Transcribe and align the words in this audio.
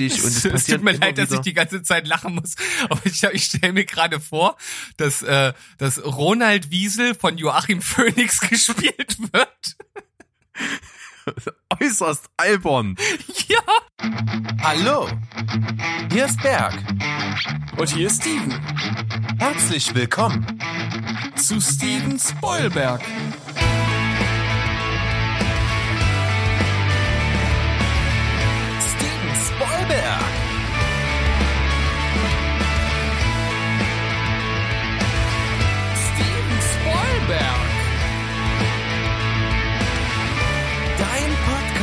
und 0.00 0.08
es, 0.08 0.44
es 0.44 0.64
tut 0.66 0.82
mir 0.82 0.92
leid, 0.92 1.18
dass 1.18 1.30
ich 1.30 1.40
die 1.40 1.54
ganze 1.54 1.82
Zeit 1.82 2.06
lachen 2.06 2.34
muss, 2.34 2.54
aber 2.90 3.00
ich, 3.04 3.22
ich 3.22 3.44
stelle 3.44 3.72
mir 3.72 3.84
gerade 3.84 4.20
vor, 4.20 4.56
dass, 4.96 5.22
äh, 5.22 5.52
dass 5.78 6.04
Ronald 6.04 6.70
Wiesel 6.70 7.14
von 7.14 7.38
Joachim 7.38 7.80
Phoenix 7.82 8.40
gespielt 8.40 9.18
wird. 9.32 9.76
Äußerst 11.80 12.26
albern. 12.36 12.96
Ja. 13.48 13.62
Hallo, 14.62 15.08
hier 16.12 16.26
ist 16.26 16.42
Berg. 16.42 16.74
Und 17.76 17.88
hier 17.88 18.08
ist 18.08 18.22
Steven. 18.22 18.52
Herzlich 19.38 19.94
willkommen 19.94 20.46
zu 21.36 21.60
Steven 21.60 22.18
Spoilberg. 22.18 23.00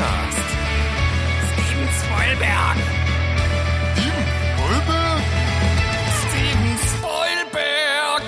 Podcast. 0.01 0.49
Steven 1.53 1.89
Spoilberg. 2.01 2.77
Steven 3.93 4.25
Spoilberg? 4.57 5.21
Steven 6.17 6.73
Spoilberg. 6.89 8.23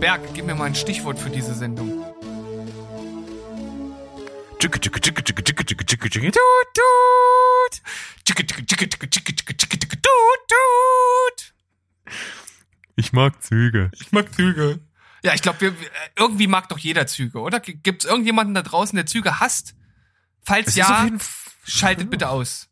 Berg, 0.00 0.20
gib 0.34 0.44
mir 0.44 0.54
mal 0.54 0.64
ein 0.66 0.74
Stichwort 0.74 1.18
für 1.18 1.30
diese 1.30 1.54
Sendung. 1.54 2.04
Ich 12.96 13.12
mag 13.14 13.42
Züge. 13.42 13.90
Ich 13.98 14.12
mag 14.12 14.34
Züge. 14.34 14.78
Ja, 15.22 15.34
ich 15.34 15.42
glaube, 15.42 15.74
irgendwie 16.16 16.46
mag 16.46 16.68
doch 16.68 16.78
jeder 16.78 17.06
Züge, 17.06 17.40
oder? 17.40 17.60
Gibt 17.60 18.04
es 18.04 18.10
irgendjemanden 18.10 18.54
da 18.54 18.62
draußen, 18.62 18.96
der 18.96 19.06
Züge 19.06 19.40
hasst? 19.40 19.74
Falls 20.42 20.68
Es 20.68 20.76
ja, 20.76 21.08
schaltet 21.64 22.10
bitte 22.10 22.28
aus. 22.28 22.68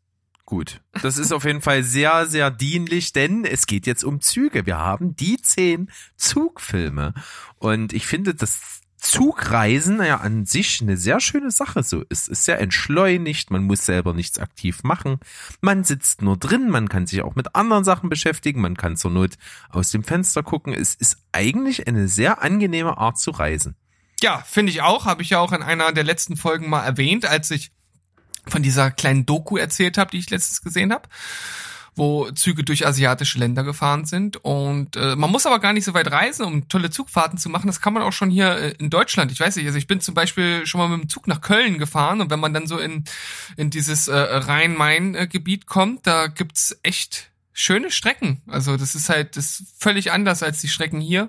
Gut. 0.49 0.81
Das 1.03 1.19
ist 1.19 1.31
auf 1.33 1.45
jeden 1.45 1.61
Fall 1.61 1.83
sehr, 1.83 2.27
sehr 2.27 2.51
dienlich, 2.51 3.13
denn 3.13 3.45
es 3.45 3.67
geht 3.67 3.87
jetzt 3.87 4.03
um 4.03 4.23
Züge. 4.23 4.65
Wir 4.65 4.79
haben 4.79 5.15
die 5.15 5.37
zehn 5.37 5.91
Zugfilme. 6.17 7.13
Und 7.59 7.93
ich 7.93 8.07
finde, 8.07 8.35
dass 8.35 8.78
Zugreisen 8.99 10.03
ja 10.03 10.19
an 10.19 10.45
sich 10.45 10.81
eine 10.83 10.97
sehr 10.97 11.21
schöne 11.21 11.51
Sache 11.51 11.83
so 11.83 12.03
ist. 12.09 12.23
Es 12.23 12.29
ist 12.29 12.45
sehr 12.45 12.61
entschleunigt, 12.61 13.51
man 13.51 13.65
muss 13.65 13.87
selber 13.87 14.13
nichts 14.13 14.39
aktiv 14.39 14.83
machen. 14.83 15.21
Man 15.61 15.85
sitzt 15.85 16.21
nur 16.21 16.37
drin, 16.37 16.69
man 16.69 16.89
kann 16.89 17.07
sich 17.07 17.23
auch 17.23 17.37
mit 17.37 17.55
anderen 17.55 17.85
Sachen 17.85 18.09
beschäftigen, 18.09 18.61
man 18.61 18.77
kann 18.77 18.97
zur 18.97 19.13
Not 19.13 19.35
aus 19.71 19.91
dem 19.91 20.03
Fenster 20.03 20.43
gucken. 20.43 20.73
Es 20.73 20.95
ist 20.95 21.19
eigentlich 21.33 21.87
eine 21.87 22.09
sehr 22.09 22.43
angenehme 22.43 22.99
Art 22.99 23.19
zu 23.19 23.31
reisen. 23.31 23.77
Ja, 24.21 24.43
finde 24.47 24.73
ich 24.73 24.83
auch. 24.83 25.05
Habe 25.07 25.23
ich 25.23 25.31
ja 25.31 25.39
auch 25.39 25.53
in 25.53 25.63
einer 25.63 25.93
der 25.93 26.05
letzten 26.05 26.37
Folgen 26.37 26.69
mal 26.69 26.85
erwähnt, 26.85 27.25
als 27.25 27.51
ich 27.51 27.71
von 28.47 28.63
dieser 28.63 28.91
kleinen 28.91 29.27
Doku 29.27 29.57
erzählt 29.57 29.99
habe, 29.99 30.11
die 30.11 30.19
ich 30.19 30.31
letztens 30.31 30.63
gesehen 30.63 30.93
habe, 30.93 31.09
wo 31.99 32.31
Züge 32.31 32.65
durch 32.65 32.87
asiatische 32.87 33.39
Länder 33.39 33.65
gefahren 33.65 34.05
sind. 34.05 34.37
Und 34.39 34.97
äh, 34.97 35.17
man 35.17 35.31
muss 35.31 35.47
aber 35.47 35.59
gar 35.59 35.73
nicht 35.73 35.85
so 35.85 35.95
weit 35.95 36.11
reisen, 36.11 36.45
um 36.45 36.69
tolle 36.69 36.91
Zugfahrten 36.91 37.39
zu 37.39 37.51
machen. 37.51 37.67
Das 37.67 37.81
kann 37.81 37.93
man 37.93 38.03
auch 38.03 38.13
schon 38.13 38.31
hier 38.31 38.57
äh, 38.57 38.75
in 38.79 38.89
Deutschland. 38.89 39.33
Ich 39.33 39.41
weiß 39.41 39.57
nicht, 39.57 39.67
also 39.67 39.79
ich 39.79 39.87
bin 39.87 40.01
zum 40.01 40.15
Beispiel 40.15 40.67
schon 40.67 40.81
mal 40.81 40.89
mit 40.89 41.03
dem 41.03 41.09
Zug 41.09 41.27
nach 41.27 41.41
Köln 41.41 41.79
gefahren 41.79 42.21
und 42.21 42.31
wenn 42.31 42.41
man 42.41 42.55
dann 42.55 42.67
so 42.67 42.79
in, 42.79 43.05
in 43.57 43.71
dieses 43.71 44.09
äh, 44.09 44.17
Rhein-Main-Gebiet 44.17 45.67
kommt, 45.67 46.07
da 46.07 46.29
gibt's 46.29 46.79
echt 46.83 47.31
schöne 47.53 47.91
Strecken. 47.91 48.41
Also 48.47 48.77
das 48.77 48.95
ist 48.95 49.09
halt 49.09 49.37
das 49.37 49.61
ist 49.61 49.67
völlig 49.79 50.13
anders 50.13 50.43
als 50.43 50.61
die 50.61 50.69
Strecken 50.69 51.01
hier. 51.01 51.29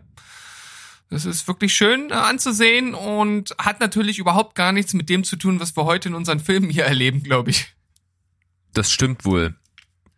Das 1.10 1.26
ist 1.26 1.48
wirklich 1.48 1.74
schön 1.74 2.12
äh, 2.12 2.14
anzusehen 2.14 2.94
und 2.94 3.56
hat 3.58 3.80
natürlich 3.80 4.20
überhaupt 4.20 4.56
gar 4.56 4.72
nichts 4.72 4.94
mit 4.94 5.10
dem 5.10 5.24
zu 5.24 5.36
tun, 5.36 5.60
was 5.60 5.76
wir 5.76 5.86
heute 5.86 6.10
in 6.10 6.16
unseren 6.16 6.40
Filmen 6.40 6.70
hier 6.70 6.86
erleben, 6.86 7.24
glaube 7.24 7.50
ich. 7.50 7.74
Das 8.74 8.92
stimmt 8.92 9.26
wohl. 9.26 9.56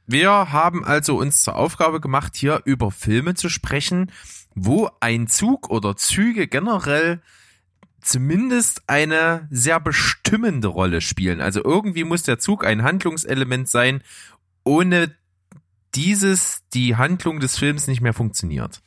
Wir 0.07 0.29
haben 0.51 0.84
also 0.84 1.17
uns 1.17 1.44
zur 1.44 1.56
Aufgabe 1.56 2.01
gemacht, 2.01 2.35
hier 2.35 2.62
über 2.66 2.91
Filme 2.91 3.35
zu 3.35 3.50
sprechen, 3.50 4.12
wo 4.56 4.89
ein 5.00 5.28
Zug 5.28 5.69
oder 5.69 5.95
Züge 5.95 6.47
generell 6.47 7.22
zumindest 8.01 8.81
eine 8.88 9.47
sehr 9.51 9.79
bestimmende 9.79 10.67
Rolle 10.67 11.01
spielen. 11.01 11.40
Also 11.40 11.63
irgendwie 11.63 12.03
muss 12.03 12.23
der 12.23 12.40
Zug 12.40 12.66
ein 12.66 12.84
Handlungselement 12.84 13.69
sein, 13.69 14.03
ohne 14.63 15.16
dieses 15.95 16.63
die 16.73 16.95
Handlung 16.95 17.40
des 17.40 17.57
Films 17.57 17.88
nicht 17.88 18.01
mehr 18.01 18.13
funktioniert. 18.13 18.81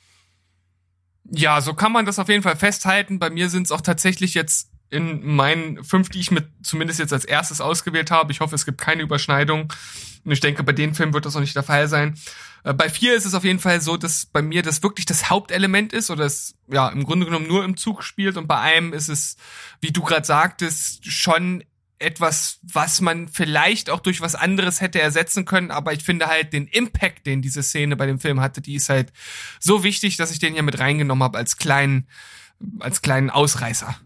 Ja, 1.31 1.61
so 1.61 1.75
kann 1.75 1.93
man 1.93 2.07
das 2.07 2.19
auf 2.19 2.29
jeden 2.29 2.43
Fall 2.43 2.57
festhalten. 2.57 3.19
Bei 3.19 3.31
mir 3.31 3.49
sind 3.49 3.65
es 3.65 3.73
auch 3.73 3.81
tatsächlich 3.81 4.35
jetzt 4.35 4.71
in 4.95 5.27
meinen 5.35 5.83
fünf, 5.85 6.09
die 6.09 6.21
ich 6.21 6.31
mit 6.31 6.49
zumindest 6.63 7.01
jetzt 7.01 7.13
als 7.13 7.25
erstes 7.25 7.61
ausgewählt 7.61 8.11
habe. 8.11 8.33
Ich 8.33 8.41
hoffe, 8.41 8.55
es 8.55 8.65
gibt 8.65 8.81
keine 8.81 9.03
Überschneidung. 9.03 9.73
Und 10.25 10.33
ich 10.33 10.41
denke, 10.41 10.63
bei 10.63 10.73
den 10.73 10.95
Filmen 10.95 11.13
wird 11.13 11.27
das 11.27 11.37
auch 11.37 11.41
nicht 11.41 11.57
der 11.57 11.63
Fall 11.63 11.89
sein. 11.89 12.19
Äh, 12.63 12.73
Bei 12.73 12.89
vier 12.89 13.15
ist 13.15 13.27
es 13.27 13.35
auf 13.35 13.45
jeden 13.45 13.59
Fall 13.59 13.81
so, 13.81 13.97
dass 13.97 14.27
bei 14.27 14.41
mir 14.41 14.63
das 14.63 14.83
wirklich 14.83 15.05
das 15.05 15.29
Hauptelement 15.29 15.93
ist 15.93 16.11
oder 16.11 16.25
es 16.25 16.55
ja 16.71 16.89
im 16.89 17.05
Grunde 17.05 17.27
genommen 17.27 17.47
nur 17.47 17.65
im 17.65 17.77
Zug 17.77 18.03
spielt. 18.03 18.37
Und 18.37 18.47
bei 18.47 18.59
einem 18.59 18.93
ist 18.93 19.09
es, 19.09 19.37
wie 19.81 19.93
du 19.93 20.03
gerade 20.03 20.25
sagtest, 20.25 21.11
schon 21.11 21.65
etwas, 21.99 22.59
was 22.63 23.01
man 23.01 23.29
vielleicht 23.29 23.91
auch 23.91 24.01
durch 24.01 24.21
was 24.21 24.35
anderes 24.35 24.81
hätte 24.81 25.01
ersetzen 25.01 25.45
können, 25.45 25.71
aber 25.71 25.93
ich 25.93 26.03
finde 26.03 26.27
halt 26.27 26.53
den 26.53 26.67
Impact, 26.67 27.27
den 27.27 27.41
diese 27.41 27.63
Szene 27.63 27.97
bei 27.97 28.07
dem 28.07 28.19
Film 28.19 28.41
hatte, 28.41 28.61
die 28.61 28.75
ist 28.75 28.89
halt 28.89 29.13
so 29.61 29.85
wichtig, 29.85 30.17
dass 30.17 30.31
ich 30.31 30.39
den 30.39 30.55
hier 30.55 30.63
mit 30.63 30.79
reingenommen 30.79 31.23
habe 31.23 31.39
als 31.39 31.57
kleinen, 31.57 32.07
als 32.81 33.01
kleinen 33.01 33.31
Ausreißer. 33.31 33.97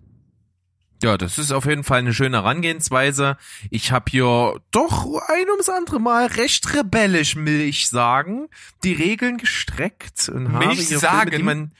Ja, 1.02 1.16
das 1.16 1.38
ist 1.38 1.52
auf 1.52 1.64
jeden 1.64 1.84
Fall 1.84 2.00
eine 2.00 2.12
schöne 2.12 2.38
Herangehensweise. 2.38 3.36
Ich 3.70 3.92
habe 3.92 4.10
hier 4.10 4.60
doch 4.72 5.04
ein 5.28 5.48
ums 5.50 5.68
andere 5.68 6.00
Mal 6.00 6.26
recht 6.26 6.74
rebellisch, 6.74 7.36
will 7.36 7.60
ich 7.60 7.88
sagen, 7.88 8.48
die 8.82 8.94
Regeln 8.94 9.36
gestreckt 9.38 10.28
und 10.28 10.52
habe 10.52 10.66
Milch 10.66 10.88
hier 10.88 10.98
sagen? 10.98 11.30
Filme, 11.30 11.36
die 11.38 11.42
man 11.44 11.72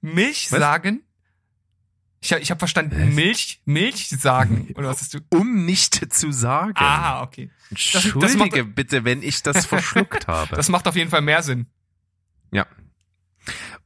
Milch 0.00 0.50
Was? 0.50 0.58
sagen? 0.58 1.02
Ich 2.24 2.32
habe 2.32 2.40
ich 2.40 2.50
hab 2.50 2.60
verstanden, 2.60 3.14
Milch, 3.14 3.60
Milch 3.64 4.08
sagen. 4.08 4.68
Oder 4.76 4.88
was 4.88 5.00
hast 5.00 5.14
du? 5.14 5.18
um 5.30 5.66
nicht 5.66 6.12
zu 6.14 6.30
sagen. 6.32 6.72
Ah, 6.76 7.22
okay. 7.22 7.50
das 7.70 8.04
Entschuldige 8.04 8.62
macht- 8.64 8.74
bitte, 8.76 9.04
wenn 9.04 9.22
ich 9.22 9.42
das 9.42 9.66
verschluckt 9.66 10.28
habe. 10.28 10.54
Das 10.56 10.68
macht 10.68 10.86
auf 10.88 10.94
jeden 10.96 11.10
Fall 11.10 11.20
mehr 11.22 11.42
Sinn. 11.42 11.66
ja. 12.52 12.66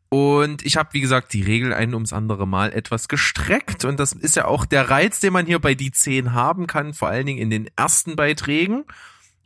Und 0.09 0.65
ich 0.65 0.77
habe, 0.77 0.91
wie 0.93 1.01
gesagt, 1.01 1.33
die 1.33 1.43
Regel 1.43 1.75
ein 1.75 1.93
ums 1.95 2.13
andere 2.13 2.47
Mal 2.47 2.73
etwas 2.73 3.09
gestreckt. 3.09 3.85
Und 3.85 3.99
das 3.99 4.13
ist 4.13 4.37
ja 4.37 4.47
auch 4.47 4.65
der 4.65 4.89
Reiz, 4.89 5.21
den 5.21 5.33
man 5.33 5.47
hier 5.47 5.59
bei 5.59 5.75
die 5.75 5.91
10 5.91 6.33
haben 6.33 6.67
kann, 6.67 6.95
vor 6.95 7.09
allen 7.09 7.27
Dingen 7.27 7.41
in 7.41 7.51
den 7.51 7.69
ersten 7.77 8.17
Beiträgen. 8.17 8.85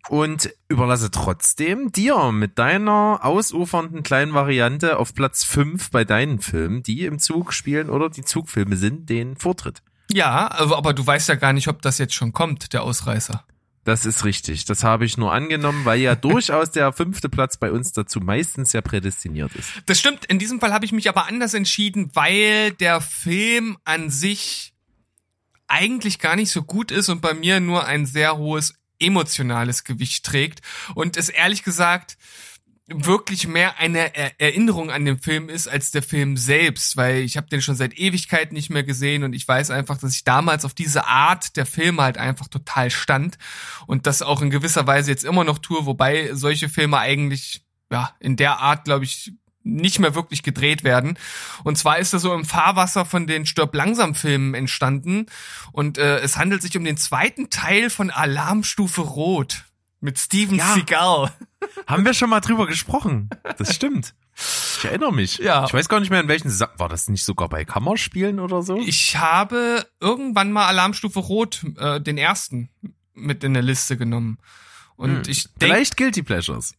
Und 0.09 0.51
überlasse 0.69 1.11
trotzdem 1.11 1.93
dir 1.93 2.33
mit 2.33 2.59
deiner 2.59 3.21
ausufernden 3.23 4.03
kleinen 4.03 4.33
Variante 4.33 4.99
auf 4.99 5.15
Platz 5.15 5.45
5 5.45 5.91
bei 5.91 6.05
deinen 6.05 6.41
Filmen, 6.41 6.83
die 6.83 7.05
im 7.05 7.19
Zug 7.19 7.53
spielen 7.53 7.91
oder 7.91 8.09
die 8.09 8.25
Zugfilme 8.25 8.77
sind, 8.77 9.11
den 9.11 9.37
Vortritt. 9.37 9.83
Ja, 10.13 10.51
aber, 10.51 10.79
aber 10.79 10.95
du 10.95 11.07
weißt 11.07 11.29
ja 11.29 11.35
gar 11.35 11.53
nicht, 11.53 11.69
ob 11.69 11.83
das 11.83 11.99
jetzt 11.99 12.15
schon 12.15 12.33
kommt, 12.33 12.73
der 12.73 12.83
Ausreißer. 12.83 13.45
Das 13.85 14.05
ist 14.05 14.25
richtig. 14.25 14.67
Das 14.67 14.85
habe 14.85 15.05
ich 15.05 15.17
nur 15.17 15.33
angenommen, 15.33 15.85
weil 15.85 16.01
ja 16.01 16.15
durchaus 16.17 16.71
der 16.71 16.93
fünfte 16.93 17.29
Platz 17.29 17.57
bei 17.57 17.73
uns 17.73 17.93
dazu 17.93 18.21
meistens 18.21 18.73
ja 18.73 18.83
prädestiniert 18.83 19.55
ist. 19.55 19.71
Das 19.87 19.99
stimmt. 19.99 20.27
In 20.27 20.39
diesem 20.39 20.61
Fall 20.61 20.73
habe 20.73 20.85
ich 20.85 20.93
mich 20.93 21.09
aber 21.09 21.27
anders 21.27 21.55
entschieden, 21.55 22.11
weil 22.15 22.73
der 22.73 23.01
Film 23.01 23.79
an 23.85 24.11
sich 24.11 24.75
eigentlich 25.67 26.19
gar 26.19 26.37
nicht 26.37 26.51
so 26.51 26.63
gut 26.63 26.91
ist 26.91 27.09
und 27.09 27.21
bei 27.21 27.33
mir 27.33 27.61
nur 27.61 27.87
ein 27.87 28.05
sehr 28.05 28.37
hohes 28.37 28.75
emotionales 28.99 29.85
Gewicht 29.85 30.27
trägt 30.27 30.61
und 30.95 31.17
es 31.17 31.29
ehrlich 31.29 31.63
gesagt 31.63 32.19
wirklich 32.93 33.47
mehr 33.47 33.79
eine 33.79 34.15
Er- 34.15 34.41
Erinnerung 34.41 34.91
an 34.91 35.05
den 35.05 35.19
Film 35.19 35.49
ist 35.49 35.69
als 35.69 35.91
der 35.91 36.03
Film 36.03 36.37
selbst, 36.37 36.97
weil 36.97 37.19
ich 37.19 37.37
habe 37.37 37.49
den 37.49 37.63
schon 37.63 37.77
seit 37.77 37.99
Ewigkeiten 37.99 38.55
nicht 38.55 38.71
mehr 38.71 38.83
gesehen 38.83 39.23
und 39.23 39.33
ich 39.33 39.47
weiß 39.47 39.71
einfach, 39.71 39.99
dass 39.99 40.15
ich 40.15 40.25
damals 40.25 40.65
auf 40.65 40.75
diese 40.75 41.07
Art 41.07 41.57
der 41.57 41.67
Filme 41.67 42.03
halt 42.03 42.19
einfach 42.19 42.49
total 42.49 42.91
stand 42.91 43.39
und 43.87 44.07
das 44.07 44.23
auch 44.23 44.43
in 44.43 44.51
gewisser 44.51 44.87
Weise 44.87 45.11
jetzt 45.11 45.25
immer 45.25 45.45
noch 45.45 45.59
tue, 45.59 45.87
wobei 45.87 46.35
solche 46.35 46.69
Filme 46.69 46.99
eigentlich 46.99 47.63
ja 47.93 48.11
in 48.21 48.37
der 48.37 48.59
Art, 48.59 48.85
glaube 48.85 49.05
ich, 49.05 49.33
nicht 49.63 49.99
mehr 49.99 50.15
wirklich 50.15 50.43
gedreht 50.43 50.85
werden. 50.85 51.19
Und 51.65 51.77
zwar 51.77 51.99
ist 51.99 52.13
er 52.15 52.19
so 52.19 52.33
im 52.33 52.47
Fahrwasser 52.47 53.05
von 53.05 53.27
den 53.27 53.45
Stirb 53.45 53.75
langsam 53.75 54.15
Filmen 54.15 54.55
entstanden 54.55 55.27
und 55.73 55.99
äh, 55.99 56.19
es 56.21 56.37
handelt 56.39 56.63
sich 56.63 56.77
um 56.77 56.85
den 56.85 56.97
zweiten 56.97 57.51
Teil 57.51 57.91
von 57.91 58.11
Alarmstufe 58.11 59.03
Rot 59.03 59.65
mit 60.01 60.19
Steven 60.19 60.57
Ja. 60.57 60.75
Seagal. 60.75 61.33
Haben 61.87 62.05
wir 62.05 62.15
schon 62.15 62.31
mal 62.31 62.41
drüber 62.41 62.67
gesprochen? 62.67 63.29
Das 63.59 63.75
stimmt. 63.75 64.15
Ich 64.79 64.85
erinnere 64.85 65.13
mich. 65.13 65.39
Ja. 65.39 65.65
Ich 65.67 65.75
weiß 65.75 65.89
gar 65.89 66.01
nicht 66.01 66.11
mehr, 66.11 66.21
in 66.21 66.29
welchen 66.29 66.49
Sa 66.51 66.71
war 66.79 66.89
das 66.89 67.09
nicht 67.09 67.25
sogar 67.25 67.49
bei 67.49 67.65
Kammerspielen 67.65 68.41
oder 68.41 68.63
so? 68.63 68.79
Ich 68.79 69.17
habe 69.19 69.85
irgendwann 70.01 70.53
mal 70.53 70.67
Alarmstufe 70.67 71.19
Rot, 71.19 71.63
äh, 71.77 72.01
den 72.01 72.17
ersten, 72.17 72.71
mit 73.13 73.45
in 73.45 73.53
der 73.53 73.63
Liste 73.63 73.97
genommen. 73.99 74.39
Und 74.97 75.29
ich 75.29 75.45
denke, 75.45 75.59
Vielleicht 75.61 75.97
Guilty 75.97 76.23
Pleasures. 76.23 76.75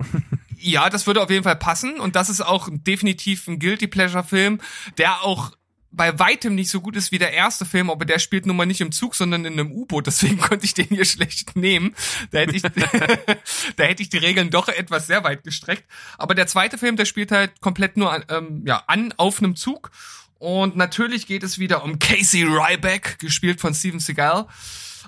ja, 0.57 0.89
das 0.89 1.05
würde 1.07 1.21
auf 1.21 1.29
jeden 1.29 1.43
Fall 1.43 1.55
passen. 1.55 1.99
Und 1.99 2.15
das 2.15 2.29
ist 2.29 2.41
auch 2.41 2.69
definitiv 2.71 3.47
ein 3.47 3.59
Guilty 3.59 3.87
Pleasure 3.87 4.23
Film, 4.23 4.59
der 4.97 5.23
auch 5.23 5.51
bei 5.91 6.17
weitem 6.19 6.55
nicht 6.55 6.69
so 6.69 6.81
gut 6.81 6.95
ist 6.95 7.11
wie 7.11 7.17
der 7.17 7.33
erste 7.33 7.65
Film, 7.65 7.89
aber 7.89 8.05
der 8.05 8.19
spielt 8.19 8.45
nun 8.45 8.55
mal 8.55 8.65
nicht 8.65 8.81
im 8.81 8.91
Zug, 8.91 9.15
sondern 9.15 9.45
in 9.45 9.53
einem 9.53 9.71
U-Boot. 9.71 10.07
Deswegen 10.07 10.37
konnte 10.39 10.65
ich 10.65 10.73
den 10.73 10.87
hier 10.87 11.05
schlecht 11.05 11.55
nehmen. 11.55 11.95
Da 12.31 12.39
hätte 12.39 12.55
ich, 12.55 12.61
da 13.75 13.83
hätte 13.83 14.01
ich 14.01 14.09
die 14.09 14.17
Regeln 14.17 14.49
doch 14.49 14.67
etwas 14.67 15.07
sehr 15.07 15.23
weit 15.23 15.43
gestreckt. 15.43 15.83
Aber 16.17 16.35
der 16.35 16.47
zweite 16.47 16.77
Film, 16.77 16.95
der 16.95 17.05
spielt 17.05 17.31
halt 17.31 17.61
komplett 17.61 17.97
nur 17.97 18.11
an, 18.11 18.25
ähm, 18.29 18.63
ja, 18.65 18.83
an 18.87 19.13
auf 19.17 19.39
einem 19.39 19.55
Zug. 19.55 19.91
Und 20.39 20.75
natürlich 20.75 21.27
geht 21.27 21.43
es 21.43 21.59
wieder 21.59 21.83
um 21.83 21.99
Casey 21.99 22.43
Ryback, 22.43 23.19
gespielt 23.19 23.61
von 23.61 23.73
Steven 23.73 23.99
Seagal 23.99 24.47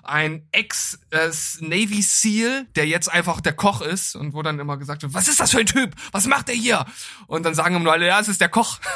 ein 0.03 0.45
Ex-Navy 0.51 2.01
Seal, 2.01 2.68
der 2.75 2.88
jetzt 2.88 3.09
einfach 3.09 3.39
der 3.39 3.53
Koch 3.53 3.81
ist 3.81 4.15
und 4.15 4.33
wo 4.33 4.41
dann 4.41 4.59
immer 4.59 4.77
gesagt 4.77 5.01
wird, 5.01 5.13
was 5.13 5.27
ist 5.27 5.39
das 5.39 5.51
für 5.51 5.59
ein 5.59 5.65
Typ? 5.65 5.95
Was 6.12 6.27
macht 6.27 6.50
er 6.50 6.56
hier? 6.56 6.86
Und 7.27 7.44
dann 7.44 7.56
sagen 7.56 7.75
immer 7.75 7.86
nur 7.86 7.94
alle, 7.94 8.07
ja, 8.07 8.19
es 8.19 8.27
ist 8.27 8.41
der 8.41 8.50
Koch. 8.50 8.79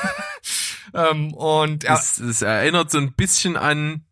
ähm, 0.94 1.34
und 1.34 1.84
er, 1.84 1.95
Es, 1.95 2.19
es 2.19 2.42
erinnert 2.42 2.92
so 2.92 2.98
ein 2.98 3.13
bisschen 3.13 3.57
an 3.57 4.04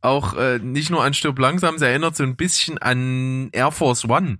auch 0.00 0.34
äh, 0.34 0.58
nicht 0.58 0.90
nur 0.90 1.02
an 1.02 1.14
Stirb 1.14 1.38
langsam, 1.38 1.76
es 1.76 1.82
erinnert 1.82 2.16
so 2.16 2.22
ein 2.22 2.36
bisschen 2.36 2.78
an 2.78 3.48
Air 3.52 3.72
Force 3.72 4.04
One. 4.04 4.38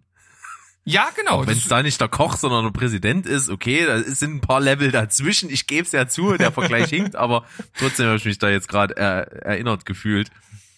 ja, 0.84 1.08
genau. 1.16 1.46
Wenn 1.46 1.56
es 1.56 1.68
da 1.68 1.82
nicht 1.82 2.00
der 2.00 2.08
Koch, 2.08 2.36
sondern 2.36 2.64
der 2.64 2.70
Präsident 2.70 3.26
ist, 3.26 3.48
okay, 3.48 3.84
da 3.84 4.00
sind 4.02 4.36
ein 4.36 4.40
paar 4.40 4.60
Level 4.60 4.90
dazwischen. 4.90 5.50
Ich 5.50 5.66
gebe 5.66 5.84
es 5.84 5.92
ja 5.92 6.06
zu, 6.06 6.36
der 6.36 6.52
Vergleich 6.52 6.88
hinkt, 6.90 7.16
aber 7.16 7.44
trotzdem 7.76 8.06
habe 8.06 8.16
ich 8.16 8.24
mich 8.24 8.38
da 8.38 8.48
jetzt 8.48 8.68
gerade 8.68 8.96
äh, 8.96 9.40
erinnert 9.44 9.84
gefühlt. 9.84 10.30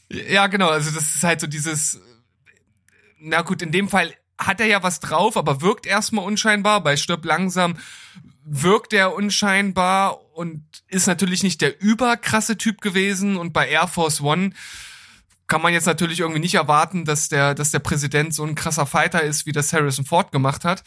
ja, 0.09 0.47
genau. 0.47 0.69
Also 0.69 0.91
das 0.91 1.15
ist 1.15 1.23
halt 1.23 1.41
so 1.41 1.47
dieses, 1.47 2.01
na 3.19 3.43
gut, 3.43 3.63
in 3.63 3.73
dem 3.73 3.89
Fall 3.89 4.15
hat 4.39 4.61
er 4.61 4.67
ja 4.67 4.83
was 4.83 5.01
drauf, 5.01 5.37
aber 5.37 5.61
wirkt 5.61 5.87
erstmal 5.87 6.25
unscheinbar. 6.25 6.83
Bei 6.83 6.97
Stirb 6.97 7.27
langsam 7.27 7.77
wirkt 8.45 8.95
er 8.95 9.15
unscheinbar 9.15 10.19
und 10.41 10.65
ist 10.89 11.07
natürlich 11.07 11.43
nicht 11.43 11.61
der 11.61 11.83
überkrasse 11.83 12.57
Typ 12.57 12.81
gewesen. 12.81 13.37
Und 13.37 13.53
bei 13.53 13.69
Air 13.69 13.87
Force 13.89 14.23
One 14.23 14.53
kann 15.47 15.61
man 15.61 15.75
jetzt 15.75 15.85
natürlich 15.85 16.21
irgendwie 16.21 16.41
nicht 16.41 16.55
erwarten, 16.55 17.05
dass 17.05 17.29
der, 17.29 17.55
dass 17.55 17.73
der 17.73 17.81
Präsident 17.81 18.35
so 18.35 18.43
ein 18.45 18.55
krasser 18.55 18.87
Fighter 18.87 19.21
ist, 19.23 19.45
wie 19.45 19.53
das 19.53 19.75
Harrison 19.75 20.07
Ford 20.07 20.33
gemacht 20.33 20.65
hat. 20.65 20.83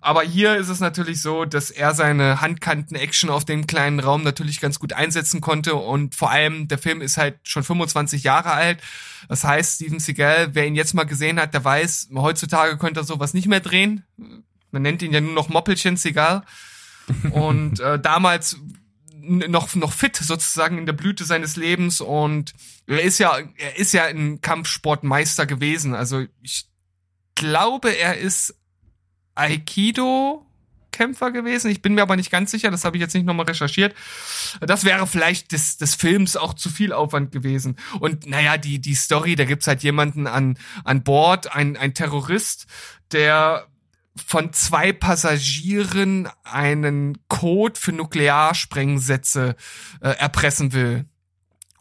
Aber 0.00 0.22
hier 0.22 0.54
ist 0.54 0.68
es 0.68 0.78
natürlich 0.78 1.20
so, 1.20 1.44
dass 1.44 1.72
er 1.72 1.92
seine 1.92 2.40
Handkanten-Action 2.40 3.30
auf 3.30 3.44
dem 3.44 3.66
kleinen 3.66 3.98
Raum 3.98 4.22
natürlich 4.22 4.60
ganz 4.60 4.78
gut 4.78 4.92
einsetzen 4.92 5.40
konnte 5.40 5.74
und 5.74 6.14
vor 6.14 6.30
allem 6.30 6.68
der 6.68 6.78
Film 6.78 7.00
ist 7.00 7.16
halt 7.16 7.40
schon 7.42 7.64
25 7.64 8.22
Jahre 8.22 8.52
alt. 8.52 8.80
Das 9.28 9.42
heißt, 9.42 9.76
Steven 9.76 9.98
Seagal, 9.98 10.54
wer 10.54 10.68
ihn 10.68 10.76
jetzt 10.76 10.94
mal 10.94 11.04
gesehen 11.04 11.40
hat, 11.40 11.52
der 11.52 11.64
weiß, 11.64 12.10
heutzutage 12.14 12.78
könnte 12.78 13.00
er 13.00 13.04
sowas 13.04 13.34
nicht 13.34 13.48
mehr 13.48 13.60
drehen. 13.60 14.04
Man 14.70 14.82
nennt 14.82 15.02
ihn 15.02 15.12
ja 15.12 15.20
nur 15.20 15.32
noch 15.32 15.48
Moppelchen 15.48 15.96
Seagal. 15.96 16.44
Und 17.30 17.80
äh, 17.80 17.98
damals 17.98 18.58
noch 19.26 19.74
noch 19.74 19.92
fit 19.92 20.16
sozusagen 20.16 20.78
in 20.78 20.86
der 20.86 20.92
Blüte 20.92 21.24
seines 21.24 21.56
Lebens 21.56 22.00
und 22.00 22.52
er 22.86 23.02
ist 23.02 23.18
ja 23.18 23.38
er 23.56 23.78
ist 23.78 23.92
ja 23.92 24.04
ein 24.04 24.40
Kampfsportmeister 24.40 25.46
gewesen. 25.46 25.94
Also 25.94 26.24
ich 26.42 26.66
glaube, 27.34 27.90
er 27.90 28.18
ist 28.18 28.54
Aikido 29.34 30.46
Kämpfer 30.94 31.32
gewesen. 31.32 31.70
Ich 31.70 31.82
bin 31.82 31.94
mir 31.94 32.02
aber 32.02 32.14
nicht 32.14 32.30
ganz 32.30 32.52
sicher, 32.52 32.70
das 32.70 32.84
habe 32.84 32.96
ich 32.96 33.00
jetzt 33.00 33.14
nicht 33.14 33.26
nochmal 33.26 33.46
recherchiert. 33.46 33.94
Das 34.60 34.84
wäre 34.84 35.06
vielleicht 35.08 35.50
des, 35.50 35.76
des 35.76 35.96
Films 35.96 36.36
auch 36.36 36.54
zu 36.54 36.70
viel 36.70 36.92
Aufwand 36.92 37.32
gewesen. 37.32 37.76
Und 37.98 38.26
naja, 38.26 38.56
die, 38.56 38.78
die 38.78 38.94
Story, 38.94 39.34
da 39.34 39.44
gibt's 39.44 39.66
halt 39.66 39.82
jemanden 39.82 40.28
an, 40.28 40.56
an 40.84 41.02
Bord, 41.02 41.54
ein, 41.54 41.76
ein 41.76 41.94
Terrorist, 41.94 42.66
der 43.10 43.66
von 44.26 44.52
zwei 44.52 44.92
Passagieren 44.92 46.28
einen 46.44 47.18
Code 47.28 47.78
für 47.78 47.92
Nuklearsprengsätze 47.92 49.56
äh, 50.00 50.08
erpressen 50.10 50.72
will. 50.72 51.06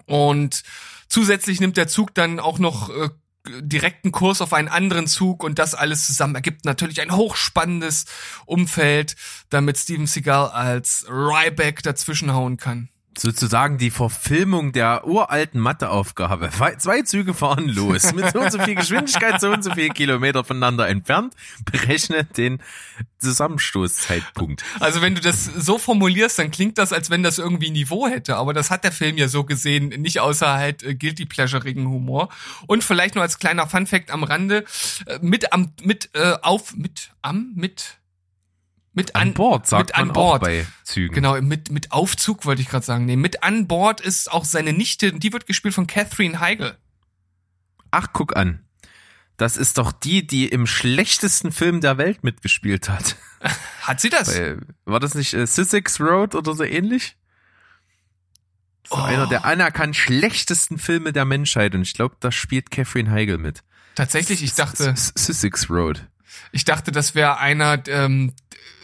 Und 0.06 0.64
zusätzlich 1.08 1.60
nimmt 1.60 1.78
der 1.78 1.88
Zug 1.88 2.14
dann 2.14 2.40
auch 2.40 2.60
noch 2.60 2.90
äh, 2.90 3.10
direkten 3.46 4.12
Kurs 4.12 4.42
auf 4.42 4.54
einen 4.54 4.70
anderen 4.70 5.08
Zug 5.08 5.44
und 5.44 5.60
das 5.60 5.76
alles 5.76 6.08
zusammen 6.08 6.36
ergibt 6.36 6.66
natürlich 6.66 7.02
ein 7.02 7.16
hochspannendes 7.16 8.06
Umfeld, 8.46 9.16
damit 9.50 9.78
Steven 9.78 10.08
Seagal 10.08 10.50
als 10.50 11.06
Ryback 11.10 11.84
dazwischenhauen 11.84 12.58
kann. 12.58 12.90
Sozusagen 13.18 13.78
die 13.78 13.92
Verfilmung 13.92 14.72
der 14.72 15.06
uralten 15.06 15.60
Matheaufgabe. 15.60 16.50
Zwei 16.78 17.02
Züge 17.04 17.34
fahren 17.34 17.70
los 17.70 18.14
mit 18.14 18.32
so 18.32 18.40
und 18.40 18.52
so 18.52 18.60
viel 18.60 18.76
Geschwindigkeit, 18.76 19.40
so 19.40 19.52
und 19.52 19.64
so 19.64 19.72
viel 19.72 19.90
Kilometer 19.90 20.44
voneinander 20.44 20.88
entfernt. 20.88 21.36
Berechne 21.72 22.24
den 22.24 22.60
Zusammenstoßzeitpunkt. 23.20 24.64
Also 24.80 25.02
wenn 25.02 25.16
du 25.16 25.22
das 25.22 25.46
so 25.46 25.78
formulierst, 25.78 26.38
dann 26.40 26.52
klingt 26.52 26.78
das, 26.78 26.94
als 26.94 27.10
wenn 27.10 27.24
das 27.24 27.40
irgendwie 27.40 27.72
Niveau 27.72 28.08
hätte, 28.08 28.36
aber 28.36 28.54
das 28.54 28.70
hat 28.70 28.84
der 28.84 28.92
Film 28.92 29.18
ja 29.18 29.28
so 29.28 29.44
gesehen, 29.44 29.90
nicht 29.90 30.20
außer 30.20 30.54
halt 30.54 30.84
äh, 30.84 30.94
guilty 30.94 31.26
pleasureigen 31.26 31.88
Humor. 31.88 32.30
Und 32.68 32.84
vielleicht 32.84 33.16
nur 33.16 33.24
als 33.24 33.40
kleiner 33.40 33.68
Funfact 33.68 34.12
am 34.12 34.24
Rande, 34.24 34.66
äh, 35.06 35.20
mit 35.22 35.54
am 35.54 35.72
mit 35.82 36.10
äh, 36.14 36.36
auf 36.42 36.76
mit 36.76 37.12
am 37.22 37.54
mit 37.56 37.98
mit 38.94 39.16
An 39.16 39.34
Bord, 39.34 39.66
sagt 39.68 39.88
mit 39.90 39.96
an 39.96 40.08
man 40.08 40.14
Bord. 40.14 40.42
auch 40.42 40.46
bei 40.46 40.66
Zügen. 40.84 41.14
Genau, 41.16 41.42
mit, 41.42 41.72
mit 41.72 41.92
Aufzug 41.92 42.46
wollte 42.46 42.62
ich 42.62 42.70
gerade 42.70 42.86
sagen. 42.86 43.06
Nee, 43.06 43.16
mit 43.16 43.44
an 43.44 43.68
Bord 43.68 44.02
ist 44.02 44.32
auch 44.32 44.46
seine 44.46 44.72
Nichte, 44.74 45.12
die 45.14 45.34
wird 45.34 45.46
gespielt 45.48 45.74
von 45.74 45.88
Catherine 45.88 46.40
Heigl. 46.40 46.78
Ach, 47.92 48.08
guck 48.14 48.36
an. 48.36 48.66
Das 49.38 49.58
ist 49.58 49.80
doch 49.80 49.92
die, 49.92 50.26
die 50.28 50.48
im 50.48 50.68
schlechtesten 50.68 51.52
Film 51.52 51.82
der 51.82 51.98
Welt 51.98 52.24
mitgespielt 52.24 52.88
hat. 52.88 53.16
Hat 53.82 54.00
sie 54.00 54.10
das? 54.10 54.28
Bei, 54.34 54.58
war 54.86 55.00
das 55.00 55.16
nicht 55.16 55.34
äh, 55.34 55.48
Sussex 55.48 56.00
Road 56.00 56.36
oder 56.36 56.54
so 56.54 56.64
ähnlich? 56.64 57.16
So 58.88 58.96
Oh. 58.98 59.02
einer 59.02 59.28
der 59.28 59.46
anerkannt 59.46 59.96
schlechtesten 59.96 60.78
Filme 60.78 61.14
der 61.14 61.26
Menschheit 61.26 61.74
und 61.74 61.82
ich 61.82 61.94
glaube, 61.94 62.16
da 62.20 62.32
spielt 62.32 62.70
Catherine 62.70 63.10
Heigl 63.10 63.38
mit. 63.38 63.64
Tatsächlich, 63.96 64.44
ich 64.44 64.54
dachte, 64.56 64.90
S- 64.90 65.14
Sussex 65.16 65.70
Road. 65.70 66.06
ich 66.52 66.66
dachte, 66.66 66.92
das 66.92 67.16
wäre 67.16 67.38
einer, 67.40 67.82
ähm, 67.88 68.34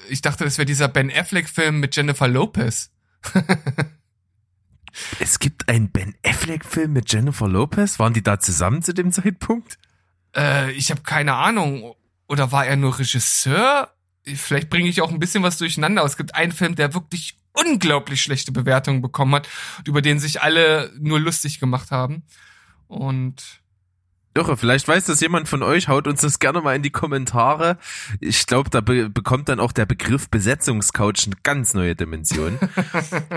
ich 0.09 0.21
dachte, 0.21 0.43
das 0.43 0.57
wäre 0.57 0.65
dieser 0.65 0.87
Ben 0.87 1.11
Affleck-Film 1.11 1.79
mit 1.79 1.95
Jennifer 1.95 2.27
Lopez. 2.27 2.91
Es 5.19 5.39
gibt 5.39 5.69
einen 5.69 5.91
Ben 5.91 6.15
Affleck-Film 6.25 6.93
mit 6.93 7.11
Jennifer 7.11 7.47
Lopez. 7.47 7.99
Waren 7.99 8.13
die 8.13 8.23
da 8.23 8.39
zusammen 8.39 8.81
zu 8.81 8.93
dem 8.93 9.11
Zeitpunkt? 9.11 9.77
Äh, 10.35 10.71
ich 10.71 10.91
habe 10.91 11.01
keine 11.01 11.35
Ahnung. 11.35 11.95
Oder 12.27 12.51
war 12.51 12.65
er 12.65 12.75
nur 12.75 12.97
Regisseur? 12.97 13.93
Vielleicht 14.23 14.69
bringe 14.69 14.89
ich 14.89 15.01
auch 15.01 15.11
ein 15.11 15.19
bisschen 15.19 15.43
was 15.43 15.57
durcheinander. 15.57 16.03
Es 16.03 16.17
gibt 16.17 16.35
einen 16.35 16.51
Film, 16.51 16.75
der 16.75 16.93
wirklich 16.93 17.37
unglaublich 17.53 18.21
schlechte 18.21 18.51
Bewertungen 18.51 19.01
bekommen 19.01 19.35
hat, 19.35 19.47
und 19.79 19.87
über 19.87 20.01
den 20.01 20.19
sich 20.19 20.41
alle 20.41 20.91
nur 20.99 21.19
lustig 21.19 21.59
gemacht 21.59 21.91
haben. 21.91 22.23
Und 22.87 23.61
Irre, 24.35 24.55
vielleicht 24.57 24.87
weiß 24.87 25.05
das 25.05 25.19
jemand 25.21 25.47
von 25.49 25.63
euch, 25.63 25.87
haut 25.87 26.07
uns 26.07 26.21
das 26.21 26.37
gerne 26.39 26.61
mal 26.61 26.75
in 26.75 26.83
die 26.83 26.91
Kommentare. 26.91 27.77
Ich 28.19 28.45
glaube, 28.45 28.69
da 28.69 28.79
be 28.79 29.09
bekommt 29.09 29.49
dann 29.49 29.59
auch 29.59 29.71
der 29.71 29.85
Begriff 29.87 30.29
Besetzungscouch 30.29 31.25
eine 31.25 31.35
ganz 31.43 31.73
neue 31.73 31.95
Dimension. 31.95 32.59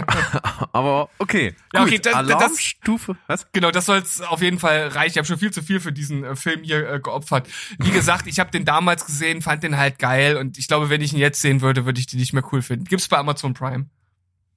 Aber 0.72 1.08
okay, 1.18 1.54
Ja, 1.72 1.80
gut. 1.84 1.88
okay, 1.88 1.98
das- 1.98 2.14
Alarmstufe, 2.14 3.16
was? 3.26 3.46
Genau, 3.52 3.70
das 3.70 3.86
soll 3.86 4.02
auf 4.28 4.42
jeden 4.42 4.58
Fall 4.58 4.88
reichen. 4.88 5.12
Ich 5.12 5.16
habe 5.18 5.26
schon 5.26 5.38
viel 5.38 5.50
zu 5.50 5.62
viel 5.62 5.80
für 5.80 5.92
diesen 5.92 6.24
äh, 6.24 6.36
Film 6.36 6.62
hier 6.62 6.88
äh, 6.88 7.00
geopfert. 7.00 7.48
Wie 7.78 7.90
gesagt, 7.90 8.26
ich 8.26 8.38
habe 8.38 8.50
den 8.50 8.64
damals 8.64 9.06
gesehen, 9.06 9.42
fand 9.42 9.62
den 9.62 9.76
halt 9.78 9.98
geil 9.98 10.36
und 10.36 10.58
ich 10.58 10.68
glaube, 10.68 10.90
wenn 10.90 11.00
ich 11.00 11.12
ihn 11.12 11.18
jetzt 11.18 11.40
sehen 11.40 11.60
würde, 11.62 11.84
würde 11.86 12.00
ich 12.00 12.06
den 12.06 12.20
nicht 12.20 12.32
mehr 12.32 12.44
cool 12.52 12.62
finden. 12.62 12.84
Gibt's 12.84 13.08
bei 13.08 13.18
Amazon 13.18 13.54
Prime. 13.54 13.86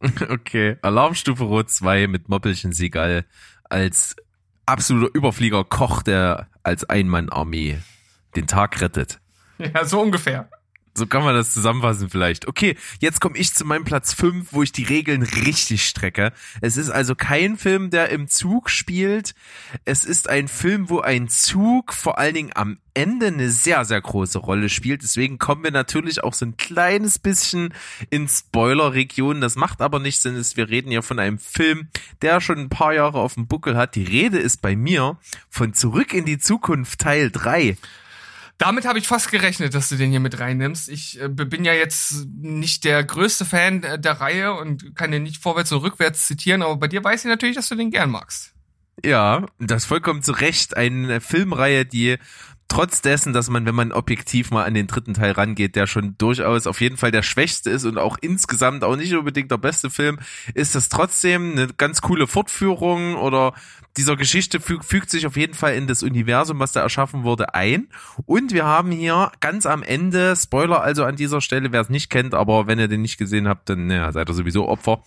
Okay, 0.30 0.78
Alarmstufe 0.82 1.46
Rot 1.46 1.72
2 1.72 2.08
mit 2.08 2.28
Moppelchen 2.30 2.74
Siegal 2.74 3.26
als 3.64 4.16
absoluter 4.66 5.14
Überflieger 5.14 5.64
Koch, 5.64 6.02
der 6.02 6.48
als 6.64 6.84
Einmann-Armee 6.84 7.80
den 8.36 8.48
Tag 8.48 8.82
rettet. 8.82 9.20
Ja, 9.58 9.86
so 9.86 10.02
ungefähr. 10.02 10.50
So 10.98 11.08
kann 11.08 11.24
man 11.24 11.36
das 11.36 11.54
zusammenfassen 11.54 12.10
vielleicht. 12.10 12.48
Okay, 12.48 12.78
jetzt 13.00 13.20
komme 13.20 13.38
ich 13.38 13.54
zu 13.54 13.66
meinem 13.66 13.84
Platz 13.84 14.14
5, 14.14 14.54
wo 14.54 14.64
ich 14.64 14.72
die 14.72 14.86
Regeln 14.86 15.24
richtig 15.24 15.86
strecke. 15.86 16.32
Es 16.62 16.78
ist 16.78 16.90
also 16.90 17.16
kein 17.16 17.58
Film, 17.58 17.90
der 17.90 18.10
im 18.10 18.30
Zug 18.30 18.70
spielt. 18.70 19.36
Es 19.84 20.06
ist 20.06 20.30
ein 20.30 20.48
Film, 20.48 20.90
wo 20.90 21.02
ein 21.02 21.28
Zug 21.28 21.92
vor 21.94 22.18
allen 22.18 22.34
Dingen 22.34 22.52
am 22.56 22.78
Ende 22.94 23.28
eine 23.28 23.50
sehr, 23.50 23.84
sehr 23.84 24.00
große 24.00 24.40
Rolle 24.40 24.70
spielt. 24.70 25.04
Deswegen 25.04 25.38
kommen 25.38 25.66
wir 25.66 25.72
natürlich 25.72 26.24
auch 26.24 26.34
so 26.34 26.46
ein 26.46 26.56
kleines 26.56 27.20
bisschen 27.20 27.74
in 28.10 28.30
Spoiler-Region. 28.30 29.42
Das 29.42 29.58
macht 29.58 29.82
aber 29.82 30.00
nichts, 30.00 30.24
es- 30.24 30.56
wir 30.56 30.70
reden 30.70 30.92
ja 30.92 31.02
von 31.02 31.20
einem 31.20 31.40
Film, 31.40 31.90
der 32.22 32.40
schon 32.40 32.58
ein 32.58 32.70
paar 32.70 32.94
Jahre 32.94 33.20
auf 33.20 33.34
dem 33.34 33.48
Buckel 33.48 33.76
hat. 33.76 33.96
Die 33.96 34.04
Rede 34.06 34.38
ist 34.38 34.62
bei 34.62 34.78
mir 34.78 35.18
von 35.50 35.74
Zurück 35.74 36.14
in 36.14 36.24
die 36.24 36.38
Zukunft 36.38 37.00
Teil 37.00 37.32
3. 37.32 37.76
Damit 38.58 38.86
habe 38.86 39.00
ich 39.00 39.08
fast 39.08 39.32
gerechnet, 39.32 39.74
dass 39.74 39.90
du 39.90 39.98
den 39.98 40.12
hier 40.12 40.22
mit 40.22 40.40
reinnimmst. 40.40 40.88
Ich 40.88 41.22
äh, 41.22 41.28
bin 41.28 41.66
ja 41.66 41.74
jetzt 41.74 42.26
nicht 42.36 42.86
der 42.86 43.04
größte 43.04 43.44
Fan 43.44 43.84
äh, 43.84 44.00
der 44.00 44.22
Reihe 44.22 44.54
und 44.54 44.96
kann 44.96 45.12
den 45.12 45.24
nicht 45.24 45.42
vorwärts 45.42 45.72
und 45.74 45.82
rückwärts 45.82 46.28
zitieren, 46.28 46.62
aber 46.62 46.78
bei 46.78 46.88
dir 46.88 47.04
weiß 47.04 47.26
ich 47.26 47.30
natürlich, 47.30 47.56
dass 47.56 47.68
du 47.68 47.76
den 47.76 47.92
gern 47.92 48.12
magst. 48.12 48.54
Ja, 49.04 49.46
das 49.60 49.84
vollkommen 49.84 50.22
zu 50.22 50.32
Recht. 50.32 50.78
Eine 50.78 51.20
Filmreihe, 51.20 51.86
die 51.86 52.18
trotz 52.76 53.00
dessen, 53.00 53.32
dass 53.32 53.50
man, 53.50 53.66
wenn 53.66 53.74
man 53.74 53.94
objektiv 53.94 54.52
mal 54.52 54.66
an 54.66 54.74
den 54.74 54.88
dritten 54.88 55.14
Teil 55.14 55.32
rangeht, 55.32 55.78
der 55.78 55.88
schon 55.88 56.18
durchaus 56.18 56.68
auf 56.68 56.82
jeden 56.82 56.98
Fall 56.98 57.10
der 57.10 57.24
schwächste 57.24 57.70
ist 57.70 57.86
und 57.86 57.98
auch 57.98 58.18
insgesamt 58.20 58.84
auch 58.84 58.98
nicht 58.98 59.16
unbedingt 59.16 59.50
der 59.50 59.58
beste 59.58 59.90
Film, 59.90 60.20
ist 60.56 60.76
das 60.76 60.90
trotzdem 60.90 61.54
eine 61.54 61.68
ganz 61.68 62.02
coole 62.02 62.28
Fortführung 62.28 63.16
oder 63.16 63.54
dieser 63.96 64.18
Geschichte 64.18 64.60
füg 64.60 64.84
fügt 64.84 65.10
sich 65.10 65.26
auf 65.26 65.38
jeden 65.38 65.54
Fall 65.54 65.76
in 65.76 65.88
das 65.88 66.04
Universum, 66.04 66.60
was 66.60 66.74
da 66.74 66.82
erschaffen 66.82 67.24
wurde, 67.24 67.54
ein. 67.54 67.88
Und 68.26 68.52
wir 68.52 68.66
haben 68.66 68.92
hier 68.92 69.32
ganz 69.40 69.66
am 69.66 69.82
Ende, 69.82 70.36
Spoiler 70.36 70.82
also 70.82 71.06
an 71.06 71.16
dieser 71.16 71.40
Stelle, 71.40 71.72
wer 71.72 71.80
es 71.80 71.90
nicht 71.90 72.10
kennt, 72.10 72.34
aber 72.34 72.68
wenn 72.68 72.78
ihr 72.78 72.90
den 72.90 73.02
nicht 73.02 73.18
gesehen 73.18 73.48
habt, 73.48 73.70
dann 73.70 73.90
ja, 73.90 74.12
seid 74.12 74.30
ihr 74.30 74.34
sowieso 74.34 74.68
Opfer, 74.68 75.02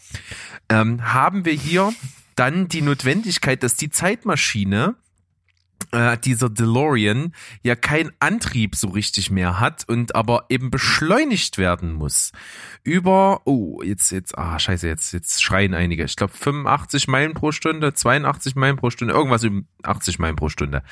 ähm, 0.70 1.12
haben 1.12 1.44
wir 1.44 1.52
hier 1.52 1.92
dann 2.34 2.68
die 2.68 2.80
Notwendigkeit, 2.80 3.62
dass 3.62 3.76
die 3.76 3.90
Zeitmaschine 3.90 4.94
äh, 5.92 6.18
dieser 6.18 6.50
DeLorean 6.50 7.34
ja 7.62 7.74
kein 7.76 8.12
Antrieb 8.18 8.76
so 8.76 8.88
richtig 8.88 9.30
mehr 9.30 9.60
hat 9.60 9.88
und 9.88 10.14
aber 10.14 10.46
eben 10.48 10.70
beschleunigt 10.70 11.58
werden 11.58 11.92
muss 11.92 12.32
über 12.82 13.42
oh 13.44 13.82
jetzt 13.82 14.10
jetzt 14.10 14.36
ah 14.36 14.58
scheiße 14.58 14.86
jetzt 14.86 15.12
jetzt 15.12 15.42
schreien 15.42 15.74
einige 15.74 16.04
ich 16.04 16.16
glaube 16.16 16.32
85 16.34 17.08
Meilen 17.08 17.34
pro 17.34 17.52
Stunde 17.52 17.94
82 17.94 18.54
Meilen 18.56 18.76
pro 18.76 18.90
Stunde 18.90 19.14
irgendwas 19.14 19.44
über 19.44 19.62
80 19.82 20.18
Meilen 20.18 20.36
pro 20.36 20.48
Stunde 20.48 20.82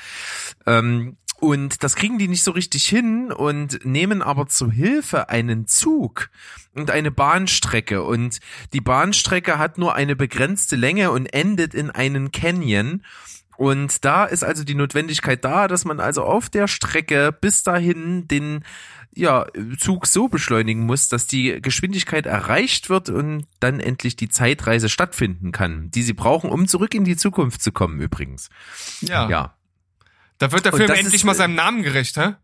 ähm, 0.65 1.17
und 1.39 1.83
das 1.83 1.95
kriegen 1.95 2.17
die 2.17 2.27
nicht 2.27 2.43
so 2.43 2.51
richtig 2.51 2.87
hin 2.87 3.31
und 3.31 3.85
nehmen 3.85 4.23
aber 4.23 4.47
zu 4.47 4.71
Hilfe 4.71 5.29
einen 5.29 5.67
Zug 5.67 6.31
und 6.73 6.89
eine 6.89 7.11
Bahnstrecke. 7.11 8.01
Und 8.01 8.39
die 8.73 8.81
Bahnstrecke 8.81 9.59
hat 9.59 9.77
nur 9.77 9.93
eine 9.93 10.15
begrenzte 10.15 10.75
Länge 10.75 11.11
und 11.11 11.27
endet 11.27 11.75
in 11.75 11.91
einen 11.91 12.31
Canyon. 12.31 13.03
Und 13.57 14.05
da 14.05 14.25
ist 14.25 14.43
also 14.43 14.63
die 14.63 14.75
Notwendigkeit 14.75 15.43
da, 15.43 15.67
dass 15.67 15.83
man 15.83 15.99
also 15.99 16.23
auf 16.23 16.49
der 16.49 16.67
Strecke 16.67 17.31
bis 17.31 17.63
dahin 17.63 18.27
den 18.27 18.63
ja, 19.15 19.47
Zug 19.79 20.05
so 20.05 20.27
beschleunigen 20.27 20.85
muss, 20.85 21.09
dass 21.09 21.25
die 21.25 21.59
Geschwindigkeit 21.59 22.27
erreicht 22.27 22.89
wird 22.89 23.09
und 23.09 23.47
dann 23.59 23.79
endlich 23.79 24.15
die 24.15 24.29
Zeitreise 24.29 24.89
stattfinden 24.89 25.51
kann, 25.51 25.89
die 25.89 26.03
sie 26.03 26.13
brauchen, 26.13 26.51
um 26.51 26.67
zurück 26.67 26.93
in 26.93 27.03
die 27.03 27.17
Zukunft 27.17 27.63
zu 27.63 27.71
kommen 27.71 27.99
übrigens. 27.99 28.49
Ja. 29.01 29.27
Ja, 29.27 29.55
Da 30.37 30.51
wird 30.51 30.65
der 30.65 30.73
Film 30.73 30.91
endlich 30.91 31.15
ist, 31.15 31.23
mal 31.23 31.31
äh, 31.31 31.35
seinem 31.35 31.55
Namen 31.55 31.81
gerecht, 31.81 32.15
hä? 32.17 32.35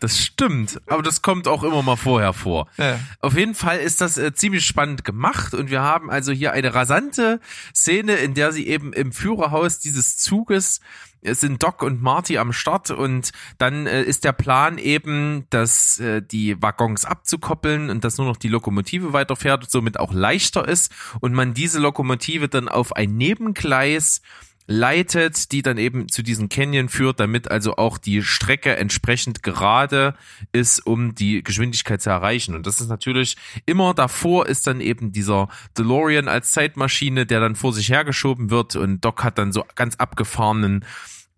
Das 0.00 0.18
stimmt, 0.18 0.80
aber 0.86 1.02
das 1.02 1.22
kommt 1.22 1.48
auch 1.48 1.62
immer 1.62 1.82
mal 1.82 1.96
vorher 1.96 2.32
vor. 2.32 2.68
Ja. 2.76 2.98
Auf 3.20 3.36
jeden 3.36 3.54
Fall 3.54 3.78
ist 3.78 4.00
das 4.00 4.18
äh, 4.18 4.32
ziemlich 4.34 4.64
spannend 4.66 5.04
gemacht 5.04 5.54
und 5.54 5.70
wir 5.70 5.82
haben 5.82 6.10
also 6.10 6.32
hier 6.32 6.52
eine 6.52 6.74
rasante 6.74 7.40
Szene, 7.74 8.14
in 8.14 8.34
der 8.34 8.52
sie 8.52 8.66
eben 8.68 8.92
im 8.92 9.12
Führerhaus 9.12 9.78
dieses 9.78 10.16
Zuges 10.16 10.80
es 11.20 11.40
sind 11.40 11.62
Doc 11.62 11.82
und 11.82 12.00
Marty 12.00 12.38
am 12.38 12.52
Start 12.52 12.90
und 12.90 13.32
dann 13.58 13.86
äh, 13.86 14.02
ist 14.02 14.24
der 14.24 14.32
Plan 14.32 14.78
eben, 14.78 15.46
dass 15.50 15.98
äh, 15.98 16.22
die 16.22 16.60
Waggons 16.62 17.04
abzukoppeln 17.04 17.90
und 17.90 18.04
dass 18.04 18.18
nur 18.18 18.26
noch 18.26 18.36
die 18.36 18.48
Lokomotive 18.48 19.12
weiterfährt 19.12 19.64
und 19.64 19.70
somit 19.70 19.98
auch 19.98 20.12
leichter 20.12 20.66
ist 20.66 20.92
und 21.20 21.34
man 21.34 21.54
diese 21.54 21.80
Lokomotive 21.80 22.48
dann 22.48 22.68
auf 22.68 22.94
ein 22.94 23.16
Nebengleis 23.16 24.22
leitet, 24.70 25.50
die 25.50 25.62
dann 25.62 25.78
eben 25.78 26.08
zu 26.08 26.22
diesem 26.22 26.50
Canyon 26.50 26.90
führt, 26.90 27.18
damit 27.20 27.50
also 27.50 27.76
auch 27.78 27.96
die 27.96 28.22
Strecke 28.22 28.76
entsprechend 28.76 29.42
gerade 29.42 30.14
ist, 30.52 30.86
um 30.86 31.14
die 31.14 31.42
Geschwindigkeit 31.42 32.02
zu 32.02 32.10
erreichen. 32.10 32.54
Und 32.54 32.66
das 32.66 32.78
ist 32.80 32.88
natürlich 32.88 33.38
immer 33.64 33.94
davor 33.94 34.46
ist 34.46 34.66
dann 34.66 34.82
eben 34.82 35.10
dieser 35.10 35.48
DeLorean 35.78 36.28
als 36.28 36.52
Zeitmaschine, 36.52 37.24
der 37.24 37.40
dann 37.40 37.56
vor 37.56 37.72
sich 37.72 37.88
hergeschoben 37.88 38.50
wird 38.50 38.76
und 38.76 39.00
Doc 39.00 39.24
hat 39.24 39.38
dann 39.38 39.52
so 39.52 39.64
ganz 39.74 39.96
abgefahrenen 39.96 40.84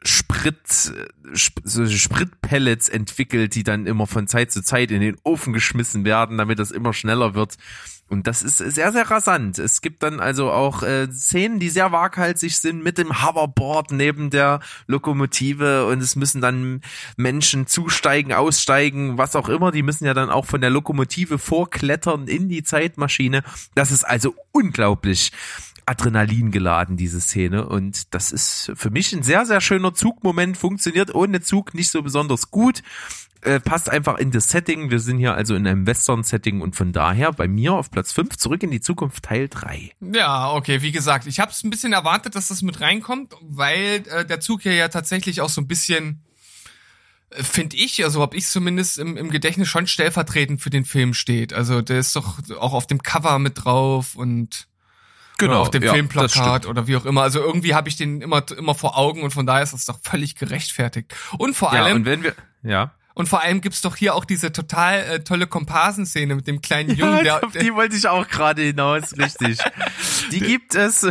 Sprit, 0.02 0.58
Sp 1.30 1.60
so 1.62 1.86
Spritpellets 1.86 2.88
entwickelt, 2.88 3.54
die 3.54 3.62
dann 3.62 3.86
immer 3.86 4.08
von 4.08 4.26
Zeit 4.26 4.50
zu 4.50 4.62
Zeit 4.62 4.90
in 4.90 5.02
den 5.02 5.16
Ofen 5.22 5.52
geschmissen 5.52 6.04
werden, 6.04 6.38
damit 6.38 6.58
das 6.58 6.72
immer 6.72 6.92
schneller 6.92 7.34
wird. 7.34 7.56
Und 8.10 8.26
das 8.26 8.42
ist 8.42 8.58
sehr, 8.58 8.90
sehr 8.90 9.08
rasant. 9.08 9.60
Es 9.60 9.80
gibt 9.80 10.02
dann 10.02 10.18
also 10.18 10.50
auch 10.50 10.82
äh, 10.82 11.06
Szenen, 11.12 11.60
die 11.60 11.68
sehr 11.68 11.92
waghalsig 11.92 12.58
sind 12.58 12.82
mit 12.82 12.98
dem 12.98 13.22
Hoverboard 13.22 13.92
neben 13.92 14.30
der 14.30 14.58
Lokomotive 14.88 15.86
und 15.86 16.02
es 16.02 16.16
müssen 16.16 16.40
dann 16.40 16.80
Menschen 17.16 17.68
zusteigen, 17.68 18.32
aussteigen, 18.32 19.16
was 19.16 19.36
auch 19.36 19.48
immer. 19.48 19.70
Die 19.70 19.84
müssen 19.84 20.06
ja 20.06 20.12
dann 20.12 20.28
auch 20.28 20.44
von 20.44 20.60
der 20.60 20.70
Lokomotive 20.70 21.38
vorklettern 21.38 22.26
in 22.26 22.48
die 22.48 22.64
Zeitmaschine. 22.64 23.44
Das 23.76 23.92
ist 23.92 24.02
also 24.02 24.34
unglaublich 24.50 25.30
Adrenalin 25.86 26.50
geladen, 26.50 26.96
diese 26.96 27.20
Szene. 27.20 27.66
Und 27.66 28.14
das 28.14 28.32
ist 28.32 28.72
für 28.74 28.90
mich 28.90 29.12
ein 29.12 29.22
sehr, 29.22 29.46
sehr 29.46 29.60
schöner 29.60 29.94
Zugmoment. 29.94 30.56
Funktioniert 30.56 31.14
ohne 31.14 31.40
Zug 31.40 31.74
nicht 31.74 31.90
so 31.90 32.02
besonders 32.02 32.50
gut. 32.50 32.82
Äh, 33.42 33.58
passt 33.58 33.88
einfach 33.88 34.18
in 34.18 34.30
das 34.30 34.48
Setting. 34.48 34.90
Wir 34.90 35.00
sind 35.00 35.18
hier 35.18 35.34
also 35.34 35.54
in 35.54 35.66
einem 35.66 35.86
Western-Setting 35.86 36.60
und 36.60 36.76
von 36.76 36.92
daher 36.92 37.32
bei 37.32 37.48
mir 37.48 37.72
auf 37.72 37.90
Platz 37.90 38.12
5 38.12 38.36
zurück 38.36 38.62
in 38.62 38.70
die 38.70 38.80
Zukunft 38.80 39.24
Teil 39.24 39.48
3. 39.48 39.92
Ja, 40.12 40.52
okay, 40.52 40.82
wie 40.82 40.92
gesagt, 40.92 41.26
ich 41.26 41.40
habe 41.40 41.50
es 41.50 41.64
ein 41.64 41.70
bisschen 41.70 41.94
erwartet, 41.94 42.34
dass 42.34 42.48
das 42.48 42.60
mit 42.60 42.80
reinkommt, 42.82 43.34
weil 43.40 44.02
äh, 44.10 44.26
der 44.26 44.40
Zug 44.40 44.62
hier 44.62 44.74
ja 44.74 44.88
tatsächlich 44.88 45.40
auch 45.40 45.48
so 45.48 45.62
ein 45.62 45.68
bisschen 45.68 46.22
äh, 47.30 47.42
finde 47.42 47.76
ich, 47.76 48.04
also 48.04 48.20
habe 48.20 48.36
ich 48.36 48.46
zumindest 48.46 48.98
im, 48.98 49.16
im 49.16 49.30
Gedächtnis 49.30 49.68
schon 49.68 49.86
stellvertretend 49.86 50.60
für 50.60 50.70
den 50.70 50.84
Film 50.84 51.14
steht. 51.14 51.52
Also 51.54 51.80
der 51.80 51.98
ist 51.98 52.14
doch 52.16 52.38
auch 52.58 52.74
auf 52.74 52.86
dem 52.86 53.02
Cover 53.02 53.38
mit 53.38 53.64
drauf 53.64 54.16
und 54.16 54.66
Genau, 55.38 55.52
oder 55.52 55.60
auf 55.62 55.70
dem 55.70 55.82
ja, 55.82 55.94
Filmplakat 55.94 56.66
oder 56.66 56.86
wie 56.86 56.96
auch 56.96 57.06
immer. 57.06 57.22
Also 57.22 57.40
irgendwie 57.40 57.74
habe 57.74 57.88
ich 57.88 57.96
den 57.96 58.20
immer 58.20 58.44
immer 58.58 58.74
vor 58.74 58.98
Augen 58.98 59.22
und 59.22 59.30
von 59.30 59.46
daher 59.46 59.62
ist 59.62 59.72
das 59.72 59.86
doch 59.86 59.98
völlig 60.02 60.34
gerechtfertigt. 60.34 61.14
Und 61.38 61.56
vor 61.56 61.72
Ja, 61.72 61.84
allem 61.84 61.96
und 61.96 62.04
wenn 62.04 62.22
wir, 62.22 62.34
ja. 62.62 62.92
Und 63.14 63.28
vor 63.28 63.42
allem 63.42 63.60
gibt's 63.60 63.82
doch 63.82 63.96
hier 63.96 64.14
auch 64.14 64.24
diese 64.24 64.52
total 64.52 65.00
äh, 65.00 65.24
tolle 65.24 65.46
Komparsenszene 65.46 66.34
mit 66.34 66.46
dem 66.46 66.60
kleinen 66.60 66.94
Jungen, 66.94 67.24
der, 67.24 67.44
auf 67.44 67.52
die 67.52 67.74
wollte 67.74 67.96
ich 67.96 68.08
auch 68.08 68.28
gerade 68.28 68.62
hinaus, 68.62 69.16
richtig. 69.18 69.58
Die 70.30 70.40
gibt 70.40 70.76
es, 70.76 71.08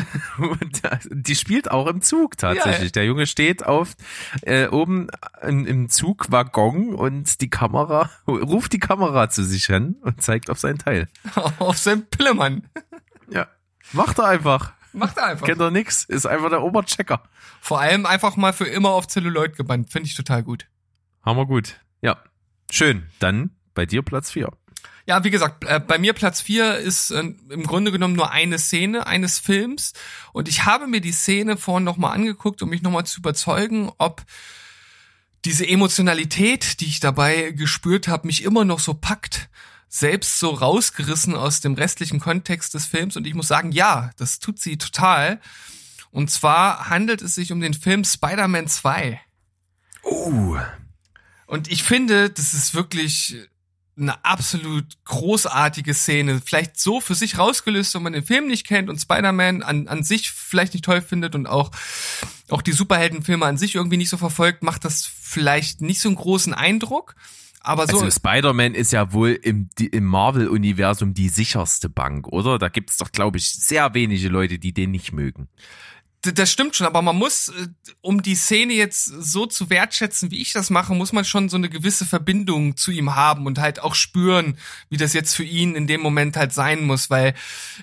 die 1.12 1.36
spielt 1.36 1.72
auch 1.72 1.88
im 1.88 2.02
Zug 2.02 2.38
tatsächlich. 2.38 2.90
Ja. 2.90 2.92
Der 2.92 3.06
Junge 3.06 3.28
steht 3.28 3.66
auf 3.66 3.96
äh, 4.44 4.68
oben 4.68 5.08
im, 5.42 5.66
im 5.66 5.90
Zugwaggon 5.90 6.96
und 6.96 7.42
die 7.42 7.50
Kamera 7.50 8.10
ruft 8.28 8.72
die 8.72 8.80
Kamera 8.80 9.30
zu 9.30 9.44
sich 9.44 9.66
hin 9.66 9.98
und 10.02 10.22
zeigt 10.22 10.50
auf 10.50 10.60
sein 10.60 10.78
Teil. 10.78 11.10
auf 11.60 11.78
seinem 11.78 12.06
Pillemann. 12.06 12.70
Ja, 13.30 13.48
macht 13.92 14.20
er 14.20 14.28
einfach. 14.28 14.72
Macht 14.94 15.18
er 15.18 15.26
einfach. 15.26 15.46
Kennt 15.46 15.60
er 15.60 15.72
nix, 15.72 16.06
ist 16.06 16.26
einfach 16.26 16.50
der 16.50 16.64
Oberchecker. 16.64 17.24
Vor 17.60 17.80
allem 17.82 18.06
einfach 18.06 18.38
mal 18.38 18.54
für 18.54 18.66
immer 18.66 18.92
auf 18.92 19.08
Zelluloid 19.08 19.58
gebannt. 19.58 19.92
Finde 19.92 20.08
ich 20.08 20.16
total 20.16 20.44
gut. 20.44 20.68
Hammer 21.24 21.46
gut. 21.46 21.76
Ja, 22.02 22.18
schön. 22.72 23.08
Dann 23.20 23.52
bei 23.74 23.86
dir 23.86 24.02
Platz 24.02 24.32
4. 24.32 24.50
Ja, 25.06 25.24
wie 25.24 25.32
gesagt, 25.32 25.64
äh, 25.64 25.80
bei 25.80 25.98
mir 25.98 26.14
Platz 26.14 26.42
4 26.42 26.78
ist 26.78 27.10
äh, 27.10 27.20
im 27.20 27.64
Grunde 27.64 27.92
genommen 27.92 28.16
nur 28.16 28.32
eine 28.32 28.60
Szene 28.60 29.08
eines 29.08 29.40
Films. 29.40 29.94
Und 30.34 30.48
ich 30.48 30.66
habe 30.66 30.86
mir 30.86 31.02
die 31.02 31.12
Szene 31.12 31.58
vorhin 31.58 31.84
nochmal 31.84 32.14
angeguckt, 32.14 32.62
um 32.62 32.70
mich 32.70 32.84
nochmal 32.84 33.06
zu 33.06 33.20
überzeugen, 33.20 33.92
ob 33.98 34.24
diese 35.46 35.68
Emotionalität, 35.68 36.80
die 36.80 36.86
ich 36.86 37.00
dabei 37.00 37.52
gespürt 37.52 38.08
habe, 38.08 38.28
mich 38.28 38.44
immer 38.44 38.66
noch 38.66 38.80
so 38.80 38.94
packt, 38.94 39.50
selbst 39.88 40.40
so 40.40 40.52
rausgerissen 40.52 41.34
aus 41.36 41.62
dem 41.62 41.74
restlichen 41.74 42.20
Kontext 42.20 42.74
des 42.74 42.86
Films. 42.86 43.18
Und 43.18 43.26
ich 43.26 43.34
muss 43.34 43.48
sagen, 43.48 43.72
ja, 43.72 44.12
das 44.18 44.40
tut 44.40 44.60
sie 44.60 44.78
total. 44.78 45.40
Und 46.12 46.30
zwar 46.30 46.90
handelt 46.90 47.22
es 47.22 47.36
sich 47.36 47.52
um 47.52 47.62
den 47.62 47.74
Film 47.74 48.04
Spider-Man 48.04 48.68
2. 48.68 49.20
Uh, 50.04 50.60
Und 51.50 51.72
ich 51.72 51.82
finde, 51.82 52.30
das 52.30 52.54
ist 52.54 52.76
wirklich 52.76 53.36
eine 53.98 54.24
absolut 54.24 54.86
großartige 55.06 55.96
Szene. 55.96 56.42
Vielleicht 56.46 56.80
so 56.80 57.02
für 57.02 57.16
sich 57.16 57.40
rausgelöst, 57.40 57.96
wenn 57.96 58.04
man 58.04 58.14
den 58.14 58.24
Film 58.24 58.48
nicht 58.48 58.68
kennt 58.68 58.88
und 58.88 59.00
Spider-Man 59.00 59.64
an, 59.64 59.88
an 59.88 60.04
sich 60.04 60.30
vielleicht 60.30 60.76
nicht 60.76 60.86
toll 60.86 61.02
findet 61.02 61.34
und 61.34 61.48
auch, 61.48 61.72
auch 62.50 62.62
die 62.62 62.72
Superheldenfilme 62.72 63.48
an 63.48 63.58
sich 63.58 63.74
irgendwie 63.74 63.98
nicht 63.98 64.10
so 64.10 64.18
verfolgt, 64.18 64.62
macht 64.62 64.86
das 64.86 65.06
vielleicht 65.06 65.82
nicht 65.82 66.02
so 66.02 66.10
einen 66.10 66.18
großen 66.18 66.54
Eindruck. 66.54 67.16
Aber 67.62 67.88
so, 67.88 68.00
Also 68.00 68.12
Spider-Man 68.12 68.76
ist 68.76 68.94
ja 68.94 69.12
wohl 69.12 69.32
im, 69.32 69.70
im 69.80 70.06
Marvel-Universum 70.06 71.16
die 71.16 71.30
sicherste 71.30 71.90
Bank, 71.90 72.28
oder? 72.28 72.60
Da 72.60 72.70
gibt's 72.70 72.98
doch, 72.98 73.12
glaube 73.12 73.40
ich, 73.40 73.52
sehr 73.52 73.96
wenige 73.96 74.30
Leute, 74.30 74.60
die 74.60 74.72
den 74.72 74.92
nicht 74.92 75.14
mögen. 75.14 75.50
Das 76.22 76.52
stimmt 76.52 76.76
schon, 76.76 76.86
aber 76.86 77.02
man 77.02 77.16
muss, 77.16 77.48
äh, 77.48 77.68
um 78.02 78.22
die 78.22 78.36
Szene 78.36 78.74
jetzt 78.74 79.06
so 79.06 79.46
zu 79.46 79.70
wertschätzen, 79.70 80.32
wie 80.32 80.42
ich 80.42 80.52
das 80.52 80.70
mache, 80.70 80.94
muss 80.94 81.14
man 81.14 81.24
schon 81.24 81.48
so 81.48 81.56
eine 81.56 81.70
gewisse 81.70 82.06
Verbindung 82.06 82.76
zu 82.76 82.92
ihm 82.92 83.16
haben 83.16 83.46
und 83.46 83.58
halt 83.58 83.82
auch 83.82 83.96
spüren, 83.96 84.58
wie 84.90 84.98
das 84.98 85.14
jetzt 85.14 85.34
für 85.34 85.46
ihn 85.46 85.76
in 85.76 85.88
dem 85.88 86.02
Moment 86.02 86.36
halt 86.36 86.52
sein 86.52 86.86
muss, 86.86 87.10
weil 87.10 87.36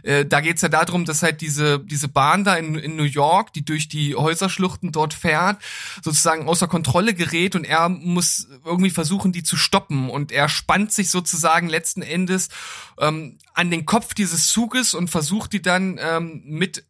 äh, 0.03 0.27
da 0.27 0.43
geht's 0.43 0.61
ja 0.61 0.69
darum, 0.69 1.07
dass 1.07 1.23
halt 1.23 1.41
diese, 1.41 1.81
diese 1.81 2.09
Bahn 2.09 2.45
da 2.45 2.57
in, 2.57 2.75
in 2.75 2.97
New 2.97 3.05
York, 3.05 3.55
die 3.55 3.65
durch 3.65 3.89
die 3.89 4.15
Häuserschluchten 4.15 4.93
dort 4.93 5.15
fährt, 5.15 5.63
sozusagen 6.05 6.47
außer 6.47 6.69
Kontrolle 6.69 7.15
gerät 7.15 7.55
und 7.55 7.65
er 7.65 7.89
muss 7.89 8.49
irgendwie 8.67 8.91
versuchen, 8.91 9.33
die 9.33 9.45
zu 9.45 9.57
stoppen. 9.57 10.11
Und 10.11 10.31
er 10.31 10.51
spannt 10.51 10.93
sich 10.93 11.11
sozusagen 11.11 11.71
letzten 11.71 12.03
Endes 12.03 12.51
ähm, 12.99 13.39
an 13.55 13.71
den 13.71 13.87
Kopf 13.87 14.13
dieses 14.13 14.49
Zuges 14.49 14.93
und 14.93 15.09
versucht 15.09 15.55
die 15.55 15.63
dann 15.63 15.99
ähm, 15.99 16.43
mit 16.45 16.85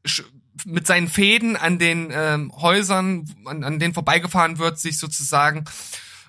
mit 0.65 0.87
seinen 0.87 1.09
Fäden 1.09 1.57
an 1.57 1.79
den 1.79 2.11
ähm, 2.13 2.53
Häusern, 2.57 3.29
an, 3.45 3.65
an 3.65 3.79
denen 3.79 3.95
vorbeigefahren 3.95 4.59
wird, 4.59 4.79
sich 4.79 4.99
sozusagen 4.99 5.65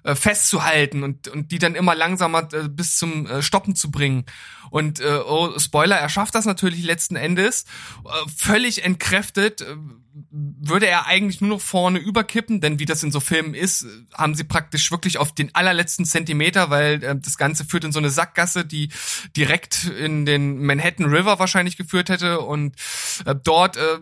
äh, 0.04 0.16
festzuhalten 0.16 1.04
und, 1.04 1.28
und 1.28 1.52
die 1.52 1.60
dann 1.60 1.76
immer 1.76 1.96
langsamer 1.96 2.48
äh, 2.54 2.70
bis 2.70 2.98
zum 2.98 3.26
äh, 3.28 3.42
Stoppen 3.42 3.76
zu 3.76 3.92
bringen. 3.92 4.26
Und 4.70 5.00
äh, 5.00 5.20
oh, 5.26 5.58
Spoiler, 5.60 5.98
er 5.98 6.10
schafft 6.10 6.36
das 6.36 6.46
natürlich 6.46 6.84
letzten 6.84 7.16
Endes. 7.16 7.66
Äh, 8.06 8.30
völlig 8.36 8.84
entkräftet 8.84 9.62
äh, 9.62 9.76
würde 10.32 10.88
er 10.88 11.08
eigentlich 11.08 11.42
nur 11.42 11.52
noch 11.52 11.62
vorne 11.62 12.00
überkippen, 12.00 12.62
denn 12.62 12.80
wie 12.80 12.86
das 12.86 13.04
in 13.04 13.12
so 13.12 13.20
Filmen 13.20 13.54
ist, 13.54 13.86
haben 14.14 14.36
sie 14.36 14.44
praktisch 14.44 14.92
wirklich 14.92 15.18
auf 15.18 15.34
den 15.34 15.54
allerletzten 15.54 16.06
Zentimeter, 16.06 16.70
weil 16.70 17.04
äh, 17.04 17.16
das 17.16 17.38
Ganze 17.38 17.66
führt 17.66 17.84
in 17.84 17.92
so 17.92 18.00
eine 18.00 18.10
Sackgasse, 18.10 18.66
die 18.66 18.90
direkt 19.36 19.86
in 19.86 20.26
den 20.26 20.64
Manhattan 20.64 21.08
River 21.08 21.40
wahrscheinlich 21.40 21.78
geführt 21.78 22.10
hätte 22.10 22.40
und 22.40 22.76
äh, 23.26 23.36
dort 23.36 23.78
äh, 23.78 24.00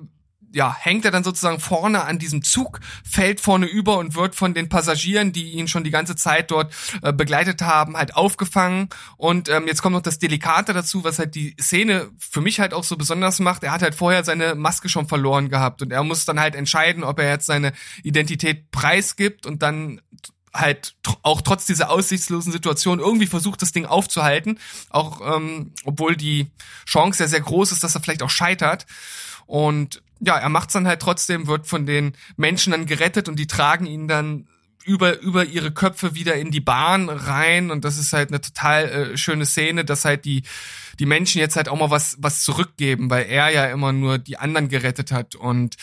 ja, 0.55 0.73
hängt 0.73 1.03
er 1.03 1.11
dann 1.11 1.25
sozusagen 1.25 1.59
vorne 1.59 2.05
an 2.05 2.17
diesem 2.17 2.41
Zug, 2.41 2.79
fällt 3.03 3.41
vorne 3.41 3.65
über 3.65 3.97
und 3.97 4.15
wird 4.15 4.35
von 4.35 4.53
den 4.53 4.69
Passagieren, 4.69 5.33
die 5.33 5.51
ihn 5.51 5.67
schon 5.67 5.83
die 5.83 5.91
ganze 5.91 6.15
Zeit 6.15 6.49
dort 6.49 6.73
äh, 7.01 7.11
begleitet 7.11 7.61
haben, 7.61 7.97
halt 7.97 8.15
aufgefangen. 8.15 8.87
Und 9.17 9.49
ähm, 9.49 9.67
jetzt 9.67 9.81
kommt 9.81 9.95
noch 9.95 10.01
das 10.01 10.17
Delikate 10.17 10.71
dazu, 10.71 11.03
was 11.03 11.19
halt 11.19 11.35
die 11.35 11.57
Szene 11.59 12.09
für 12.17 12.39
mich 12.39 12.61
halt 12.61 12.73
auch 12.73 12.85
so 12.85 12.95
besonders 12.95 13.39
macht. 13.39 13.65
Er 13.65 13.73
hat 13.73 13.81
halt 13.81 13.95
vorher 13.95 14.23
seine 14.23 14.55
Maske 14.55 14.87
schon 14.87 15.09
verloren 15.09 15.49
gehabt 15.49 15.81
und 15.81 15.91
er 15.91 16.03
muss 16.03 16.23
dann 16.23 16.39
halt 16.39 16.55
entscheiden, 16.55 17.03
ob 17.03 17.19
er 17.19 17.29
jetzt 17.29 17.47
seine 17.47 17.73
Identität 18.03 18.71
preisgibt 18.71 19.45
und 19.45 19.61
dann 19.61 19.99
halt 20.53 20.95
auch 21.21 21.41
trotz 21.41 21.65
dieser 21.65 21.89
aussichtslosen 21.89 22.53
Situation 22.53 22.99
irgendwie 22.99 23.27
versucht, 23.27 23.61
das 23.61 23.73
Ding 23.73 23.85
aufzuhalten, 23.85 24.57
auch 24.89 25.19
ähm, 25.35 25.73
obwohl 25.83 26.15
die 26.15 26.49
Chance 26.85 27.23
ja 27.23 27.27
sehr 27.27 27.41
groß 27.41 27.73
ist, 27.73 27.83
dass 27.83 27.93
er 27.93 27.99
vielleicht 27.99 28.23
auch 28.23 28.29
scheitert. 28.29 28.85
Und 29.47 30.01
ja, 30.19 30.37
er 30.37 30.49
macht's 30.49 30.73
dann 30.73 30.87
halt 30.87 31.01
trotzdem, 31.01 31.47
wird 31.47 31.67
von 31.67 31.85
den 31.85 32.13
Menschen 32.37 32.71
dann 32.71 32.85
gerettet 32.85 33.29
und 33.29 33.37
die 33.37 33.47
tragen 33.47 33.85
ihn 33.85 34.07
dann 34.07 34.47
über 34.85 35.19
über 35.19 35.45
ihre 35.45 35.71
Köpfe 35.71 36.13
wieder 36.13 36.35
in 36.35 36.51
die 36.51 36.61
Bahn 36.61 37.09
rein. 37.09 37.71
Und 37.71 37.83
das 37.85 37.97
ist 37.97 38.13
halt 38.13 38.29
eine 38.29 38.39
total 38.39 38.85
äh, 38.85 39.17
schöne 39.17 39.45
Szene, 39.45 39.83
dass 39.83 40.05
halt 40.05 40.25
die 40.25 40.43
die 40.99 41.07
Menschen 41.07 41.39
jetzt 41.39 41.55
halt 41.55 41.69
auch 41.69 41.77
mal 41.77 41.89
was 41.89 42.17
was 42.19 42.43
zurückgeben, 42.43 43.09
weil 43.09 43.25
er 43.25 43.49
ja 43.49 43.65
immer 43.65 43.91
nur 43.91 44.17
die 44.19 44.37
anderen 44.37 44.69
gerettet 44.69 45.11
hat. 45.11 45.35
Und 45.35 45.75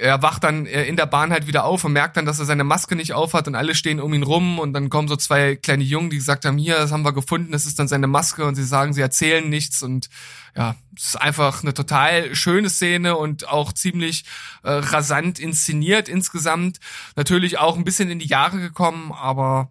er 0.00 0.22
wacht 0.22 0.44
dann 0.44 0.66
äh, 0.66 0.84
in 0.84 0.96
der 0.96 1.06
Bahn 1.06 1.30
halt 1.30 1.46
wieder 1.46 1.64
auf 1.64 1.84
und 1.84 1.92
merkt 1.92 2.16
dann, 2.16 2.24
dass 2.24 2.38
er 2.38 2.44
seine 2.44 2.64
Maske 2.64 2.96
nicht 2.96 3.12
aufhat 3.12 3.46
und 3.46 3.54
alle 3.54 3.74
stehen 3.74 4.00
um 4.00 4.14
ihn 4.14 4.22
rum 4.22 4.58
und 4.58 4.72
dann 4.72 4.88
kommen 4.88 5.08
so 5.08 5.16
zwei 5.16 5.56
kleine 5.56 5.84
Jungen, 5.84 6.10
die 6.10 6.16
gesagt 6.16 6.44
haben, 6.44 6.58
hier, 6.58 6.76
das 6.76 6.92
haben 6.92 7.04
wir 7.04 7.12
gefunden, 7.12 7.52
das 7.52 7.66
ist 7.66 7.78
dann 7.78 7.88
seine 7.88 8.06
Maske 8.06 8.44
und 8.44 8.54
sie 8.54 8.64
sagen, 8.64 8.92
sie 8.94 9.00
erzählen 9.00 9.48
nichts 9.48 9.82
und 9.82 10.08
ja, 10.56 10.74
es 10.96 11.08
ist 11.08 11.20
einfach 11.20 11.62
eine 11.62 11.74
total 11.74 12.34
schöne 12.34 12.70
Szene 12.70 13.16
und 13.16 13.48
auch 13.48 13.72
ziemlich 13.72 14.24
äh, 14.62 14.70
rasant 14.70 15.38
inszeniert 15.38 16.08
insgesamt. 16.08 16.80
Natürlich 17.14 17.58
auch 17.58 17.76
ein 17.76 17.84
bisschen 17.84 18.10
in 18.10 18.18
die 18.18 18.26
Jahre 18.26 18.58
gekommen, 18.58 19.12
aber 19.12 19.70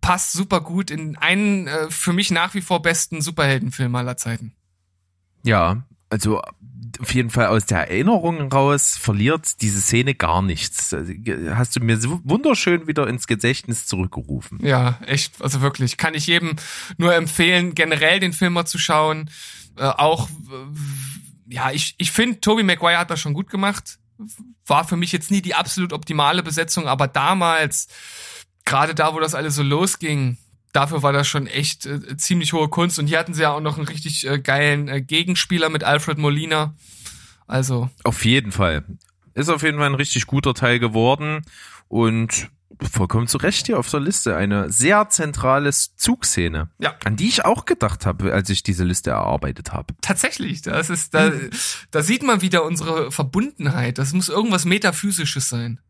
passt 0.00 0.32
super 0.32 0.60
gut 0.60 0.90
in 0.90 1.16
einen 1.16 1.68
äh, 1.68 1.90
für 1.90 2.12
mich 2.12 2.30
nach 2.30 2.54
wie 2.54 2.62
vor 2.62 2.82
besten 2.82 3.20
Superheldenfilm 3.20 3.94
aller 3.94 4.16
Zeiten. 4.16 4.52
Ja, 5.44 5.84
also 6.08 6.42
auf 7.00 7.14
jeden 7.14 7.30
Fall 7.30 7.46
aus 7.46 7.66
der 7.66 7.88
Erinnerung 7.90 8.52
raus 8.52 8.96
verliert 8.96 9.60
diese 9.62 9.80
Szene 9.80 10.14
gar 10.14 10.42
nichts. 10.42 10.92
Also, 10.92 11.12
Hast 11.54 11.76
du 11.76 11.80
mir 11.80 11.96
so 11.96 12.20
wunderschön 12.24 12.86
wieder 12.86 13.06
ins 13.06 13.26
Gedächtnis 13.26 13.86
zurückgerufen. 13.86 14.58
Ja, 14.62 14.98
echt, 15.06 15.40
also 15.42 15.60
wirklich. 15.60 15.96
Kann 15.96 16.14
ich 16.14 16.26
jedem 16.26 16.56
nur 16.98 17.14
empfehlen, 17.14 17.74
generell 17.74 18.20
den 18.20 18.32
Film 18.32 18.52
mal 18.52 18.66
zu 18.66 18.78
schauen. 18.78 19.30
Äh, 19.76 19.84
auch, 19.84 20.28
äh, 20.28 21.54
ja, 21.54 21.70
ich, 21.70 21.94
ich 21.98 22.10
finde, 22.10 22.40
Tobey 22.40 22.62
Maguire 22.62 22.98
hat 22.98 23.10
das 23.10 23.20
schon 23.20 23.34
gut 23.34 23.50
gemacht. 23.50 23.98
War 24.66 24.84
für 24.84 24.96
mich 24.96 25.12
jetzt 25.12 25.30
nie 25.30 25.40
die 25.40 25.54
absolut 25.54 25.92
optimale 25.92 26.42
Besetzung, 26.42 26.86
aber 26.86 27.08
damals, 27.08 27.88
gerade 28.64 28.94
da, 28.94 29.14
wo 29.14 29.20
das 29.20 29.34
alles 29.34 29.54
so 29.54 29.62
losging, 29.62 30.36
dafür 30.72 31.02
war 31.02 31.12
das 31.12 31.28
schon 31.28 31.46
echt 31.46 31.86
äh, 31.86 32.16
ziemlich 32.16 32.52
hohe 32.52 32.68
Kunst. 32.68 32.98
Und 32.98 33.06
hier 33.06 33.18
hatten 33.18 33.34
sie 33.34 33.42
ja 33.42 33.52
auch 33.52 33.60
noch 33.60 33.76
einen 33.76 33.88
richtig 33.88 34.26
äh, 34.26 34.38
geilen 34.38 34.88
äh, 34.88 35.00
Gegenspieler 35.00 35.68
mit 35.68 35.84
Alfred 35.84 36.18
Molina. 36.18 36.74
Also. 37.46 37.90
Auf 38.04 38.24
jeden 38.24 38.52
Fall. 38.52 38.84
Ist 39.34 39.48
auf 39.48 39.62
jeden 39.62 39.78
Fall 39.78 39.86
ein 39.86 39.94
richtig 39.94 40.26
guter 40.26 40.54
Teil 40.54 40.78
geworden 40.78 41.42
und 41.88 42.50
vollkommen 42.90 43.26
zu 43.26 43.38
Recht 43.38 43.66
hier 43.66 43.78
auf 43.78 43.90
der 43.90 44.00
Liste. 44.00 44.36
Eine 44.36 44.70
sehr 44.70 45.08
zentrale 45.08 45.70
Zugszene. 45.70 46.70
Ja. 46.78 46.94
An 47.04 47.16
die 47.16 47.28
ich 47.28 47.44
auch 47.44 47.64
gedacht 47.64 48.06
habe, 48.06 48.32
als 48.32 48.48
ich 48.50 48.62
diese 48.62 48.84
Liste 48.84 49.10
erarbeitet 49.10 49.72
habe. 49.72 49.94
Tatsächlich, 50.00 50.62
das 50.62 50.90
ist, 50.90 51.14
da, 51.14 51.32
da 51.90 52.02
sieht 52.02 52.22
man 52.22 52.40
wieder 52.40 52.64
unsere 52.64 53.10
Verbundenheit. 53.10 53.98
Das 53.98 54.12
muss 54.12 54.28
irgendwas 54.28 54.64
Metaphysisches 54.64 55.48
sein. 55.48 55.80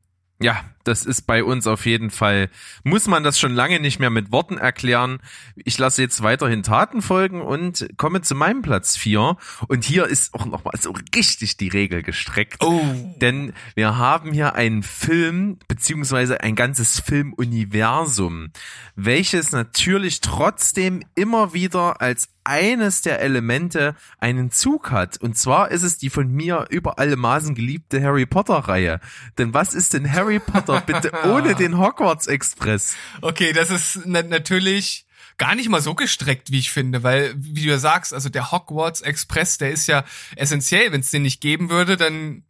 Ja, 0.43 0.65
das 0.85 1.05
ist 1.05 1.27
bei 1.27 1.45
uns 1.45 1.67
auf 1.67 1.85
jeden 1.85 2.11
Fall, 2.11 2.49
muss 2.83 3.07
man 3.07 3.23
das 3.23 3.39
schon 3.39 3.53
lange 3.53 3.79
nicht 3.79 4.01
mehr 4.01 4.09
mit 4.09 4.33
Worten 4.33 4.57
erklären. 4.57 5.19
Ich 5.55 5.77
lasse 5.77 6.01
jetzt 6.01 6.23
weiterhin 6.23 6.63
Taten 6.63 7.03
folgen 7.03 7.43
und 7.43 7.87
komme 7.99 8.23
zu 8.23 8.35
meinem 8.35 8.63
Platz 8.63 8.97
vier. 8.97 9.37
Und 9.69 9.85
hier 9.85 10.07
ist 10.07 10.33
auch 10.33 10.47
nochmal 10.47 10.75
so 10.81 10.95
richtig 11.15 11.59
die 11.59 11.69
Regel 11.69 12.03
gestreckt. 12.03 12.65
Oh. 12.65 12.81
Denn 13.21 13.53
wir 13.75 13.99
haben 13.99 14.33
hier 14.33 14.55
einen 14.55 14.83
Film, 14.83 15.59
beziehungsweise 15.69 16.41
ein 16.41 16.57
ganzes 16.57 17.01
Filmuniversum, 17.01 18.51
welches 18.97 19.53
natürlich 19.53 20.23
trotzdem 20.23 21.03
immer 21.15 21.53
wieder 21.53 22.01
als 22.01 22.31
eines 22.51 23.01
der 23.01 23.21
Elemente 23.21 23.95
einen 24.19 24.51
Zug 24.51 24.91
hat. 24.91 25.19
Und 25.19 25.39
zwar 25.39 25.71
ist 25.71 25.85
es 25.85 25.99
die 25.99 26.11
von 26.11 26.29
mir 26.29 26.67
über 26.69 26.99
alle 26.99 27.15
Maßen 27.15 27.55
geliebte 27.55 28.03
Harry 28.03 28.27
Potter 28.27 28.57
Reihe. 28.57 28.99
Denn 29.39 29.55
was 29.55 29.73
ist 29.73 29.95
denn 29.95 30.13
Harry 30.13 30.41
Potter 30.41 30.81
bitte 30.87 31.13
ohne 31.27 31.55
den 31.55 31.79
Hogwarts 31.79 32.27
Express? 32.27 32.97
Okay, 33.23 33.53
das 33.53 33.71
ist 33.71 34.01
na 34.05 34.23
natürlich 34.23 35.07
gar 35.39 35.55
nicht 35.55 35.69
mal 35.69 35.81
so 35.81 35.95
gestreckt, 35.95 36.51
wie 36.51 36.59
ich 36.59 36.73
finde, 36.73 37.05
weil, 37.05 37.33
wie 37.37 37.63
du 37.63 37.71
ja 37.71 37.79
sagst, 37.79 38.13
also 38.13 38.29
der 38.29 38.51
Hogwarts 38.51 39.01
Express, 39.01 39.59
der 39.59 39.71
ist 39.71 39.87
ja 39.87 40.05
essentiell. 40.35 40.91
Wenn 40.91 41.01
es 41.01 41.13
den 41.13 41.23
nicht 41.23 41.41
geben 41.41 41.71
würde, 41.71 41.97
dann 41.97 42.43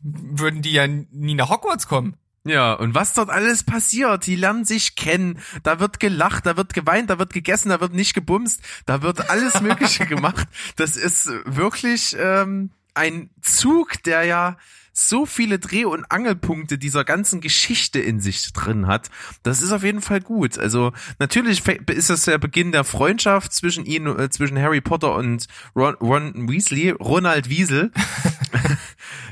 würden 0.00 0.62
die 0.62 0.72
ja 0.72 0.86
nie 0.86 1.34
nach 1.34 1.50
Hogwarts 1.50 1.88
kommen. 1.88 2.14
Ja, 2.44 2.72
und 2.72 2.94
was 2.94 3.12
dort 3.12 3.28
alles 3.28 3.64
passiert, 3.64 4.24
die 4.24 4.36
lernen 4.36 4.64
sich 4.64 4.96
kennen, 4.96 5.38
da 5.62 5.78
wird 5.78 6.00
gelacht, 6.00 6.46
da 6.46 6.56
wird 6.56 6.72
geweint, 6.72 7.10
da 7.10 7.18
wird 7.18 7.34
gegessen, 7.34 7.68
da 7.68 7.80
wird 7.80 7.92
nicht 7.92 8.14
gebumst, 8.14 8.62
da 8.86 9.02
wird 9.02 9.28
alles 9.28 9.60
Mögliche 9.60 10.06
gemacht. 10.14 10.48
Das 10.76 10.96
ist 10.96 11.28
wirklich 11.44 12.16
ähm, 12.18 12.70
ein 12.94 13.28
Zug, 13.42 14.02
der 14.04 14.24
ja 14.24 14.56
so 14.92 15.26
viele 15.26 15.58
Dreh- 15.58 15.84
und 15.84 16.10
Angelpunkte 16.10 16.78
dieser 16.78 17.04
ganzen 17.04 17.40
Geschichte 17.40 18.00
in 18.00 18.20
sich 18.20 18.52
drin 18.52 18.86
hat. 18.86 19.10
Das 19.42 19.62
ist 19.62 19.72
auf 19.72 19.82
jeden 19.82 20.02
Fall 20.02 20.20
gut. 20.20 20.58
Also 20.58 20.92
natürlich 21.18 21.66
ist 21.66 22.10
das 22.10 22.24
der 22.24 22.38
Beginn 22.38 22.72
der 22.72 22.84
Freundschaft 22.84 23.52
zwischen 23.52 23.84
ihnen, 23.86 24.18
äh, 24.18 24.30
zwischen 24.30 24.58
Harry 24.58 24.80
Potter 24.80 25.14
und 25.14 25.46
Ron, 25.76 25.94
Ron 25.96 26.48
Weasley, 26.48 26.90
Ronald 26.90 27.48
Wiesel. 27.48 27.92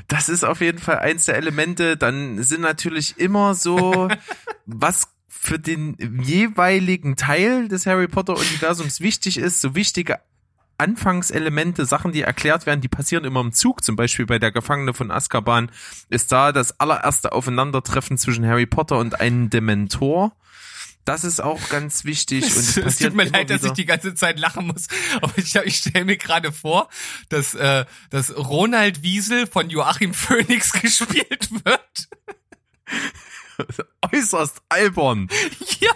Das 0.07 0.27
ist 0.27 0.43
auf 0.43 0.59
jeden 0.59 0.79
Fall 0.79 0.97
eins 0.99 1.25
der 1.25 1.37
Elemente. 1.37 1.95
Dann 1.95 2.41
sind 2.41 2.61
natürlich 2.61 3.19
immer 3.19 3.53
so, 3.53 4.09
was 4.65 5.09
für 5.27 5.59
den 5.59 5.95
jeweiligen 6.23 7.15
Teil 7.15 7.67
des 7.67 7.85
Harry 7.85 8.07
Potter 8.07 8.35
Universums 8.35 9.01
wichtig 9.01 9.37
ist, 9.37 9.61
so 9.61 9.75
wichtige 9.75 10.19
Anfangselemente, 10.79 11.85
Sachen, 11.85 12.11
die 12.11 12.21
erklärt 12.21 12.65
werden, 12.65 12.81
die 12.81 12.87
passieren 12.87 13.25
immer 13.25 13.41
im 13.41 13.51
Zug. 13.51 13.83
Zum 13.83 13.95
Beispiel 13.95 14.25
bei 14.25 14.39
der 14.39 14.51
Gefangene 14.51 14.93
von 14.93 15.11
Azkaban 15.11 15.71
ist 16.09 16.31
da 16.31 16.51
das 16.51 16.79
allererste 16.79 17.31
Aufeinandertreffen 17.31 18.17
zwischen 18.17 18.45
Harry 18.45 18.65
Potter 18.65 18.97
und 18.97 19.19
einem 19.19 19.49
Dementor. 19.49 20.33
Das 21.05 21.23
ist 21.23 21.41
auch 21.41 21.69
ganz 21.69 22.05
wichtig. 22.05 22.43
Und 22.43 22.77
Es, 22.77 22.97
tut 22.99 23.15
mir 23.15 23.23
leid, 23.23 23.49
dass 23.49 23.57
ich 23.57 23.63
wieder. 23.63 23.73
die 23.73 23.85
ganze 23.85 24.13
Zeit 24.13 24.39
lachen 24.39 24.67
muss, 24.67 24.87
aber 25.21 25.33
ich, 25.37 25.55
ich 25.55 25.77
stelle 25.77 26.05
mir 26.05 26.17
gerade 26.17 26.51
vor, 26.51 26.87
dass, 27.29 27.55
äh, 27.55 27.85
dass 28.09 28.35
Ronald 28.37 29.01
Wiesel 29.01 29.47
von 29.47 29.69
Joachim 29.69 30.13
Phoenix 30.13 30.71
gespielt 30.81 31.49
wird. 31.65 32.09
äußerst 34.13 34.61
albern. 34.69 35.27
Ja, 35.79 35.91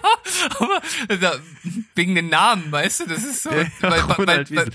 aber 0.59 0.81
da, 1.19 1.35
wegen 1.95 2.15
den 2.15 2.29
Namen, 2.29 2.71
weißt 2.71 3.01
du, 3.01 3.05
das 3.07 3.23
ist 3.23 3.43
so, 3.43 3.49
Ja, 3.51 3.63
ja, 3.63 3.69
weil, 3.81 4.27
weil, 4.27 4.49
weil, 4.49 4.69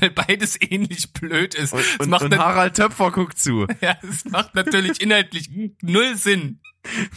weil, 0.00 0.10
beides 0.10 0.60
ähnlich 0.60 1.12
blöd 1.12 1.54
ist. 1.54 1.72
Und, 1.72 1.84
und, 2.00 2.10
macht 2.10 2.24
und 2.24 2.38
Harald 2.38 2.76
Töpfer 2.76 3.10
guckt 3.10 3.38
zu. 3.38 3.66
ja, 3.80 3.96
es 4.02 4.24
macht 4.24 4.54
natürlich 4.54 5.00
inhaltlich 5.00 5.50
null 5.82 6.16
Sinn. 6.16 6.60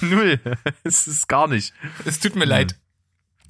Null. 0.02 0.40
Es 0.84 1.08
ist 1.08 1.28
gar 1.28 1.48
nicht. 1.48 1.74
Es 2.06 2.20
tut 2.20 2.36
mir 2.36 2.46
leid. 2.46 2.76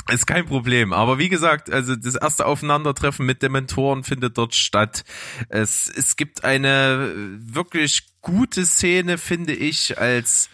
Ist 0.10 0.28
kein 0.28 0.46
Problem. 0.46 0.94
Aber 0.94 1.20
wie 1.20 1.30
gesagt, 1.30 1.72
also 1.72 1.96
das 1.96 2.16
erste 2.16 2.46
Aufeinandertreffen 2.46 3.26
mit 3.26 3.42
Dementoren 3.42 4.04
findet 4.04 4.38
dort 4.38 4.56
statt. 4.56 5.04
Es, 5.50 5.90
es 5.90 6.16
gibt 6.16 6.44
eine 6.44 7.14
wirklich 7.38 8.08
gute 8.22 8.66
Szene, 8.66 9.18
finde 9.18 9.54
ich, 9.54 10.00
als 10.00 10.50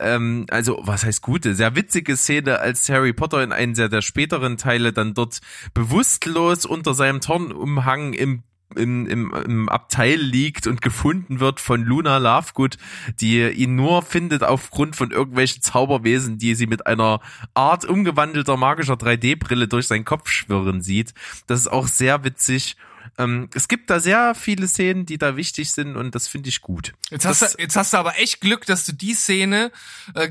ähm, 0.00 0.46
also 0.50 0.80
was 0.82 1.04
heißt 1.04 1.22
gute, 1.22 1.54
sehr 1.54 1.76
witzige 1.76 2.16
Szene, 2.16 2.60
als 2.60 2.88
Harry 2.88 3.12
Potter 3.12 3.42
in 3.42 3.52
einen 3.52 3.74
der, 3.74 4.02
späteren 4.02 4.56
Teile 4.56 4.92
dann 4.92 5.14
dort 5.14 5.40
bewusstlos 5.74 6.66
unter 6.66 6.94
seinem 6.94 7.20
Tarnumhang 7.20 8.12
im 8.14 8.42
im, 8.76 9.06
im, 9.06 9.34
im 9.34 9.68
Abteil 9.68 10.20
liegt 10.20 10.68
und 10.68 10.80
gefunden 10.80 11.40
wird 11.40 11.58
von 11.58 11.82
Luna 11.82 12.18
Lovegood, 12.18 12.78
die 13.20 13.42
ihn 13.48 13.74
nur 13.74 14.02
findet 14.02 14.44
aufgrund 14.44 14.94
von 14.94 15.10
irgendwelchen 15.10 15.60
Zauberwesen, 15.60 16.38
die 16.38 16.54
sie 16.54 16.68
mit 16.68 16.86
einer 16.86 17.20
Art 17.54 17.84
umgewandelter 17.84 18.56
magischer 18.56 18.94
3D-Brille 18.94 19.66
durch 19.66 19.88
seinen 19.88 20.04
Kopf 20.04 20.28
schwirren 20.28 20.82
sieht. 20.82 21.14
Das 21.48 21.58
ist 21.58 21.68
auch 21.68 21.88
sehr 21.88 22.22
witzig. 22.22 22.76
Ähm, 23.18 23.48
es 23.54 23.68
gibt 23.68 23.90
da 23.90 24.00
sehr 24.00 24.34
viele 24.34 24.68
Szenen, 24.68 25.06
die 25.06 25.18
da 25.18 25.36
wichtig 25.36 25.72
sind 25.72 25.96
und 25.96 26.14
das 26.14 26.28
finde 26.28 26.48
ich 26.48 26.60
gut. 26.60 26.92
Jetzt 27.10 27.24
hast, 27.24 27.42
das, 27.42 27.52
du, 27.54 27.62
jetzt 27.62 27.76
hast 27.76 27.92
du 27.92 27.96
aber 27.98 28.18
echt 28.18 28.40
Glück, 28.40 28.66
dass 28.66 28.84
du 28.86 28.92
die 28.92 29.14
Szene 29.14 29.72
äh, 30.14 30.30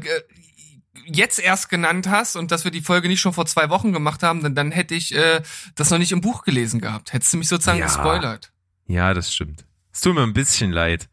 jetzt 1.05 1.39
erst 1.39 1.69
genannt 1.69 2.07
hast 2.09 2.35
und 2.35 2.51
dass 2.51 2.63
wir 2.63 2.71
die 2.71 2.81
Folge 2.81 3.07
nicht 3.07 3.21
schon 3.21 3.33
vor 3.33 3.45
zwei 3.45 3.69
Wochen 3.69 3.93
gemacht 3.93 4.23
haben, 4.23 4.43
denn 4.43 4.55
dann 4.55 4.71
hätte 4.71 4.95
ich 4.95 5.15
äh, 5.15 5.41
das 5.75 5.89
noch 5.89 5.97
nicht 5.97 6.11
im 6.11 6.21
Buch 6.21 6.43
gelesen 6.43 6.81
gehabt. 6.81 7.13
Hättest 7.13 7.33
du 7.33 7.37
mich 7.37 7.47
sozusagen 7.47 7.79
Ja. 7.79 7.85
gespoilert. 7.85 8.51
Ja, 8.87 9.13
das 9.13 9.33
stimmt. 9.33 9.65
Es 9.93 10.01
tut 10.01 10.15
mir 10.15 10.23
ein 10.23 10.33
bisschen 10.33 10.71
leid. 10.71 11.09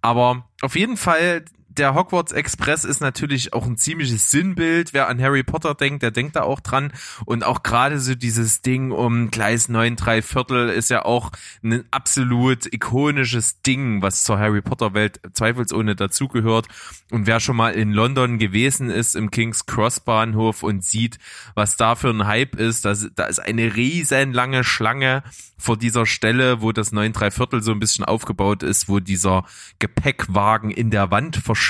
Aber 0.00 0.48
auf 0.60 0.76
jeden 0.76 0.96
Fall, 0.96 1.44
der 1.78 1.94
Hogwarts 1.94 2.32
Express 2.32 2.84
ist 2.84 3.00
natürlich 3.00 3.52
auch 3.52 3.64
ein 3.64 3.76
ziemliches 3.76 4.30
Sinnbild. 4.30 4.92
Wer 4.92 5.08
an 5.08 5.20
Harry 5.20 5.44
Potter 5.44 5.74
denkt, 5.74 6.02
der 6.02 6.10
denkt 6.10 6.36
da 6.36 6.42
auch 6.42 6.60
dran. 6.60 6.92
Und 7.24 7.44
auch 7.44 7.62
gerade 7.62 8.00
so 8.00 8.14
dieses 8.14 8.62
Ding 8.62 8.90
um 8.90 9.30
Gleis 9.30 9.68
9, 9.68 9.96
3 9.96 10.22
Viertel 10.22 10.68
ist 10.68 10.90
ja 10.90 11.04
auch 11.04 11.30
ein 11.62 11.84
absolut 11.90 12.72
ikonisches 12.72 13.62
Ding, 13.62 14.02
was 14.02 14.24
zur 14.24 14.38
Harry 14.38 14.60
Potter 14.60 14.92
Welt 14.94 15.20
zweifelsohne 15.32 15.94
dazugehört. 15.94 16.66
Und 17.10 17.26
wer 17.26 17.40
schon 17.40 17.56
mal 17.56 17.70
in 17.70 17.92
London 17.92 18.38
gewesen 18.38 18.90
ist, 18.90 19.14
im 19.14 19.30
King's 19.30 19.66
Cross 19.66 20.00
Bahnhof 20.00 20.62
und 20.62 20.84
sieht, 20.84 21.18
was 21.54 21.76
da 21.76 21.94
für 21.94 22.10
ein 22.10 22.26
Hype 22.26 22.56
ist, 22.56 22.84
das, 22.84 23.08
da 23.14 23.24
ist 23.24 23.38
eine 23.38 23.76
riesenlange 23.76 24.64
Schlange 24.64 25.22
vor 25.56 25.76
dieser 25.76 26.06
Stelle, 26.06 26.60
wo 26.60 26.72
das 26.72 26.92
9 26.92 27.12
3 27.12 27.30
Viertel 27.30 27.62
so 27.62 27.72
ein 27.72 27.80
bisschen 27.80 28.04
aufgebaut 28.04 28.62
ist, 28.62 28.88
wo 28.88 29.00
dieser 29.00 29.44
Gepäckwagen 29.78 30.70
in 30.70 30.90
der 30.90 31.10
Wand 31.10 31.36
verschwindet 31.36 31.67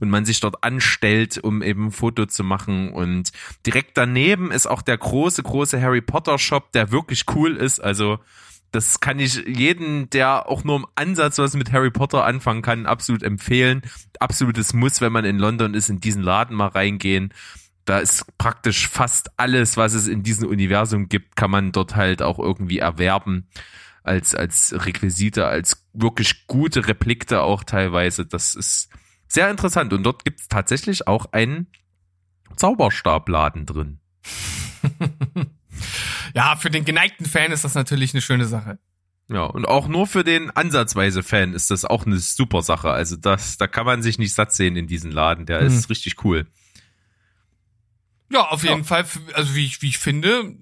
und 0.00 0.08
man 0.08 0.24
sich 0.24 0.40
dort 0.40 0.62
anstellt, 0.64 1.38
um 1.42 1.62
eben 1.62 1.86
ein 1.86 1.92
Foto 1.92 2.26
zu 2.26 2.44
machen. 2.44 2.92
Und 2.92 3.32
direkt 3.66 3.96
daneben 3.96 4.50
ist 4.50 4.66
auch 4.66 4.82
der 4.82 4.98
große, 4.98 5.42
große 5.42 5.80
Harry 5.80 6.00
Potter 6.00 6.38
Shop, 6.38 6.72
der 6.72 6.90
wirklich 6.92 7.24
cool 7.34 7.56
ist. 7.56 7.80
Also 7.80 8.18
das 8.72 9.00
kann 9.00 9.18
ich 9.18 9.44
jeden, 9.46 10.08
der 10.10 10.48
auch 10.48 10.64
nur 10.64 10.76
im 10.76 10.86
Ansatz 10.94 11.38
was 11.38 11.54
mit 11.54 11.72
Harry 11.72 11.90
Potter 11.90 12.24
anfangen 12.24 12.62
kann, 12.62 12.86
absolut 12.86 13.22
empfehlen. 13.22 13.82
Absolutes 14.18 14.72
Muss, 14.72 15.02
wenn 15.02 15.12
man 15.12 15.26
in 15.26 15.38
London 15.38 15.74
ist, 15.74 15.90
in 15.90 16.00
diesen 16.00 16.22
Laden 16.22 16.56
mal 16.56 16.68
reingehen. 16.68 17.34
Da 17.84 17.98
ist 17.98 18.26
praktisch 18.38 18.88
fast 18.88 19.38
alles, 19.38 19.76
was 19.76 19.92
es 19.92 20.08
in 20.08 20.22
diesem 20.22 20.48
Universum 20.48 21.08
gibt, 21.08 21.36
kann 21.36 21.50
man 21.50 21.72
dort 21.72 21.96
halt 21.96 22.22
auch 22.22 22.38
irgendwie 22.38 22.78
erwerben. 22.78 23.46
Als, 24.04 24.34
als 24.34 24.74
Requisite, 24.86 25.46
als 25.46 25.84
wirklich 25.92 26.46
gute 26.46 26.88
Replikte 26.88 27.42
auch 27.42 27.62
teilweise. 27.62 28.24
Das 28.24 28.54
ist 28.54 28.88
sehr 29.32 29.50
interessant. 29.50 29.92
Und 29.92 30.02
dort 30.02 30.24
gibt's 30.24 30.48
tatsächlich 30.48 31.06
auch 31.06 31.32
einen 31.32 31.66
Zauberstabladen 32.56 33.66
drin. 33.66 34.00
Ja, 36.34 36.56
für 36.56 36.70
den 36.70 36.84
geneigten 36.84 37.26
Fan 37.26 37.52
ist 37.52 37.64
das 37.64 37.74
natürlich 37.74 38.14
eine 38.14 38.22
schöne 38.22 38.46
Sache. 38.46 38.78
Ja, 39.28 39.44
und 39.44 39.66
auch 39.66 39.88
nur 39.88 40.06
für 40.06 40.24
den 40.24 40.50
ansatzweise 40.50 41.22
Fan 41.22 41.54
ist 41.54 41.70
das 41.70 41.84
auch 41.84 42.06
eine 42.06 42.18
super 42.18 42.62
Sache. 42.62 42.90
Also 42.90 43.16
das, 43.16 43.56
da 43.56 43.66
kann 43.66 43.86
man 43.86 44.02
sich 44.02 44.18
nicht 44.18 44.34
satt 44.34 44.52
sehen 44.52 44.76
in 44.76 44.86
diesen 44.86 45.10
Laden. 45.10 45.46
Der 45.46 45.60
ist 45.60 45.88
richtig 45.90 46.24
cool. 46.24 46.46
Ja, 48.30 48.48
auf 48.48 48.64
jeden 48.64 48.84
Fall, 48.84 49.04
also 49.34 49.54
wie 49.54 49.66
ich, 49.66 49.82
wie 49.82 49.88
ich 49.88 49.98
finde, 49.98 50.54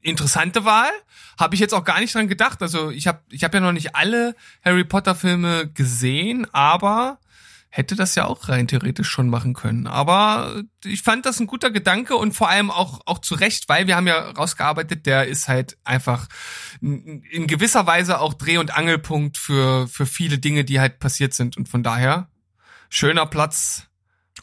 interessante 0.00 0.64
Wahl. 0.64 0.90
Habe 1.38 1.54
ich 1.54 1.60
jetzt 1.60 1.74
auch 1.74 1.84
gar 1.84 2.00
nicht 2.00 2.14
dran 2.14 2.28
gedacht. 2.28 2.62
Also 2.62 2.90
ich 2.90 3.06
habe 3.06 3.20
ich 3.30 3.44
hab 3.44 3.54
ja 3.54 3.60
noch 3.60 3.72
nicht 3.72 3.94
alle 3.96 4.34
Harry 4.64 4.84
Potter 4.84 5.14
Filme 5.14 5.70
gesehen, 5.72 6.46
aber 6.52 7.18
hätte 7.74 7.96
das 7.96 8.14
ja 8.14 8.26
auch 8.26 8.50
rein 8.50 8.68
theoretisch 8.68 9.08
schon 9.08 9.30
machen 9.30 9.54
können. 9.54 9.86
Aber 9.86 10.62
ich 10.84 11.00
fand 11.00 11.24
das 11.24 11.40
ein 11.40 11.46
guter 11.46 11.70
Gedanke 11.70 12.16
und 12.16 12.32
vor 12.32 12.50
allem 12.50 12.70
auch, 12.70 13.00
auch 13.06 13.18
zu 13.18 13.34
Recht, 13.34 13.66
weil 13.70 13.86
wir 13.86 13.96
haben 13.96 14.06
ja 14.06 14.30
rausgearbeitet, 14.30 15.06
der 15.06 15.26
ist 15.26 15.48
halt 15.48 15.78
einfach 15.82 16.28
in 16.82 17.46
gewisser 17.46 17.86
Weise 17.86 18.20
auch 18.20 18.34
Dreh- 18.34 18.58
und 18.58 18.76
Angelpunkt 18.76 19.38
für, 19.38 19.88
für 19.88 20.04
viele 20.04 20.38
Dinge, 20.38 20.64
die 20.64 20.80
halt 20.80 20.98
passiert 20.98 21.32
sind. 21.32 21.56
Und 21.56 21.66
von 21.66 21.82
daher, 21.82 22.28
schöner 22.90 23.24
Platz 23.24 23.88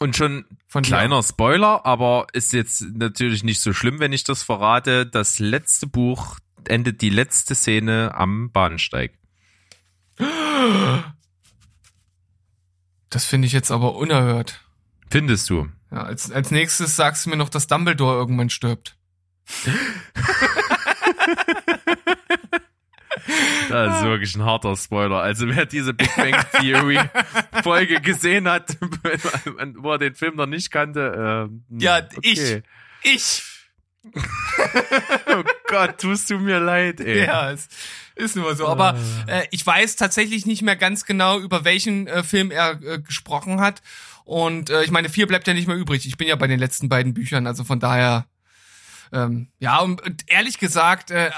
Und 0.00 0.16
schon 0.16 0.44
von 0.66 0.82
kleiner 0.82 1.22
Spoiler, 1.22 1.86
aber 1.86 2.26
ist 2.32 2.52
jetzt 2.52 2.84
natürlich 2.94 3.44
nicht 3.44 3.60
so 3.60 3.72
schlimm, 3.72 4.00
wenn 4.00 4.12
ich 4.12 4.24
das 4.24 4.42
verrate. 4.42 5.06
Das 5.06 5.38
letzte 5.38 5.86
Buch 5.86 6.40
endet 6.64 7.00
die 7.00 7.10
letzte 7.10 7.54
Szene 7.54 8.12
am 8.12 8.50
Bahnsteig. 8.50 9.12
Das 13.10 13.24
finde 13.24 13.46
ich 13.46 13.52
jetzt 13.52 13.70
aber 13.70 13.96
unerhört. 13.96 14.64
Findest 15.10 15.50
du? 15.50 15.68
Ja, 15.90 16.04
als, 16.04 16.30
als 16.30 16.50
nächstes 16.52 16.94
sagst 16.96 17.26
du 17.26 17.30
mir 17.30 17.36
noch, 17.36 17.48
dass 17.48 17.66
Dumbledore 17.66 18.16
irgendwann 18.16 18.50
stirbt. 18.50 18.96
Das 23.68 23.96
ist 23.98 24.04
wirklich 24.04 24.34
ein 24.36 24.44
harter 24.44 24.76
Spoiler. 24.76 25.20
Also 25.20 25.48
wer 25.48 25.66
diese 25.66 25.94
Big 25.94 26.14
Bang 26.16 26.34
Theory 26.52 26.98
Folge 27.62 28.00
gesehen 28.00 28.48
hat, 28.48 28.76
wo 29.76 29.92
er 29.92 29.98
den 29.98 30.14
Film 30.14 30.36
noch 30.36 30.46
nicht 30.46 30.70
kannte, 30.70 31.48
ähm, 31.48 31.64
Ja, 31.78 31.98
okay. 31.98 32.18
ich. 32.22 32.62
Ich. 33.02 33.42
Oh 35.26 35.42
Gott, 35.68 35.98
tust 35.98 36.30
du 36.30 36.38
mir 36.38 36.58
leid, 36.58 37.00
ey. 37.00 37.24
Ja, 37.24 37.52
es 37.52 37.68
ist 38.16 38.36
nur 38.36 38.54
so. 38.56 38.66
Aber 38.66 38.98
äh, 39.26 39.46
ich 39.50 39.64
weiß 39.64 39.96
tatsächlich 39.96 40.46
nicht 40.46 40.62
mehr 40.62 40.76
ganz 40.76 41.04
genau, 41.04 41.38
über 41.38 41.64
welchen 41.64 42.06
äh, 42.06 42.22
Film 42.22 42.50
er 42.50 42.82
äh, 42.82 43.00
gesprochen 43.00 43.60
hat. 43.60 43.82
Und 44.24 44.70
äh, 44.70 44.82
ich 44.82 44.90
meine, 44.90 45.08
vier 45.08 45.26
bleibt 45.26 45.46
ja 45.46 45.54
nicht 45.54 45.68
mehr 45.68 45.76
übrig. 45.76 46.06
Ich 46.06 46.16
bin 46.16 46.28
ja 46.28 46.36
bei 46.36 46.46
den 46.46 46.58
letzten 46.58 46.88
beiden 46.88 47.14
Büchern, 47.14 47.46
also 47.46 47.64
von 47.64 47.80
daher. 47.80 48.26
Ähm, 49.12 49.48
ja, 49.58 49.78
und, 49.78 50.00
und 50.02 50.24
ehrlich 50.28 50.58
gesagt, 50.58 51.10
äh, 51.10 51.30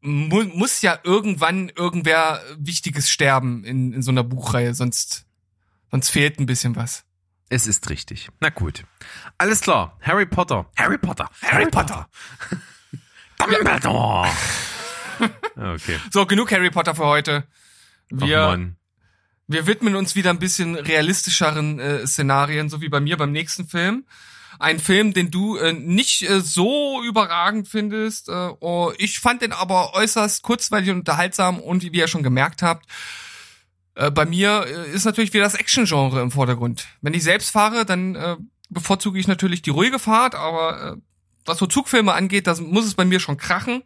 mu 0.00 0.44
muss 0.44 0.82
ja 0.82 0.98
irgendwann 1.02 1.70
irgendwer 1.70 2.42
Wichtiges 2.56 3.10
sterben 3.10 3.64
in, 3.64 3.92
in 3.92 4.02
so 4.02 4.10
einer 4.10 4.24
Buchreihe, 4.24 4.74
sonst, 4.74 5.26
sonst 5.90 6.10
fehlt 6.10 6.38
ein 6.38 6.46
bisschen 6.46 6.76
was. 6.76 7.04
Es 7.50 7.66
ist 7.66 7.88
richtig. 7.88 8.28
Na 8.40 8.50
gut. 8.50 8.84
Alles 9.38 9.60
klar. 9.60 9.96
Harry 10.00 10.26
Potter. 10.26 10.66
Harry 10.76 10.98
Potter. 10.98 11.30
Harry 11.42 11.66
Potter. 11.70 12.08
Dumbledore. 13.38 14.28
Okay. 15.56 15.98
So, 16.12 16.26
genug 16.26 16.52
Harry 16.52 16.70
Potter 16.70 16.94
für 16.94 17.06
heute. 17.06 17.42
Wir, 18.08 18.70
wir 19.48 19.66
widmen 19.66 19.96
uns 19.96 20.14
wieder 20.14 20.30
ein 20.30 20.38
bisschen 20.38 20.76
realistischeren 20.76 21.80
äh, 21.80 22.06
Szenarien, 22.06 22.68
so 22.68 22.80
wie 22.80 22.88
bei 22.88 23.00
mir 23.00 23.16
beim 23.16 23.32
nächsten 23.32 23.66
Film. 23.66 24.06
Ein 24.60 24.78
Film, 24.78 25.14
den 25.14 25.32
du 25.32 25.56
äh, 25.56 25.72
nicht 25.72 26.22
äh, 26.22 26.40
so 26.40 27.02
überragend 27.02 27.66
findest. 27.66 28.28
Äh, 28.28 28.50
oh, 28.60 28.92
ich 28.98 29.18
fand 29.18 29.42
den 29.42 29.50
aber 29.50 29.94
äußerst 29.94 30.42
kurzweilig 30.42 30.90
und 30.90 30.98
unterhaltsam 31.00 31.58
und 31.58 31.82
wie 31.82 31.88
ihr 31.88 32.06
schon 32.06 32.22
gemerkt 32.22 32.62
habt, 32.62 32.86
äh, 33.98 34.12
bei 34.12 34.24
mir 34.24 34.64
äh, 34.66 34.90
ist 34.92 35.04
natürlich 35.04 35.32
wieder 35.32 35.44
das 35.44 35.54
Action-Genre 35.54 36.22
im 36.22 36.30
Vordergrund. 36.30 36.86
Wenn 37.00 37.14
ich 37.14 37.24
selbst 37.24 37.50
fahre, 37.50 37.84
dann 37.84 38.14
äh, 38.14 38.36
bevorzuge 38.70 39.18
ich 39.18 39.26
natürlich 39.26 39.60
die 39.60 39.70
ruhige 39.70 39.98
Fahrt, 39.98 40.36
aber 40.36 40.92
äh, 40.92 41.00
was 41.44 41.58
so 41.58 41.66
Zugfilme 41.66 42.12
angeht, 42.12 42.46
das 42.46 42.60
muss 42.60 42.84
es 42.84 42.94
bei 42.94 43.04
mir 43.04 43.18
schon 43.18 43.38
krachen. 43.38 43.82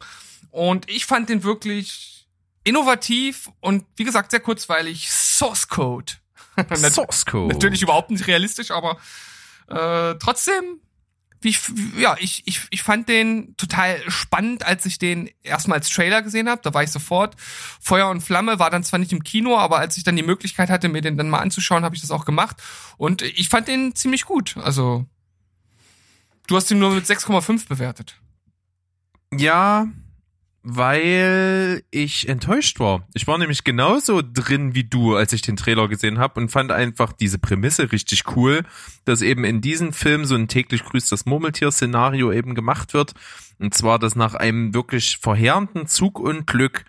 Und 0.50 0.88
ich 0.90 1.06
fand 1.06 1.30
den 1.30 1.44
wirklich 1.44 2.28
innovativ 2.62 3.50
und 3.60 3.84
wie 3.96 4.04
gesagt 4.04 4.32
sehr 4.32 4.40
kurzweilig. 4.40 5.10
Source 5.10 5.68
Code. 5.68 6.12
Source 6.74 7.24
Code. 7.24 7.54
Natürlich 7.54 7.80
überhaupt 7.80 8.10
nicht 8.10 8.26
realistisch, 8.26 8.70
aber 8.70 8.98
äh, 9.68 10.14
trotzdem, 10.18 10.80
ich, 11.48 11.60
ja, 11.98 12.16
ich, 12.20 12.42
ich, 12.46 12.60
ich 12.70 12.82
fand 12.82 13.08
den 13.08 13.56
total 13.56 13.98
spannend, 14.08 14.64
als 14.64 14.86
ich 14.86 14.98
den 14.98 15.30
erstmal 15.42 15.78
als 15.78 15.90
Trailer 15.90 16.22
gesehen 16.22 16.48
habe. 16.48 16.60
Da 16.62 16.74
war 16.74 16.82
ich 16.82 16.90
sofort 16.90 17.36
Feuer 17.80 18.08
und 18.08 18.20
Flamme, 18.20 18.58
war 18.58 18.70
dann 18.70 18.84
zwar 18.84 18.98
nicht 18.98 19.12
im 19.12 19.24
Kino, 19.24 19.58
aber 19.58 19.78
als 19.78 19.96
ich 19.96 20.04
dann 20.04 20.16
die 20.16 20.22
Möglichkeit 20.22 20.70
hatte, 20.70 20.88
mir 20.88 21.02
den 21.02 21.16
dann 21.16 21.30
mal 21.30 21.40
anzuschauen, 21.40 21.84
habe 21.84 21.94
ich 21.94 22.00
das 22.00 22.10
auch 22.10 22.24
gemacht. 22.24 22.56
Und 22.96 23.22
ich 23.22 23.48
fand 23.48 23.68
den 23.68 23.94
ziemlich 23.94 24.24
gut. 24.24 24.56
Also, 24.56 25.06
du 26.46 26.56
hast 26.56 26.70
ihn 26.70 26.78
nur 26.78 26.90
mit 26.90 27.06
6,5 27.06 27.68
bewertet. 27.68 28.16
Ja, 29.32 29.88
weil 30.62 31.82
ich 31.90 32.28
enttäuscht 32.28 32.78
war. 32.78 33.08
Ich 33.14 33.26
war 33.26 33.36
nämlich 33.36 33.64
genauso 33.64 34.22
drin 34.22 34.74
wie 34.74 34.84
du, 34.84 35.16
als 35.16 35.32
ich 35.32 35.42
den 35.42 35.56
Trailer 35.56 35.88
gesehen 35.88 36.18
habe 36.18 36.40
und 36.40 36.50
fand 36.50 36.70
einfach 36.70 37.12
diese 37.12 37.38
Prämisse 37.38 37.90
richtig 37.90 38.36
cool, 38.36 38.62
dass 39.04 39.22
eben 39.22 39.44
in 39.44 39.60
diesem 39.60 39.92
Film 39.92 40.24
so 40.24 40.36
ein 40.36 40.46
täglich 40.46 40.84
grüßt 40.84 41.10
das 41.10 41.26
Murmeltier-Szenario 41.26 42.32
eben 42.32 42.54
gemacht 42.54 42.94
wird. 42.94 43.14
Und 43.58 43.74
zwar, 43.74 43.98
dass 43.98 44.14
nach 44.14 44.34
einem 44.34 44.72
wirklich 44.72 45.18
verheerenden 45.18 45.88
Zugunglück 45.88 46.84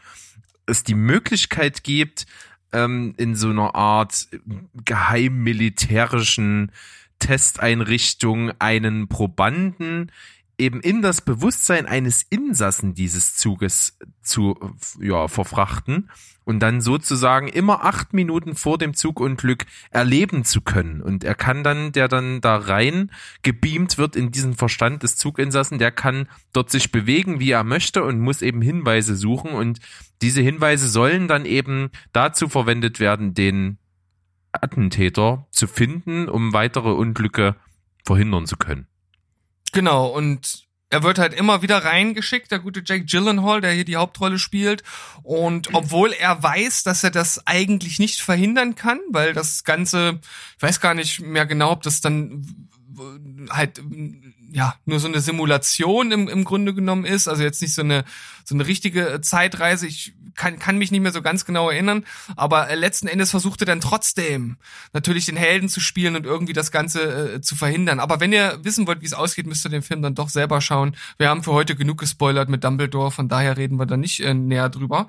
es 0.68 0.84
die 0.84 0.96
Möglichkeit 0.96 1.84
gibt, 1.84 2.28
ähm, 2.74 3.16
in 3.18 3.36
so 3.36 3.50
einer 3.50 3.74
Art 3.74 4.28
geheimmilitärischen 4.86 6.72
Testeinrichtung 7.20 8.52
einen 8.60 9.08
Probanden 9.08 10.12
eben 10.58 10.82
in 10.82 11.02
das 11.02 11.22
Bewusstsein 11.22 11.86
eines 11.86 12.24
Insassen 12.24 12.94
dieses 12.94 13.36
Zuges 13.36 13.98
zu 14.22 14.56
ja, 15.00 15.28
verfrachten 15.28 16.10
und 16.46 16.60
dann 16.60 16.82
sozusagen 16.82 17.48
immer 17.48 17.86
acht 17.86 18.14
Minuten 18.14 18.56
vor 18.56 18.78
dem 18.78 18.94
Zugunglück 18.94 19.66
erleben 19.92 20.44
zu 20.44 20.62
können. 20.62 21.02
Und 21.02 21.24
er 21.24 21.36
kann 21.36 21.64
dann, 21.64 21.92
der 21.92 22.08
dann 22.08 22.42
da 22.42 22.58
rein 22.58 23.12
gebeamt 23.42 23.98
wird 23.98 24.16
in 24.16 24.32
diesen 24.32 24.54
Verstand 24.54 25.04
des 25.04 25.16
Zuginsassen, 25.16 25.80
der 25.80 25.92
kann 25.92 26.28
dort 26.52 26.70
sich 26.70 26.92
bewegen, 26.92 27.40
wie 27.40 27.52
er 27.52 27.64
möchte 27.64 28.04
und 28.04 28.20
muss 28.20 28.42
eben 28.42 28.62
Hinweise 28.62 29.16
suchen. 29.16 29.52
Und 29.52 29.80
diese 30.22 30.42
Hinweise 30.42 30.88
sollen 30.88 31.28
dann 31.28 31.46
eben 31.46 31.90
dazu 32.12 32.48
verwendet 32.48 33.00
werden, 33.00 33.34
den 33.34 33.78
Attentäter 34.52 35.48
zu 35.50 35.68
finden, 35.68 36.30
um 36.30 36.54
weitere 36.54 36.92
Unglücke 36.92 37.56
verhindern 38.06 38.46
zu 38.46 38.58
können. 38.58 38.88
Genau, 39.74 40.08
und 40.08 40.64
er 40.94 41.02
wird 41.02 41.18
halt 41.18 41.34
immer 41.34 41.64
wieder 41.64 41.84
reingeschickt, 41.84 42.52
der 42.52 42.60
gute 42.60 42.84
Jake 42.86 43.06
Gyllenhaal, 43.06 43.62
der 43.62 43.72
hier 43.72 43.84
die 43.84 43.96
Hauptrolle 43.96 44.38
spielt. 44.38 44.84
Und 45.24 45.74
obwohl 45.74 46.14
er 46.14 46.42
weiß, 46.42 46.84
dass 46.84 47.04
er 47.04 47.10
das 47.10 47.48
eigentlich 47.48 47.98
nicht 47.98 48.22
verhindern 48.22 48.76
kann, 48.76 49.00
weil 49.10 49.34
das 49.34 49.64
Ganze, 49.64 50.20
ich 50.56 50.62
weiß 50.62 50.80
gar 50.80 50.94
nicht 50.94 51.20
mehr 51.20 51.48
genau, 51.48 51.72
ob 51.72 51.82
das 51.82 52.00
dann 52.00 52.70
halt 53.50 53.82
ja 54.54 54.76
nur 54.86 55.00
so 55.00 55.08
eine 55.08 55.20
Simulation 55.20 56.12
im, 56.12 56.28
im 56.28 56.44
Grunde 56.44 56.74
genommen 56.74 57.06
ist, 57.06 57.28
also 57.28 57.44
jetzt 57.44 57.62
nicht 57.62 57.74
so 57.74 57.82
eine 57.82 58.06
so 58.46 58.56
eine 58.56 58.68
richtige 58.68 59.22
Zeitreise. 59.22 59.88
Ich 59.88 60.14
kann, 60.36 60.58
kann 60.60 60.78
mich 60.78 60.92
nicht 60.92 61.02
mehr 61.02 61.12
so 61.12 61.22
ganz 61.22 61.46
genau 61.46 61.70
erinnern, 61.70 62.06
aber 62.36 62.70
äh, 62.70 62.76
letzten 62.76 63.08
Endes 63.08 63.32
versuchte 63.32 63.66
dann 63.66 63.82
trotzdem 63.82 64.58
natürlich 64.92 65.26
den 65.26 65.38
Helden 65.38 65.70
zu 65.70 65.80
spielen 65.80 66.16
und 66.16 66.26
irgendwie 66.26 66.54
das 66.54 66.72
Ganze 66.72 67.36
äh, 67.36 67.42
zu 67.42 67.56
verhindern. 67.56 68.00
Aber 68.00 68.20
wenn 68.20 68.34
ihr 68.34 68.60
wissen 68.64 68.88
wollt, 68.88 69.02
wie 69.02 69.06
es 69.06 69.14
ausgeht, 69.14 69.46
müsst 69.46 69.66
ihr 69.66 69.70
den 69.70 69.84
Film 69.84 70.02
dann 70.02 70.16
doch 70.16 70.30
selber 70.30 70.60
schauen. 70.60 70.96
Wir 71.18 71.30
haben 71.30 71.44
für 71.44 71.54
heute 71.54 71.76
genug 71.76 72.00
gespoilert 72.00 72.50
mit 72.50 72.64
Dumbledore, 72.64 73.12
von 73.12 73.30
daher 73.30 73.58
reden 73.58 73.78
wir 73.78 73.86
da 73.86 73.96
nicht 73.96 74.20
äh, 74.22 74.34
näher 74.34 74.70
drüber. 74.70 75.08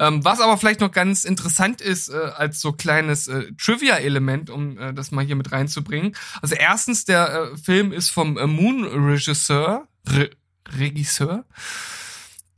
Ähm, 0.00 0.24
was 0.24 0.40
aber 0.40 0.58
vielleicht 0.58 0.80
noch 0.80 0.90
ganz 0.90 1.24
interessant 1.24 1.80
ist, 1.80 2.08
äh, 2.08 2.16
als 2.36 2.60
so 2.60 2.72
kleines 2.72 3.28
äh, 3.28 3.52
Trivia-Element, 3.52 4.50
um 4.50 4.78
äh, 4.78 4.92
das 4.92 5.12
mal 5.12 5.24
hier 5.24 5.36
mit 5.36 5.52
reinzubringen. 5.52 6.16
Also 6.42 6.56
erstens, 6.56 7.04
der 7.04 7.52
äh, 7.52 7.56
Film 7.56 7.92
ist 7.92 8.10
vom 8.10 8.36
äh, 8.36 8.46
Moon-Regisseur, 8.80 9.86
Re 10.08 10.30
Regisseur, 10.78 11.44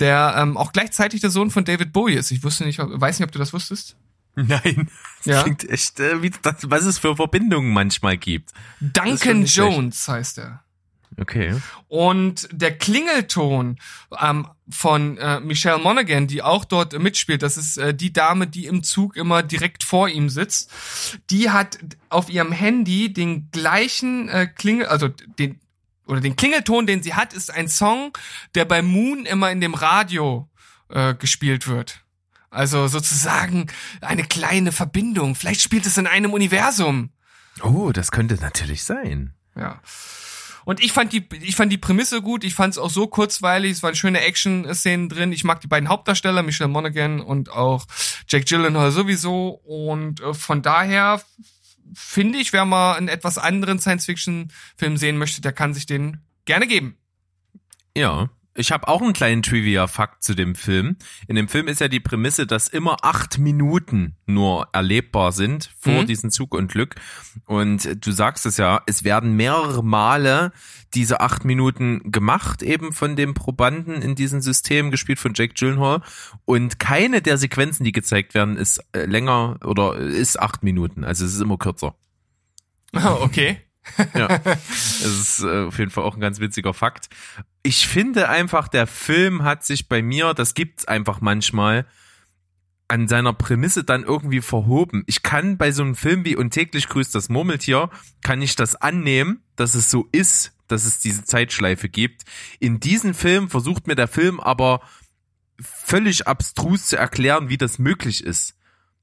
der 0.00 0.34
ähm, 0.38 0.56
auch 0.56 0.72
gleichzeitig 0.72 1.20
der 1.20 1.30
Sohn 1.30 1.50
von 1.50 1.64
David 1.64 1.92
Bowie 1.92 2.14
ist. 2.14 2.30
Ich 2.30 2.42
wusste 2.42 2.64
nicht, 2.64 2.78
weiß 2.78 3.18
nicht, 3.18 3.26
ob 3.26 3.32
du 3.32 3.38
das 3.38 3.52
wusstest. 3.52 3.96
Nein, 4.34 4.88
das 5.24 5.26
Ja. 5.26 5.42
klingt 5.42 5.68
echt, 5.68 5.98
äh, 6.00 6.22
wie 6.22 6.30
das, 6.30 6.56
was 6.70 6.84
es 6.84 6.98
für 6.98 7.16
Verbindungen 7.16 7.72
manchmal 7.72 8.16
gibt. 8.16 8.50
Duncan 8.80 9.40
nicht 9.40 9.52
schlecht. 9.54 9.72
Jones 9.72 10.08
heißt 10.08 10.38
er. 10.38 10.62
Okay. 11.20 11.54
Und 11.88 12.48
der 12.52 12.78
Klingelton 12.78 13.78
ähm, 14.20 14.46
von 14.70 15.18
äh, 15.18 15.40
Michelle 15.40 15.78
Monaghan, 15.78 16.28
die 16.28 16.42
auch 16.42 16.64
dort 16.64 16.96
mitspielt, 16.96 17.42
das 17.42 17.56
ist 17.56 17.76
äh, 17.78 17.92
die 17.92 18.12
Dame, 18.12 18.46
die 18.46 18.66
im 18.66 18.84
Zug 18.84 19.16
immer 19.16 19.42
direkt 19.42 19.82
vor 19.82 20.08
ihm 20.08 20.28
sitzt, 20.28 20.70
die 21.30 21.50
hat 21.50 21.78
auf 22.08 22.30
ihrem 22.30 22.52
Handy 22.52 23.12
den 23.12 23.50
gleichen 23.50 24.28
äh, 24.28 24.46
Klingel, 24.46 24.86
also 24.86 25.08
den 25.08 25.58
oder 26.08 26.20
den 26.20 26.36
Klingelton, 26.36 26.86
den 26.86 27.02
sie 27.02 27.14
hat, 27.14 27.32
ist 27.32 27.52
ein 27.52 27.68
Song, 27.68 28.16
der 28.54 28.64
bei 28.64 28.82
Moon 28.82 29.26
immer 29.26 29.50
in 29.50 29.60
dem 29.60 29.74
Radio 29.74 30.48
äh, 30.88 31.14
gespielt 31.14 31.68
wird. 31.68 32.00
Also 32.50 32.88
sozusagen 32.88 33.66
eine 34.00 34.24
kleine 34.24 34.72
Verbindung. 34.72 35.34
Vielleicht 35.34 35.60
spielt 35.60 35.84
es 35.86 35.98
in 35.98 36.06
einem 36.06 36.32
Universum. 36.32 37.10
Oh, 37.62 37.92
das 37.92 38.10
könnte 38.10 38.36
natürlich 38.36 38.84
sein. 38.84 39.34
Ja. 39.54 39.80
Und 40.64 40.80
ich 40.80 40.92
fand 40.92 41.12
die, 41.12 41.26
ich 41.40 41.56
fand 41.56 41.72
die 41.72 41.78
Prämisse 41.78 42.22
gut. 42.22 42.44
Ich 42.44 42.54
fand 42.54 42.74
es 42.74 42.78
auch 42.78 42.90
so 42.90 43.06
kurzweilig. 43.06 43.72
Es 43.72 43.82
waren 43.82 43.94
schöne 43.94 44.20
Action-Szenen 44.20 45.08
drin. 45.08 45.32
Ich 45.32 45.44
mag 45.44 45.60
die 45.60 45.66
beiden 45.66 45.88
Hauptdarsteller, 45.88 46.42
Michelle 46.42 46.68
Monaghan 46.68 47.20
und 47.20 47.50
auch 47.50 47.86
Jake 48.28 48.44
Gyllenhaal 48.44 48.92
sowieso. 48.92 49.60
Und 49.64 50.20
äh, 50.20 50.34
von 50.34 50.62
daher 50.62 51.22
finde 51.94 52.38
ich, 52.38 52.52
wer 52.52 52.64
mal 52.64 52.94
einen 52.94 53.08
etwas 53.08 53.38
anderen 53.38 53.78
Science-Fiction-Film 53.78 54.96
sehen 54.96 55.18
möchte, 55.18 55.40
der 55.40 55.52
kann 55.52 55.74
sich 55.74 55.86
den 55.86 56.20
gerne 56.44 56.66
geben. 56.66 56.96
Ja. 57.96 58.30
Ich 58.58 58.72
habe 58.72 58.88
auch 58.88 59.00
einen 59.00 59.12
kleinen 59.12 59.42
Trivia-Fakt 59.42 60.24
zu 60.24 60.34
dem 60.34 60.56
Film. 60.56 60.96
In 61.28 61.36
dem 61.36 61.46
Film 61.46 61.68
ist 61.68 61.80
ja 61.80 61.86
die 61.86 62.00
Prämisse, 62.00 62.44
dass 62.44 62.66
immer 62.66 62.96
acht 63.02 63.38
Minuten 63.38 64.16
nur 64.26 64.68
erlebbar 64.72 65.30
sind 65.30 65.70
vor 65.78 66.02
Mhm. 66.02 66.06
diesem 66.06 66.30
Zugunglück. 66.30 66.96
Und 67.46 68.04
du 68.04 68.10
sagst 68.10 68.46
es 68.46 68.56
ja, 68.56 68.82
es 68.86 69.04
werden 69.04 69.36
mehrere 69.36 69.84
Male 69.84 70.52
diese 70.92 71.20
acht 71.20 71.44
Minuten 71.44 72.10
gemacht, 72.10 72.62
eben 72.64 72.92
von 72.92 73.14
dem 73.14 73.32
Probanden 73.34 74.02
in 74.02 74.16
diesem 74.16 74.40
System, 74.40 74.90
gespielt 74.90 75.20
von 75.20 75.34
Jake 75.34 75.54
Gyllenhaal. 75.54 76.02
Und 76.44 76.80
keine 76.80 77.22
der 77.22 77.38
Sequenzen, 77.38 77.84
die 77.84 77.92
gezeigt 77.92 78.34
werden, 78.34 78.56
ist 78.56 78.80
äh, 78.92 79.04
länger 79.04 79.60
oder 79.64 79.94
ist 79.96 80.40
acht 80.40 80.64
Minuten. 80.64 81.04
Also 81.04 81.24
es 81.24 81.34
ist 81.34 81.40
immer 81.40 81.58
kürzer. 81.58 81.94
okay. 82.92 83.58
Ja, 84.14 84.40
es 84.44 85.00
ist 85.04 85.42
äh, 85.44 85.66
auf 85.66 85.78
jeden 85.78 85.90
Fall 85.90 86.04
auch 86.04 86.14
ein 86.14 86.20
ganz 86.20 86.40
witziger 86.40 86.74
Fakt. 86.74 87.08
Ich 87.68 87.86
finde 87.86 88.30
einfach, 88.30 88.66
der 88.66 88.86
Film 88.86 89.42
hat 89.42 89.62
sich 89.62 89.90
bei 89.90 90.00
mir, 90.00 90.32
das 90.32 90.54
gibt's 90.54 90.88
einfach 90.88 91.20
manchmal, 91.20 91.84
an 92.88 93.08
seiner 93.08 93.34
Prämisse 93.34 93.84
dann 93.84 94.04
irgendwie 94.04 94.40
verhoben. 94.40 95.04
Ich 95.06 95.22
kann 95.22 95.58
bei 95.58 95.70
so 95.70 95.82
einem 95.82 95.94
Film 95.94 96.24
wie 96.24 96.34
Und 96.34 96.52
täglich 96.52 96.88
grüßt 96.88 97.14
das 97.14 97.28
Murmeltier, 97.28 97.90
kann 98.22 98.40
ich 98.40 98.56
das 98.56 98.74
annehmen, 98.74 99.42
dass 99.54 99.74
es 99.74 99.90
so 99.90 100.08
ist, 100.12 100.54
dass 100.66 100.86
es 100.86 101.00
diese 101.00 101.26
Zeitschleife 101.26 101.90
gibt. 101.90 102.22
In 102.58 102.80
diesem 102.80 103.12
Film 103.12 103.50
versucht 103.50 103.86
mir 103.86 103.96
der 103.96 104.08
Film 104.08 104.40
aber 104.40 104.80
völlig 105.60 106.26
abstrus 106.26 106.86
zu 106.86 106.96
erklären, 106.96 107.50
wie 107.50 107.58
das 107.58 107.78
möglich 107.78 108.24
ist. 108.24 108.57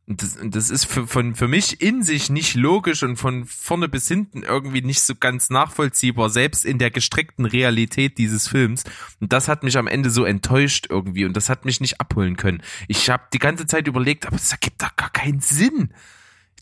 Und 0.08 0.22
das, 0.22 0.38
das 0.40 0.70
ist 0.70 0.86
für, 0.86 1.08
von, 1.08 1.34
für 1.34 1.48
mich 1.48 1.82
in 1.82 2.04
sich 2.04 2.30
nicht 2.30 2.54
logisch 2.54 3.02
und 3.02 3.18
von 3.18 3.46
vorne 3.46 3.90
bis 3.90 4.08
hinten 4.08 4.44
irgendwie 4.44 4.82
nicht 4.82 5.02
so 5.02 5.16
ganz 5.16 5.50
nachvollziehbar, 5.50 6.30
selbst 6.30 6.64
in 6.64 6.78
der 6.78 6.92
gestreckten 6.92 7.46
Realität 7.46 8.20
dieses 8.20 8.48
Films. 8.48 8.84
Und 9.20 9.34
das 9.34 9.48
hat 9.48 9.64
mich 9.64 9.78
am 9.78 9.88
Ende 9.88 10.12
so 10.12 10.24
enttäuscht 10.24 10.88
irgendwie 10.90 11.26
und 11.26 11.36
das 11.36 11.50
hat 11.50 11.66
mich 11.66 11.82
nicht 11.82 12.00
abholen 12.00 12.38
können. 12.38 12.62
Ich 12.88 13.10
habe 13.10 13.24
die 13.34 13.40
ganze 13.40 13.66
Zeit 13.66 13.88
überlegt, 13.88 14.28
aber 14.28 14.38
das 14.38 14.52
ergibt 14.52 14.84
doch 14.84 14.96
gar 14.96 15.10
keinen 15.10 15.40
Sinn. 15.40 15.90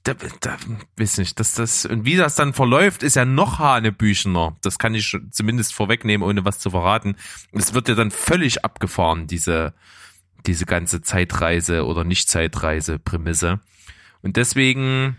Da, 0.03 0.13
da, 0.41 0.58
weiß 0.97 1.17
nicht, 1.17 1.39
dass 1.39 1.53
das, 1.53 1.86
und 1.86 2.06
wie 2.06 2.15
das 2.15 2.36
dann 2.36 2.53
verläuft, 2.53 3.03
ist 3.03 3.15
ja 3.15 3.25
noch 3.25 3.60
hanebüchener. 3.60 4.56
Das 4.62 4.79
kann 4.79 4.95
ich 4.95 5.17
zumindest 5.32 5.73
vorwegnehmen, 5.73 6.27
ohne 6.27 6.45
was 6.45 6.60
zu 6.60 6.71
verraten. 6.71 7.15
Es 7.51 7.73
wird 7.73 7.89
ja 7.89 7.95
dann 7.95 8.12
völlig 8.12 8.63
abgefahren, 8.65 9.27
diese, 9.27 9.73
diese 10.45 10.65
ganze 10.65 11.01
Zeitreise 11.01 11.86
oder 11.86 12.03
Nicht-Zeitreise-Prämisse. 12.03 13.60
Und 14.21 14.38
deswegen, 14.38 15.17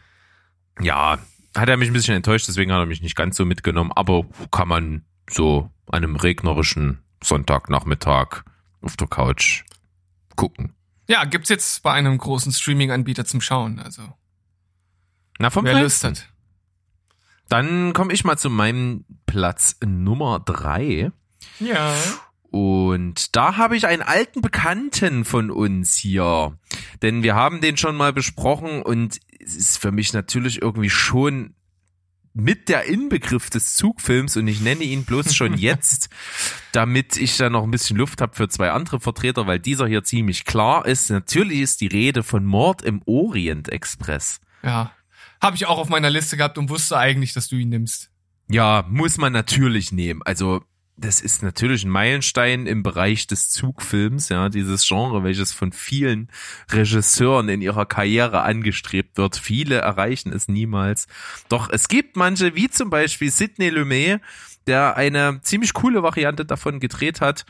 ja, 0.80 1.18
hat 1.56 1.68
er 1.68 1.76
mich 1.76 1.88
ein 1.88 1.94
bisschen 1.94 2.16
enttäuscht, 2.16 2.48
deswegen 2.48 2.72
hat 2.72 2.80
er 2.80 2.86
mich 2.86 3.02
nicht 3.02 3.16
ganz 3.16 3.36
so 3.36 3.44
mitgenommen, 3.44 3.92
aber 3.92 4.26
kann 4.50 4.68
man 4.68 5.04
so 5.30 5.70
an 5.90 6.04
einem 6.04 6.16
regnerischen 6.16 7.02
Sonntagnachmittag 7.22 8.42
auf 8.80 8.96
der 8.96 9.08
Couch 9.08 9.64
gucken. 10.36 10.74
Ja, 11.06 11.24
gibt's 11.24 11.48
jetzt 11.48 11.82
bei 11.82 11.92
einem 11.92 12.16
großen 12.16 12.52
Streaming-Anbieter 12.52 13.24
zum 13.24 13.40
Schauen. 13.40 13.78
Also 13.78 14.02
Na, 15.38 15.50
vom 15.50 15.64
wer 15.64 15.80
Lust 15.80 16.04
hat. 16.04 16.28
Dann 17.48 17.92
komme 17.92 18.12
ich 18.12 18.24
mal 18.24 18.38
zu 18.38 18.48
meinem 18.48 19.04
Platz 19.26 19.76
Nummer 19.84 20.40
drei. 20.40 21.12
Ja. 21.60 21.94
Und 22.54 23.34
da 23.34 23.56
habe 23.56 23.76
ich 23.76 23.88
einen 23.88 24.02
alten 24.02 24.40
Bekannten 24.40 25.24
von 25.24 25.50
uns 25.50 25.96
hier. 25.96 26.56
Denn 27.02 27.24
wir 27.24 27.34
haben 27.34 27.60
den 27.60 27.76
schon 27.76 27.96
mal 27.96 28.12
besprochen 28.12 28.80
und 28.80 29.18
es 29.40 29.56
ist 29.56 29.78
für 29.78 29.90
mich 29.90 30.12
natürlich 30.12 30.62
irgendwie 30.62 30.88
schon 30.88 31.56
mit 32.32 32.68
der 32.68 32.84
Inbegriff 32.84 33.50
des 33.50 33.74
Zugfilms 33.74 34.36
und 34.36 34.46
ich 34.46 34.60
nenne 34.60 34.84
ihn 34.84 35.04
bloß 35.04 35.34
schon 35.34 35.54
jetzt, 35.58 36.10
damit 36.70 37.16
ich 37.16 37.36
da 37.36 37.50
noch 37.50 37.64
ein 37.64 37.72
bisschen 37.72 37.96
Luft 37.96 38.20
habe 38.20 38.36
für 38.36 38.48
zwei 38.48 38.70
andere 38.70 39.00
Vertreter, 39.00 39.48
weil 39.48 39.58
dieser 39.58 39.88
hier 39.88 40.04
ziemlich 40.04 40.44
klar 40.44 40.86
ist. 40.86 41.10
Natürlich 41.10 41.58
ist 41.58 41.80
die 41.80 41.88
Rede 41.88 42.22
von 42.22 42.44
Mord 42.44 42.82
im 42.82 43.02
Orient 43.04 43.68
Express. 43.68 44.40
Ja. 44.62 44.92
Habe 45.42 45.56
ich 45.56 45.66
auch 45.66 45.78
auf 45.78 45.88
meiner 45.88 46.08
Liste 46.08 46.36
gehabt 46.36 46.56
und 46.56 46.68
wusste 46.68 46.98
eigentlich, 46.98 47.32
dass 47.32 47.48
du 47.48 47.56
ihn 47.56 47.70
nimmst. 47.70 48.12
Ja, 48.48 48.86
muss 48.88 49.18
man 49.18 49.32
natürlich 49.32 49.90
nehmen. 49.90 50.22
Also 50.22 50.62
das 50.96 51.20
ist 51.20 51.42
natürlich 51.42 51.84
ein 51.84 51.90
Meilenstein 51.90 52.66
im 52.66 52.82
Bereich 52.82 53.26
des 53.26 53.50
Zugfilms, 53.50 54.28
ja, 54.28 54.48
dieses 54.48 54.86
Genre, 54.86 55.24
welches 55.24 55.52
von 55.52 55.72
vielen 55.72 56.30
Regisseuren 56.70 57.48
in 57.48 57.62
ihrer 57.62 57.84
Karriere 57.86 58.42
angestrebt 58.42 59.16
wird. 59.16 59.36
Viele 59.36 59.76
erreichen 59.78 60.32
es 60.32 60.46
niemals. 60.46 61.06
Doch 61.48 61.68
es 61.70 61.88
gibt 61.88 62.16
manche, 62.16 62.54
wie 62.54 62.70
zum 62.70 62.90
Beispiel 62.90 63.30
Sidney 63.30 63.70
Lumet, 63.70 64.20
der 64.66 64.96
eine 64.96 65.40
ziemlich 65.42 65.72
coole 65.72 66.02
Variante 66.02 66.44
davon 66.44 66.78
gedreht 66.78 67.20
hat. 67.20 67.44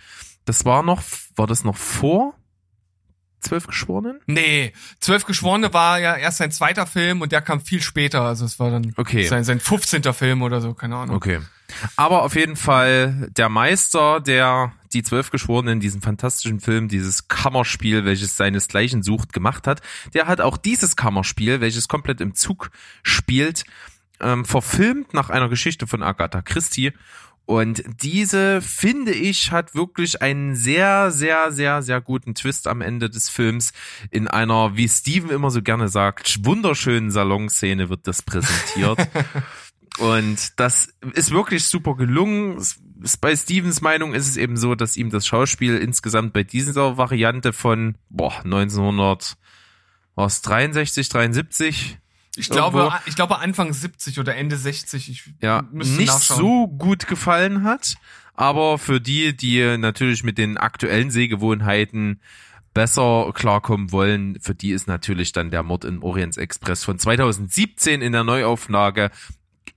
Das 0.46 0.64
war 0.64 0.83
noch, 0.83 1.02
war 1.37 1.46
das 1.46 1.64
noch 1.64 1.76
vor 1.76 2.35
Zwölf 3.40 3.66
Geschworenen? 3.66 4.20
Nee, 4.26 4.72
Zwölf 5.00 5.26
Geschworene 5.26 5.74
war 5.74 6.00
ja 6.00 6.16
erst 6.16 6.38
sein 6.38 6.50
zweiter 6.50 6.87
Film 6.87 7.20
und 7.20 7.30
der 7.30 7.42
kam 7.42 7.61
viel 7.61 7.83
später. 7.83 8.22
Also 8.22 8.46
es 8.46 8.59
war 8.59 8.70
dann 8.70 8.94
Okay. 8.96 9.26
sein, 9.26 9.44
sein 9.44 9.61
15. 9.61 10.02
Film 10.14 10.40
oder 10.40 10.62
so, 10.62 10.72
keine 10.72 10.96
Ahnung. 10.96 11.14
Okay. 11.16 11.40
Aber 11.96 12.22
auf 12.22 12.37
jeden 12.37 12.57
Fall 12.57 13.29
der 13.37 13.48
Meister, 13.48 14.20
der 14.20 14.72
die 14.92 15.03
zwölf 15.03 15.31
Geschworenen, 15.31 15.81
diesen 15.81 16.00
fantastischen 16.00 16.61
Film, 16.61 16.88
dieses 16.88 17.29
Kammerspiel, 17.29 18.05
welches 18.05 18.37
seinesgleichen 18.37 19.03
sucht, 19.03 19.33
gemacht 19.33 19.66
hat, 19.66 19.83
der 20.14 20.27
hat 20.27 20.40
auch 20.40 20.57
dieses 20.57 20.96
Kammerspiel, 20.96 21.61
welches 21.61 21.88
komplett 21.88 22.20
im 22.20 22.35
Zug 22.35 22.70
spielt, 23.03 23.64
ähm, 24.20 24.44
verfilmt 24.44 25.12
nach 25.12 25.31
einer 25.31 25.48
Geschichte 25.48 25.87
von 25.87 26.03
Agatha 26.03 26.42
Christie. 26.42 26.92
Und 27.46 27.85
diese, 28.03 28.62
finde 28.62 29.12
ich, 29.12 29.53
hat 29.53 29.74
wirklich 29.74 30.22
einen 30.22 30.55
sehr, 30.55 31.11
sehr, 31.11 31.53
sehr, 31.53 31.83
sehr 31.83 32.00
guten 32.00 32.35
Twist 32.35 32.66
am 32.66 32.81
Ende 32.81 33.11
des 33.11 33.29
Films. 33.29 33.74
In 34.11 34.29
einer, 34.29 34.77
wie 34.77 34.88
Steven 34.88 35.29
immer 35.29 35.50
so 35.50 35.61
gerne 35.61 35.88
sagt, 35.88 36.44
wunderschönen 36.46 37.11
Salonszene 37.11 37.90
wird 37.90 38.07
das 38.07 38.22
präsentiert. 38.22 39.09
Und 39.98 40.59
das 40.59 40.88
ist 41.12 41.30
wirklich 41.30 41.64
super 41.66 41.94
gelungen. 41.94 42.62
Bei 43.20 43.37
Stevens 43.37 43.80
Meinung 43.80 44.14
ist 44.14 44.28
es 44.28 44.37
eben 44.37 44.57
so, 44.57 44.74
dass 44.74 44.96
ihm 44.96 45.11
das 45.11 45.26
Schauspiel 45.26 45.76
insgesamt 45.76 46.33
bei 46.33 46.42
dieser 46.42 46.96
Variante 46.96 47.52
von 47.52 47.96
boah, 48.09 48.40
1900 48.44 49.37
was 50.16 50.42
63, 50.42 51.09
73 51.09 51.98
Ich 52.37 52.50
Irgendwo. 52.50 52.70
glaube, 52.70 53.00
ich 53.07 53.16
glaube 53.16 53.38
Anfang 53.38 53.72
70 53.72 54.18
oder 54.20 54.37
Ende 54.37 54.57
60. 54.57 55.11
Ich 55.11 55.24
ja, 55.40 55.64
nicht 55.72 56.12
so 56.12 56.68
gut 56.68 57.07
gefallen 57.07 57.64
hat. 57.64 57.94
Aber 58.35 58.78
für 58.78 59.00
die, 59.00 59.37
die 59.37 59.76
natürlich 59.78 60.24
mit 60.24 60.38
den 60.38 60.57
aktuellen 60.57 61.11
Sehgewohnheiten 61.11 62.20
besser 62.72 63.30
klarkommen 63.33 63.92
wollen, 63.92 64.38
für 64.40 64.57
die 64.57 64.72
ist 64.72 64.88
natürlich 64.88 65.30
dann 65.30 65.52
der 65.52 65.62
Mord 65.62 65.85
im 65.85 66.02
Orient 66.02 66.37
Express 66.37 66.83
von 66.83 66.98
2017 66.98 68.02
in 68.02 68.11
der 68.11 68.24
Neuauflage 68.24 69.12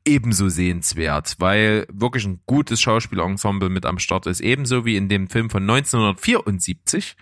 ebenso 0.08 0.50
sehenswert, 0.50 1.36
weil 1.40 1.86
wirklich 1.92 2.26
ein 2.26 2.42
gutes 2.46 2.82
Schauspielensemble 2.82 3.70
mit 3.70 3.86
am 3.86 4.00
Start 4.00 4.26
ist, 4.26 4.40
ebenso 4.40 4.86
wie 4.86 4.96
in 4.96 5.10
dem 5.10 5.30
Film 5.30 5.50
von 5.50 5.64
1974. 5.64 7.16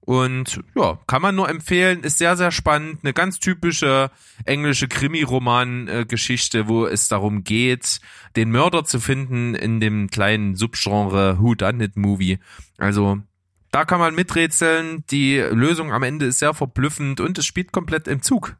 Und 0.00 0.62
ja, 0.74 0.98
kann 1.06 1.20
man 1.20 1.34
nur 1.34 1.50
empfehlen, 1.50 2.02
ist 2.02 2.16
sehr, 2.16 2.34
sehr 2.38 2.50
spannend. 2.50 3.00
Eine 3.02 3.12
ganz 3.12 3.40
typische 3.40 4.10
englische 4.46 4.88
Krimi-Roman-Geschichte, 4.88 6.66
wo 6.66 6.86
es 6.86 7.08
darum 7.08 7.44
geht, 7.44 8.00
den 8.34 8.50
Mörder 8.50 8.84
zu 8.86 9.00
finden 9.00 9.54
in 9.54 9.80
dem 9.80 10.08
kleinen 10.08 10.56
Subgenre 10.56 11.38
Who 11.40 11.54
Done 11.54 11.84
It 11.84 11.96
Movie. 11.96 12.38
Also 12.78 13.18
da 13.70 13.84
kann 13.84 14.00
man 14.00 14.14
miträtseln. 14.14 15.04
Die 15.10 15.36
Lösung 15.36 15.92
am 15.92 16.02
Ende 16.02 16.24
ist 16.24 16.38
sehr 16.38 16.54
verblüffend 16.54 17.20
und 17.20 17.36
es 17.36 17.44
spielt 17.44 17.72
komplett 17.72 18.08
im 18.08 18.22
Zug. 18.22 18.56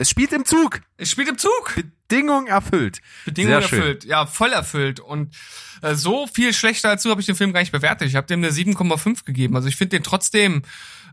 Es 0.00 0.08
spielt 0.08 0.32
im 0.32 0.46
Zug. 0.46 0.80
Es 0.96 1.10
spielt 1.10 1.28
im 1.28 1.36
Zug. 1.36 1.74
Bedingung 2.08 2.46
erfüllt. 2.46 3.02
Schön. 3.26 3.78
erfüllt. 3.80 4.04
Ja, 4.06 4.24
voll 4.24 4.50
erfüllt. 4.50 4.98
Und 4.98 5.36
äh, 5.82 5.94
so 5.94 6.26
viel 6.26 6.54
schlechter 6.54 6.88
als 6.88 7.02
du 7.02 7.10
habe 7.10 7.20
ich 7.20 7.26
den 7.26 7.36
Film 7.36 7.52
gar 7.52 7.60
nicht 7.60 7.70
bewertet. 7.70 8.08
Ich 8.08 8.16
habe 8.16 8.26
dem 8.26 8.40
eine 8.40 8.50
7,5 8.50 9.24
gegeben. 9.26 9.56
Also 9.56 9.68
ich 9.68 9.76
finde 9.76 9.98
den 9.98 10.02
trotzdem 10.02 10.62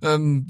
ähm, 0.02 0.48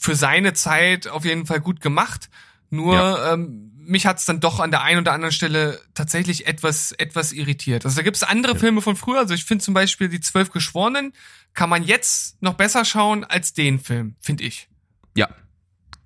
für 0.00 0.16
seine 0.16 0.54
Zeit 0.54 1.08
auf 1.08 1.26
jeden 1.26 1.44
Fall 1.44 1.60
gut 1.60 1.82
gemacht. 1.82 2.30
Nur 2.70 2.94
Ja. 2.94 3.34
ähm, 3.34 3.70
mich 3.86 4.06
hat's 4.06 4.24
dann 4.24 4.40
doch 4.40 4.60
an 4.60 4.70
der 4.70 4.82
einen 4.82 5.00
oder 5.00 5.12
anderen 5.12 5.32
Stelle 5.32 5.78
tatsächlich 5.92 6.46
etwas 6.46 6.92
etwas 6.92 7.32
irritiert. 7.32 7.84
Also 7.84 7.96
da 7.96 8.02
gibt's 8.02 8.22
andere 8.22 8.58
Filme 8.58 8.80
von 8.80 8.96
früher. 8.96 9.18
Also 9.18 9.34
ich 9.34 9.44
finde 9.44 9.62
zum 9.62 9.74
Beispiel 9.74 10.08
die 10.08 10.20
Zwölf 10.20 10.50
Geschworenen 10.52 11.12
kann 11.52 11.68
man 11.68 11.82
jetzt 11.82 12.40
noch 12.42 12.54
besser 12.54 12.86
schauen 12.86 13.24
als 13.24 13.52
den 13.52 13.78
Film, 13.78 14.16
finde 14.20 14.44
ich. 14.44 14.70
Ja, 15.14 15.28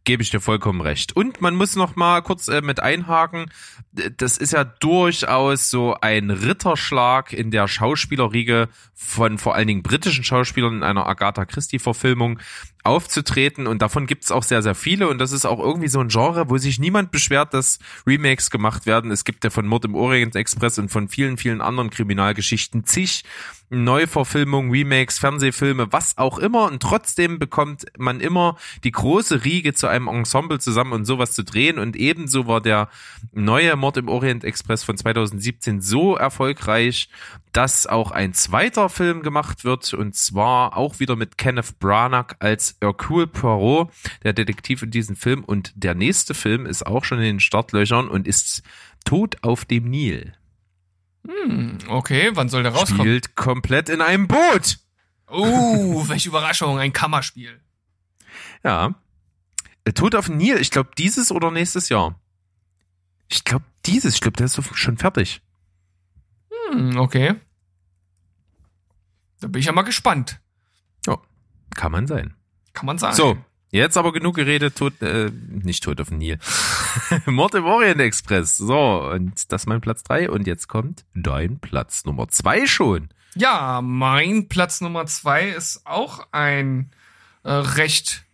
gebe 0.09 0.23
ich 0.23 0.31
dir 0.31 0.41
vollkommen 0.41 0.81
recht. 0.81 1.15
Und 1.15 1.43
man 1.43 1.55
muss 1.55 1.77
noch 1.77 1.95
mal 1.95 2.23
kurz 2.23 2.49
äh, 2.49 2.63
mit 2.63 2.81
einhaken, 2.81 3.51
das 3.93 4.39
ist 4.39 4.55
ja 4.55 4.65
durchaus 4.65 5.69
so 5.69 5.99
ein 6.01 6.31
Ritterschlag 6.31 7.35
in 7.35 7.51
der 7.51 7.69
Schauspielerriege 7.69 8.71
von 8.95 9.37
vor 9.37 9.55
allen 9.55 9.67
Dingen 9.67 9.83
britischen 9.83 10.25
Schauspielern 10.25 10.77
in 10.77 10.83
einer 10.83 11.07
Agatha 11.07 11.45
Christie-Verfilmung 11.45 12.41
aufzutreten 12.85 13.67
und 13.67 13.83
davon 13.83 14.07
gibt's 14.07 14.31
auch 14.31 14.43
sehr, 14.43 14.63
sehr 14.63 14.75
viele 14.75 15.09
und 15.09 15.19
das 15.19 15.33
ist 15.33 15.45
auch 15.45 15.59
irgendwie 15.59 15.89
so 15.89 16.01
ein 16.01 16.09
Genre, 16.09 16.49
wo 16.49 16.59
sich 16.59 16.79
niemand 16.79 17.11
beschwert, 17.11 17.53
dass 17.55 17.79
Remakes 18.07 18.51
gemacht 18.51 18.87
werden. 18.87 19.11
Es 19.11 19.25
gibt 19.25 19.45
ja 19.45 19.51
von 19.51 19.67
Mord 19.67 19.85
im 19.85 19.95
Orient 19.95 20.37
Express 20.37 20.79
und 20.79 20.89
von 20.89 21.09
vielen, 21.09 21.37
vielen 21.37 21.61
anderen 21.61 21.91
Kriminalgeschichten 21.91 22.85
zig 22.85 23.25
Neuverfilmungen, 23.71 24.71
Remakes, 24.71 25.19
Fernsehfilme, 25.19 25.93
was 25.93 26.17
auch 26.17 26.39
immer 26.39 26.65
und 26.65 26.83
trotzdem 26.83 27.39
bekommt 27.39 27.85
man 27.99 28.21
immer 28.21 28.57
die 28.85 28.93
große 28.93 29.45
Riege 29.45 29.75
zu 29.75 29.89
einem 29.89 30.09
Ensemble 30.09 30.59
zusammen 30.59 30.93
und 30.93 31.05
sowas 31.05 31.33
zu 31.33 31.45
drehen 31.45 31.79
und 31.79 31.97
ebenso 31.97 32.47
war 32.47 32.63
der 32.63 32.89
neue 33.33 33.77
Mord 33.77 33.99
im 33.99 34.09
Orient 34.09 34.45
Express 34.45 34.85
von 34.85 34.97
2017 34.97 35.83
so 35.83 36.17
erfolgreich, 36.17 37.11
dass 37.59 37.89
auch 37.89 38.13
ein 38.13 38.35
zweiter 38.35 38.89
Film 38.89 39.21
gemacht 39.21 39.65
wird 39.65 39.93
und 39.93 40.15
zwar 40.15 40.77
auch 40.77 41.01
wieder 41.01 41.17
mit 41.17 41.39
Kenneth 41.39 41.81
Branagh 41.81 42.37
als 42.39 42.77
Hercule 42.81 43.27
Poirot, 43.27 43.91
der 44.23 44.33
Detektiv 44.33 44.83
in 44.83 44.93
diesem 44.93 45.17
Film 45.17 45.43
und 45.43 45.73
der 45.75 45.97
nächste 45.97 46.35
Film 46.35 46.67
ist 46.67 46.87
auch 46.87 47.03
schon 47.05 47.19
in 47.19 47.25
den 47.25 47.41
Startlöchern 47.41 48.07
und 48.07 48.29
ist 48.29 48.63
Tod 49.05 49.39
auf 49.43 49.65
dem 49.65 49.91
Nil. 49.91 50.35
Hm, 51.27 51.79
okay, 51.89 52.31
wann 52.35 52.49
soll 52.49 52.63
der 52.63 52.71
rauskommen? 52.71 53.03
Spielt 53.03 53.35
komplett 53.35 53.89
in 53.89 54.03
einem 54.03 54.29
Boot. 54.29 54.79
Oh, 55.29 56.05
welche 56.07 56.29
Überraschung, 56.29 56.79
ein 56.79 56.93
Kammerspiel. 56.93 57.61
Ja. 58.63 58.95
Äh, 59.83 59.95
Tod 59.95 60.15
auf 60.15 60.27
dem 60.27 60.37
Nil, 60.37 60.59
ich 60.59 60.71
glaube 60.71 60.91
dieses 60.97 61.33
oder 61.33 61.51
nächstes 61.51 61.89
Jahr. 61.89 62.21
Ich 63.29 63.43
glaube 63.43 63.65
dieses, 63.85 64.15
ich 64.15 64.21
glaube, 64.21 64.37
der 64.37 64.47
ist 64.47 64.61
schon 64.75 64.97
fertig. 64.97 65.43
Hm, 66.71 66.99
okay. 66.99 67.35
Da 69.41 69.49
bin 69.49 69.61
ich 69.61 69.67
ja 69.67 69.73
mal 69.73 69.83
gespannt. 69.83 70.41
Ja, 71.07 71.19
kann 71.75 71.93
man 71.93 72.07
sein. 72.07 72.35
Kann 72.73 72.87
man 72.87 72.99
sagen. 72.99 73.15
So, 73.15 73.39
jetzt 73.71 73.97
aber 73.97 74.13
genug 74.13 74.37
geredet, 74.37 74.77
Tod, 74.77 75.01
äh, 75.03 75.31
nicht 75.49 75.85
Tod 75.85 76.01
auf 76.01 76.09
dem 76.09 76.19
Nil. 76.19 76.39
Mord 77.27 77.55
im 77.55 77.65
Orient 77.65 78.01
Express. 78.01 78.57
So, 78.57 79.03
und 79.11 79.53
das 79.53 79.63
ist 79.63 79.67
mein 79.67 79.81
Platz 79.81 80.03
drei 80.03 80.31
und 80.31 80.47
jetzt 80.47 80.69
kommt 80.69 81.05
dein 81.15 81.59
Platz 81.59 82.05
Nummer 82.05 82.29
zwei 82.29 82.67
schon. 82.67 83.09
Ja, 83.35 83.81
mein 83.83 84.49
Platz 84.49 84.81
Nummer 84.81 85.07
zwei 85.07 85.49
ist 85.49 85.87
auch 85.87 86.27
ein 86.33 86.91
äh, 87.45 87.53
recht 87.53 88.25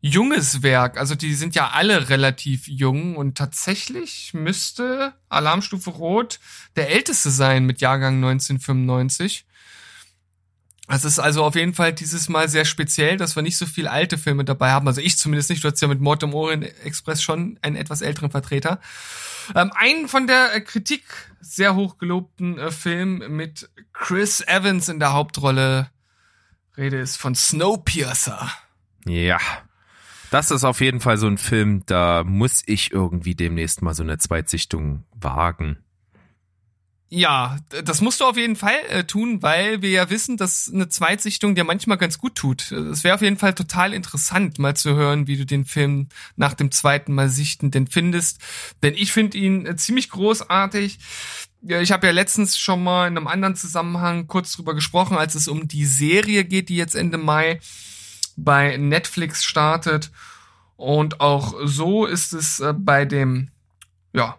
junges 0.00 0.62
Werk. 0.62 0.98
Also 0.98 1.14
die 1.14 1.34
sind 1.34 1.54
ja 1.54 1.70
alle 1.70 2.08
relativ 2.08 2.66
jung 2.68 3.16
und 3.16 3.36
tatsächlich 3.36 4.32
müsste 4.34 5.14
Alarmstufe 5.28 5.90
Rot 5.90 6.40
der 6.76 6.90
älteste 6.90 7.30
sein 7.30 7.66
mit 7.66 7.80
Jahrgang 7.80 8.16
1995. 8.16 9.46
Es 10.92 11.04
ist 11.04 11.20
also 11.20 11.44
auf 11.44 11.54
jeden 11.54 11.72
Fall 11.72 11.92
dieses 11.92 12.28
Mal 12.28 12.48
sehr 12.48 12.64
speziell, 12.64 13.16
dass 13.16 13.36
wir 13.36 13.44
nicht 13.44 13.56
so 13.56 13.64
viel 13.64 13.86
alte 13.86 14.18
Filme 14.18 14.44
dabei 14.44 14.72
haben. 14.72 14.88
Also 14.88 15.00
ich 15.00 15.16
zumindest 15.16 15.48
nicht. 15.48 15.62
Du 15.62 15.70
hast 15.70 15.80
ja 15.80 15.86
mit 15.86 16.00
Mord 16.00 16.24
im 16.24 16.34
Orient 16.34 16.64
Express 16.84 17.22
schon 17.22 17.58
einen 17.62 17.76
etwas 17.76 18.02
älteren 18.02 18.32
Vertreter. 18.32 18.80
Ähm, 19.54 19.70
einen 19.74 20.08
von 20.08 20.26
der 20.26 20.54
äh, 20.54 20.60
Kritik 20.60 21.04
sehr 21.40 21.76
hoch 21.76 21.98
gelobten 21.98 22.58
äh, 22.58 22.72
Film 22.72 23.22
mit 23.28 23.70
Chris 23.92 24.40
Evans 24.40 24.88
in 24.88 24.98
der 24.98 25.12
Hauptrolle. 25.12 25.90
Rede 26.76 26.98
ist 26.98 27.16
von 27.16 27.36
Snowpiercer. 27.36 28.50
Ja. 29.06 29.38
Das 30.30 30.50
ist 30.50 30.64
auf 30.64 30.80
jeden 30.80 31.00
Fall 31.00 31.18
so 31.18 31.26
ein 31.26 31.38
Film, 31.38 31.82
da 31.86 32.24
muss 32.24 32.62
ich 32.66 32.92
irgendwie 32.92 33.34
demnächst 33.34 33.82
mal 33.82 33.94
so 33.94 34.02
eine 34.02 34.18
Zweitsichtung 34.18 35.04
wagen. 35.12 35.78
Ja, 37.12 37.58
das 37.84 38.00
musst 38.00 38.20
du 38.20 38.24
auf 38.24 38.36
jeden 38.36 38.54
Fall 38.54 38.78
äh, 38.88 39.02
tun, 39.02 39.42
weil 39.42 39.82
wir 39.82 39.90
ja 39.90 40.10
wissen, 40.10 40.36
dass 40.36 40.70
eine 40.72 40.88
Zweitsichtung 40.88 41.56
dir 41.56 41.64
manchmal 41.64 41.98
ganz 41.98 42.18
gut 42.18 42.36
tut. 42.36 42.70
Es 42.70 43.02
wäre 43.02 43.16
auf 43.16 43.20
jeden 43.20 43.36
Fall 43.36 43.52
total 43.52 43.92
interessant, 43.92 44.60
mal 44.60 44.76
zu 44.76 44.94
hören, 44.94 45.26
wie 45.26 45.36
du 45.36 45.44
den 45.44 45.64
Film 45.64 46.08
nach 46.36 46.54
dem 46.54 46.70
zweiten 46.70 47.12
Mal 47.12 47.28
sichten 47.28 47.72
denn 47.72 47.88
findest. 47.88 48.40
Denn 48.84 48.94
ich 48.94 49.10
finde 49.10 49.38
ihn 49.38 49.66
äh, 49.66 49.74
ziemlich 49.74 50.08
großartig. 50.10 51.00
Ja, 51.62 51.80
ich 51.80 51.90
habe 51.90 52.06
ja 52.06 52.12
letztens 52.12 52.56
schon 52.56 52.84
mal 52.84 53.08
in 53.08 53.16
einem 53.16 53.26
anderen 53.26 53.56
Zusammenhang 53.56 54.28
kurz 54.28 54.52
drüber 54.52 54.74
gesprochen, 54.74 55.18
als 55.18 55.34
es 55.34 55.48
um 55.48 55.66
die 55.66 55.86
Serie 55.86 56.44
geht, 56.44 56.68
die 56.68 56.76
jetzt 56.76 56.94
Ende 56.94 57.18
Mai 57.18 57.58
bei 58.36 58.76
Netflix 58.76 59.42
startet. 59.42 60.12
Und 60.76 61.20
auch 61.20 61.54
so 61.64 62.06
ist 62.06 62.34
es 62.34 62.60
äh, 62.60 62.72
bei 62.72 63.04
dem, 63.04 63.50
ja, 64.12 64.38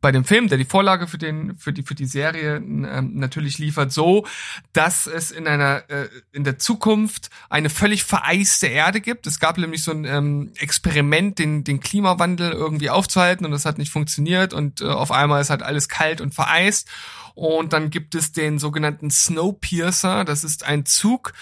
bei 0.00 0.12
dem 0.12 0.24
Film, 0.24 0.48
der 0.48 0.58
die 0.58 0.64
Vorlage 0.64 1.06
für 1.06 1.18
den 1.18 1.56
für 1.56 1.72
die 1.72 1.82
für 1.82 1.94
die 1.94 2.06
Serie 2.06 2.56
ähm, 2.56 3.12
natürlich 3.14 3.58
liefert, 3.58 3.92
so, 3.92 4.26
dass 4.72 5.06
es 5.06 5.30
in 5.30 5.46
einer 5.46 5.88
äh, 5.88 6.08
in 6.32 6.44
der 6.44 6.58
Zukunft 6.58 7.30
eine 7.48 7.70
völlig 7.70 8.04
vereiste 8.04 8.66
Erde 8.66 9.00
gibt. 9.00 9.26
Es 9.26 9.40
gab 9.40 9.58
nämlich 9.58 9.82
so 9.82 9.90
ein 9.90 10.04
ähm, 10.04 10.52
Experiment, 10.56 11.38
den 11.38 11.64
den 11.64 11.80
Klimawandel 11.80 12.52
irgendwie 12.52 12.90
aufzuhalten 12.90 13.44
und 13.44 13.52
das 13.52 13.64
hat 13.64 13.78
nicht 13.78 13.92
funktioniert 13.92 14.52
und 14.52 14.80
äh, 14.80 14.86
auf 14.86 15.10
einmal 15.10 15.40
ist 15.40 15.50
halt 15.50 15.62
alles 15.62 15.88
kalt 15.88 16.20
und 16.20 16.34
vereist 16.34 16.88
und 17.34 17.72
dann 17.72 17.90
gibt 17.90 18.16
es 18.16 18.32
den 18.32 18.58
sogenannten 18.58 19.10
Snowpiercer. 19.10 20.24
Das 20.24 20.42
ist 20.42 20.64
ein 20.64 20.84
Zug 20.86 21.32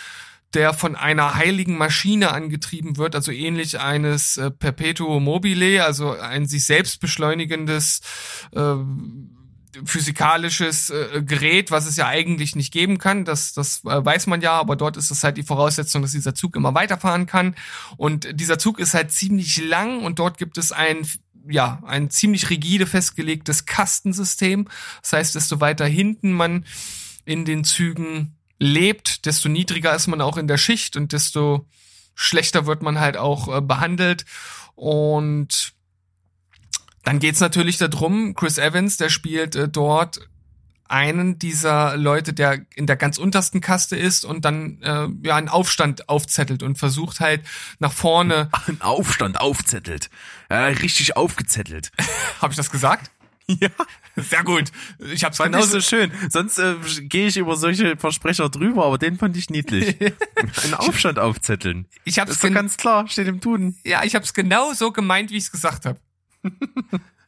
der 0.54 0.72
von 0.72 0.96
einer 0.96 1.34
heiligen 1.34 1.76
Maschine 1.76 2.32
angetrieben 2.32 2.96
wird, 2.96 3.14
also 3.14 3.32
ähnlich 3.32 3.80
eines 3.80 4.36
äh, 4.36 4.50
Perpetuum 4.50 5.24
mobile, 5.24 5.84
also 5.84 6.12
ein 6.12 6.46
sich 6.46 6.64
selbst 6.64 7.00
beschleunigendes 7.00 8.00
äh, 8.52 8.74
physikalisches 9.84 10.90
äh, 10.90 11.22
Gerät, 11.22 11.70
was 11.70 11.86
es 11.86 11.96
ja 11.96 12.06
eigentlich 12.06 12.56
nicht 12.56 12.72
geben 12.72 12.98
kann. 12.98 13.24
Das, 13.24 13.52
das 13.52 13.84
äh, 13.84 14.04
weiß 14.04 14.26
man 14.28 14.40
ja, 14.40 14.52
aber 14.52 14.76
dort 14.76 14.96
ist 14.96 15.10
es 15.10 15.22
halt 15.22 15.36
die 15.36 15.42
Voraussetzung, 15.42 16.02
dass 16.02 16.12
dieser 16.12 16.34
Zug 16.34 16.56
immer 16.56 16.74
weiterfahren 16.74 17.26
kann. 17.26 17.54
Und 17.96 18.28
dieser 18.40 18.58
Zug 18.58 18.78
ist 18.78 18.94
halt 18.94 19.12
ziemlich 19.12 19.62
lang 19.62 20.02
und 20.02 20.18
dort 20.18 20.38
gibt 20.38 20.58
es 20.58 20.72
ein 20.72 21.06
ja, 21.48 21.80
ein 21.86 22.10
ziemlich 22.10 22.50
rigide 22.50 22.86
festgelegtes 22.86 23.66
Kastensystem. 23.66 24.66
Das 25.02 25.12
heißt, 25.12 25.34
desto 25.36 25.60
weiter 25.60 25.86
hinten 25.86 26.32
man 26.32 26.64
in 27.24 27.44
den 27.44 27.62
Zügen 27.62 28.35
lebt, 28.58 29.26
desto 29.26 29.48
niedriger 29.48 29.94
ist 29.94 30.06
man 30.06 30.20
auch 30.20 30.36
in 30.36 30.48
der 30.48 30.58
Schicht 30.58 30.96
und 30.96 31.12
desto 31.12 31.66
schlechter 32.14 32.66
wird 32.66 32.82
man 32.82 32.98
halt 32.98 33.16
auch 33.16 33.54
äh, 33.54 33.60
behandelt. 33.60 34.24
Und 34.74 35.72
dann 37.04 37.18
geht's 37.18 37.40
natürlich 37.40 37.78
darum, 37.78 38.34
Chris 38.34 38.58
Evans, 38.58 38.96
der 38.96 39.10
spielt 39.10 39.54
äh, 39.54 39.68
dort 39.68 40.28
einen 40.88 41.38
dieser 41.38 41.96
Leute, 41.96 42.32
der 42.32 42.60
in 42.74 42.86
der 42.86 42.96
ganz 42.96 43.18
untersten 43.18 43.60
Kaste 43.60 43.96
ist 43.96 44.24
und 44.24 44.44
dann 44.44 44.80
äh, 44.82 45.08
ja 45.22 45.36
einen 45.36 45.48
Aufstand 45.48 46.08
aufzettelt 46.08 46.62
und 46.62 46.78
versucht 46.78 47.20
halt 47.20 47.42
nach 47.78 47.92
vorne. 47.92 48.50
Ein 48.66 48.80
Aufstand 48.82 49.40
aufzettelt. 49.40 50.10
Ja, 50.50 50.66
richtig 50.66 51.16
aufgezettelt. 51.16 51.90
Habe 52.40 52.52
ich 52.52 52.56
das 52.56 52.70
gesagt? 52.70 53.10
Ja. 53.60 53.68
Sehr 54.16 54.42
gut. 54.42 54.72
Ich 54.98 55.22
hab's 55.22 55.36
Fand 55.36 55.54
ich 55.54 55.60
genauso 55.60 55.78
so 55.78 55.80
schön. 55.80 56.10
Sonst 56.30 56.58
äh, 56.58 56.74
gehe 57.02 57.28
ich 57.28 57.36
über 57.36 57.56
solche 57.56 57.96
Versprecher 57.96 58.48
drüber, 58.48 58.86
aber 58.86 58.98
den 58.98 59.18
fand 59.18 59.36
ich 59.36 59.50
niedlich. 59.50 59.96
Einen 60.64 60.74
Aufstand 60.74 61.18
aufzetteln. 61.18 61.86
Ich 62.04 62.18
hab's 62.18 62.32
ist 62.32 62.44
doch 62.44 62.52
ganz 62.52 62.76
klar, 62.76 63.06
steht 63.08 63.28
im 63.28 63.40
Duden. 63.40 63.78
Ja, 63.84 64.04
ich 64.04 64.14
hab's 64.14 64.34
genau 64.34 64.72
so 64.72 64.90
gemeint, 64.90 65.30
wie 65.30 65.36
ich's 65.36 65.52
gesagt 65.52 65.86
habe. 65.86 66.00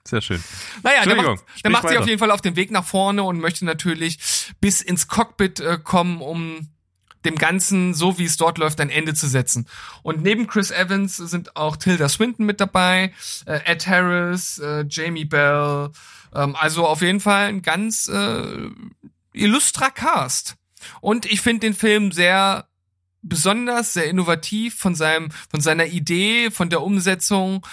Sehr 0.05 0.23
schön. 0.23 0.43
Naja, 0.83 1.05
der 1.05 1.16
macht, 1.16 1.45
der 1.62 1.71
macht 1.71 1.89
sich 1.89 1.99
auf 1.99 2.07
jeden 2.07 2.19
Fall 2.19 2.31
auf 2.31 2.41
den 2.41 2.57
Weg 2.57 2.71
nach 2.71 2.85
vorne 2.85 3.23
und 3.23 3.39
möchte 3.41 3.64
natürlich 3.66 4.19
bis 4.61 4.81
ins 4.81 5.07
Cockpit 5.09 5.61
äh, 5.61 5.79
kommen, 5.83 6.23
um 6.23 6.71
dem 7.25 7.37
Ganzen, 7.37 7.95
so 7.95 8.19
wie 8.19 8.25
es 8.25 8.37
dort 8.37 8.59
läuft, 8.59 8.81
ein 8.81 8.91
Ende 8.91 9.14
zu 9.14 9.27
setzen. 9.27 9.66
Und 10.03 10.23
neben 10.23 10.47
Chris 10.47 10.71
Evans 10.71 11.16
sind 11.16 11.57
auch 11.57 11.77
Tilda 11.77 12.09
Swinton 12.09 12.47
mit 12.47 12.61
dabei, 12.61 13.12
äh, 13.47 13.61
Ed 13.64 13.87
Harris, 13.87 14.59
äh, 14.59 14.85
Jamie 14.89 15.25
Bell, 15.25 15.91
ähm, 16.35 16.57
also 16.57 16.87
auf 16.87 17.03
jeden 17.03 17.21
Fall 17.21 17.49
ein 17.49 17.62
ganz 17.62 18.09
äh, 18.09 18.71
illustrer 19.33 19.91
Cast. 19.91 20.55
Und 21.01 21.27
ich 21.27 21.41
finde 21.41 21.61
den 21.61 21.75
Film 21.75 22.12
sehr 22.12 22.69
besonders, 23.23 23.95
sehr 23.95 24.07
innovativ 24.07 24.77
von 24.77 24.95
seinem, 24.95 25.31
von 25.51 25.61
seiner 25.61 25.87
Idee, 25.87 26.51
von 26.51 26.71
der 26.71 26.83
Umsetzung. 26.83 27.66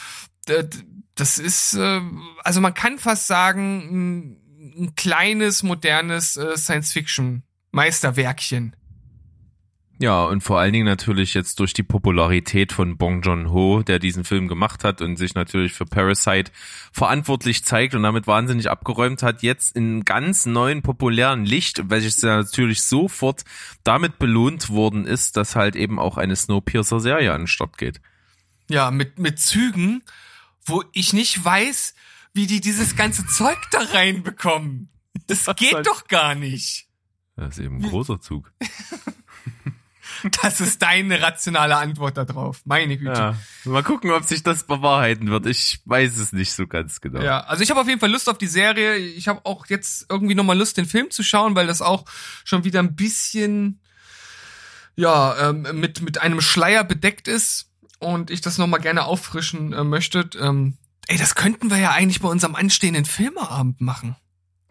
Das 1.16 1.38
ist, 1.38 1.76
äh, 1.76 2.02
also 2.44 2.62
man 2.62 2.74
kann 2.74 2.98
fast 3.00 3.28
sagen, 3.28 3.90
ein, 3.92 4.38
ein 4.78 4.96
kleines, 4.96 5.64
modernes 5.64 6.36
äh, 6.36 6.58
Science-Fiction-Meisterwerkchen. 6.58 8.76
Ja, 9.98 10.26
und 10.26 10.42
vor 10.42 10.60
allen 10.60 10.74
Dingen 10.74 10.86
natürlich 10.86 11.34
jetzt 11.34 11.60
durch 11.60 11.74
die 11.74 11.84
Popularität 11.84 12.74
von 12.74 12.98
Bong 12.98 13.22
Joon-ho, 13.22 13.82
der 13.82 13.98
diesen 13.98 14.26
Film 14.26 14.50
gemacht 14.50 14.84
hat 14.84 15.02
und 15.02 15.16
sich 15.16 15.36
natürlich 15.36 15.72
für 15.72 15.86
Parasite 15.86 16.52
verantwortlich 16.92 17.64
zeigt 17.64 17.96
und 17.96 18.04
damit 18.04 18.28
wahnsinnig 18.28 18.70
abgeräumt 18.70 19.24
hat, 19.24 19.42
jetzt 19.42 19.74
in 19.74 20.04
ganz 20.04 20.46
neuen 20.46 20.82
populären 20.82 21.46
Licht, 21.46 21.90
welches 21.90 22.22
ja 22.22 22.38
natürlich 22.38 22.82
sofort 22.84 23.46
damit 23.86 24.20
belohnt 24.20 24.70
worden 24.70 25.06
ist, 25.06 25.38
dass 25.38 25.56
halt 25.56 25.78
eben 25.78 25.98
auch 25.98 26.18
eine 26.18 26.36
Snowpiercer-Serie 26.36 27.32
an 27.32 27.42
den 27.42 27.48
Start 27.48 27.78
geht. 27.78 28.02
Ja, 28.70 28.92
mit, 28.92 29.18
mit 29.18 29.40
Zügen, 29.40 30.04
wo 30.66 30.84
ich 30.92 31.14
nicht 31.14 31.44
weiß, 31.44 31.96
wie 32.34 32.48
die 32.48 32.60
dieses 32.60 32.98
ganze 32.98 33.26
Zeug 33.28 33.58
da 33.72 33.80
reinbekommen. 33.80 34.90
Das 35.28 35.46
geht 35.56 35.88
doch 35.88 36.08
gar 36.08 36.36
nicht. 36.36 36.88
Das 37.38 37.58
ist 37.58 37.64
eben 37.64 37.78
ein 37.78 37.90
großer 37.90 38.20
Zug. 38.20 38.52
Das 40.42 40.62
ist 40.62 40.82
deine 40.82 41.22
rationale 41.22 41.78
Antwort 41.78 42.18
darauf. 42.18 42.62
Meine 42.66 42.98
Güte. 42.98 43.12
Ja. 43.12 43.38
Mal 43.66 43.84
gucken, 43.84 44.12
ob 44.12 44.24
sich 44.24 44.44
das 44.44 44.66
bewahrheiten 44.66 45.30
wird. 45.30 45.46
Ich 45.46 45.82
weiß 45.86 46.18
es 46.18 46.34
nicht 46.34 46.54
so 46.54 46.68
ganz 46.68 47.02
genau. 47.02 47.22
Ja, 47.22 47.42
also 47.42 47.64
ich 47.64 47.70
habe 47.70 47.82
auf 47.82 47.88
jeden 47.88 48.00
Fall 48.00 48.12
Lust 48.12 48.30
auf 48.30 48.38
die 48.38 48.48
Serie. 48.48 48.98
Ich 48.98 49.28
habe 49.28 49.46
auch 49.46 49.68
jetzt 49.68 50.08
irgendwie 50.10 50.36
nochmal 50.36 50.58
Lust, 50.58 50.78
den 50.78 50.86
Film 50.86 51.12
zu 51.12 51.24
schauen, 51.24 51.56
weil 51.56 51.68
das 51.68 51.82
auch 51.82 52.06
schon 52.44 52.64
wieder 52.64 52.80
ein 52.80 52.96
bisschen 52.96 53.82
ja 54.96 55.50
ähm, 55.50 55.68
mit 55.74 56.02
mit 56.02 56.22
einem 56.22 56.42
Schleier 56.42 56.84
bedeckt 56.84 57.28
ist 57.28 57.72
und 58.00 58.32
ich 58.32 58.42
das 58.42 58.58
nochmal 58.58 58.80
gerne 58.80 59.06
auffrischen 59.06 59.74
äh, 59.74 59.84
möchte. 59.84 60.30
Ähm, 60.40 60.78
ey, 61.08 61.18
das 61.18 61.36
könnten 61.36 61.70
wir 61.70 61.78
ja 61.78 61.92
eigentlich 61.92 62.22
bei 62.22 62.30
unserem 62.30 62.56
anstehenden 62.56 63.06
Filmeabend 63.06 63.82
machen. 63.82 64.16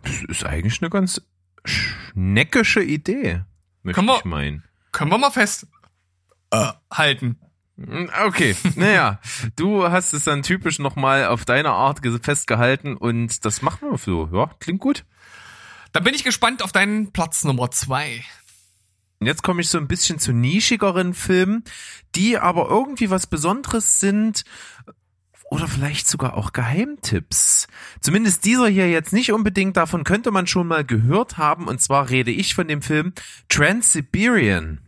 Das 0.02 0.22
ist 0.28 0.44
eigentlich 0.44 0.80
eine 0.82 0.90
ganz 0.90 1.22
schneckische 1.64 2.82
Idee, 2.82 3.42
möchte 3.82 4.00
Können 4.00 4.16
ich 4.18 4.24
meinen. 4.24 4.64
Können 4.94 5.10
wir 5.10 5.18
mal 5.18 5.30
fest 5.30 5.66
äh, 6.50 6.72
halten. 6.90 7.38
Mm, 7.76 8.06
Okay, 8.26 8.56
naja, 8.76 9.20
du 9.56 9.90
hast 9.90 10.12
es 10.14 10.24
dann 10.24 10.42
typisch 10.42 10.78
nochmal 10.78 11.26
auf 11.26 11.44
deine 11.44 11.70
Art 11.70 12.00
ge- 12.00 12.18
festgehalten 12.22 12.96
und 12.96 13.44
das 13.44 13.60
machen 13.60 13.90
wir 13.90 13.98
so. 13.98 14.30
Ja, 14.32 14.50
klingt 14.60 14.80
gut. 14.80 15.04
Dann 15.92 16.04
bin 16.04 16.14
ich 16.14 16.24
gespannt 16.24 16.62
auf 16.62 16.72
deinen 16.72 17.12
Platz 17.12 17.44
Nummer 17.44 17.70
zwei. 17.70 18.24
Und 19.20 19.26
jetzt 19.26 19.42
komme 19.42 19.60
ich 19.62 19.68
so 19.68 19.78
ein 19.78 19.88
bisschen 19.88 20.18
zu 20.18 20.32
nischigeren 20.32 21.14
Filmen, 21.14 21.64
die 22.14 22.38
aber 22.38 22.68
irgendwie 22.68 23.10
was 23.10 23.26
Besonderes 23.26 24.00
sind 24.00 24.44
oder 25.54 25.68
vielleicht 25.68 26.08
sogar 26.08 26.36
auch 26.36 26.52
Geheimtipps. 26.52 27.68
Zumindest 28.00 28.44
dieser 28.44 28.66
hier 28.66 28.90
jetzt 28.90 29.12
nicht 29.12 29.30
unbedingt, 29.30 29.76
davon 29.76 30.02
könnte 30.02 30.32
man 30.32 30.48
schon 30.48 30.66
mal 30.66 30.84
gehört 30.84 31.38
haben 31.38 31.68
und 31.68 31.80
zwar 31.80 32.10
rede 32.10 32.32
ich 32.32 32.56
von 32.56 32.66
dem 32.66 32.82
Film 32.82 33.12
Trans-Siberian. 33.48 34.80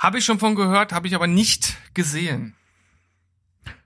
Habe 0.00 0.18
ich 0.18 0.24
schon 0.24 0.40
von 0.40 0.56
gehört, 0.56 0.92
habe 0.92 1.06
ich 1.06 1.14
aber 1.14 1.28
nicht 1.28 1.76
gesehen. 1.94 2.56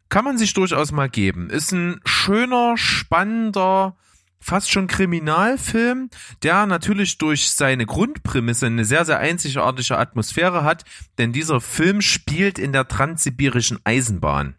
kann 0.08 0.24
man 0.24 0.38
sich 0.38 0.54
durchaus 0.54 0.92
mal 0.92 1.10
geben. 1.10 1.50
Ist 1.50 1.72
ein 1.72 2.00
schöner, 2.04 2.76
spannender, 2.76 3.96
fast 4.40 4.70
schon 4.70 4.86
Kriminalfilm, 4.86 6.08
der 6.42 6.64
natürlich 6.64 7.18
durch 7.18 7.50
seine 7.50 7.84
Grundprämisse 7.84 8.66
eine 8.66 8.86
sehr, 8.86 9.04
sehr 9.04 9.18
einzigartige 9.18 9.98
Atmosphäre 9.98 10.64
hat, 10.64 10.84
denn 11.18 11.32
dieser 11.32 11.60
Film 11.60 12.00
spielt 12.00 12.58
in 12.58 12.72
der 12.72 12.88
transsibirischen 12.88 13.78
Eisenbahn. 13.84 14.56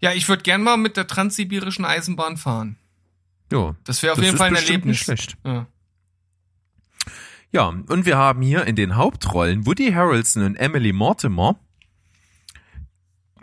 Ja, 0.00 0.12
ich 0.12 0.28
würde 0.28 0.42
gern 0.42 0.62
mal 0.62 0.76
mit 0.76 0.96
der 0.96 1.06
transsibirischen 1.06 1.84
Eisenbahn 1.84 2.36
fahren. 2.36 2.76
Ja, 3.52 3.74
Das 3.84 4.02
wäre 4.02 4.12
auf 4.12 4.18
Das 4.18 4.26
jeden 4.26 4.36
Fall 4.36 4.48
ein 4.48 4.54
Erlebnis. 4.56 4.84
nicht 4.84 5.00
schlecht. 5.04 5.36
Ja. 5.44 5.66
Ja, 7.50 7.66
und 7.68 8.04
wir 8.04 8.18
haben 8.18 8.42
hier 8.42 8.66
in 8.66 8.76
den 8.76 8.94
Hauptrollen 8.96 9.64
Woody 9.66 9.92
Harrelson 9.92 10.42
und 10.44 10.56
Emily 10.56 10.92
Mortimer. 10.92 11.58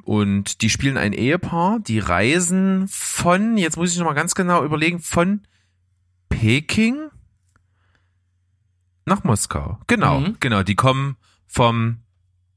Und 0.03 0.61
die 0.61 0.69
spielen 0.69 0.97
ein 0.97 1.13
Ehepaar, 1.13 1.79
die 1.79 1.97
reisen 1.97 2.87
von, 2.87 3.57
jetzt 3.57 3.77
muss 3.77 3.91
ich 3.91 3.97
nochmal 3.97 4.13
ganz 4.13 4.35
genau 4.35 4.63
überlegen, 4.63 4.99
von 4.99 5.41
Peking 6.29 7.09
nach 9.05 9.23
Moskau. 9.23 9.79
Genau, 9.87 10.19
Mhm. 10.19 10.37
genau, 10.39 10.61
die 10.61 10.75
kommen 10.75 11.17
vom 11.47 12.01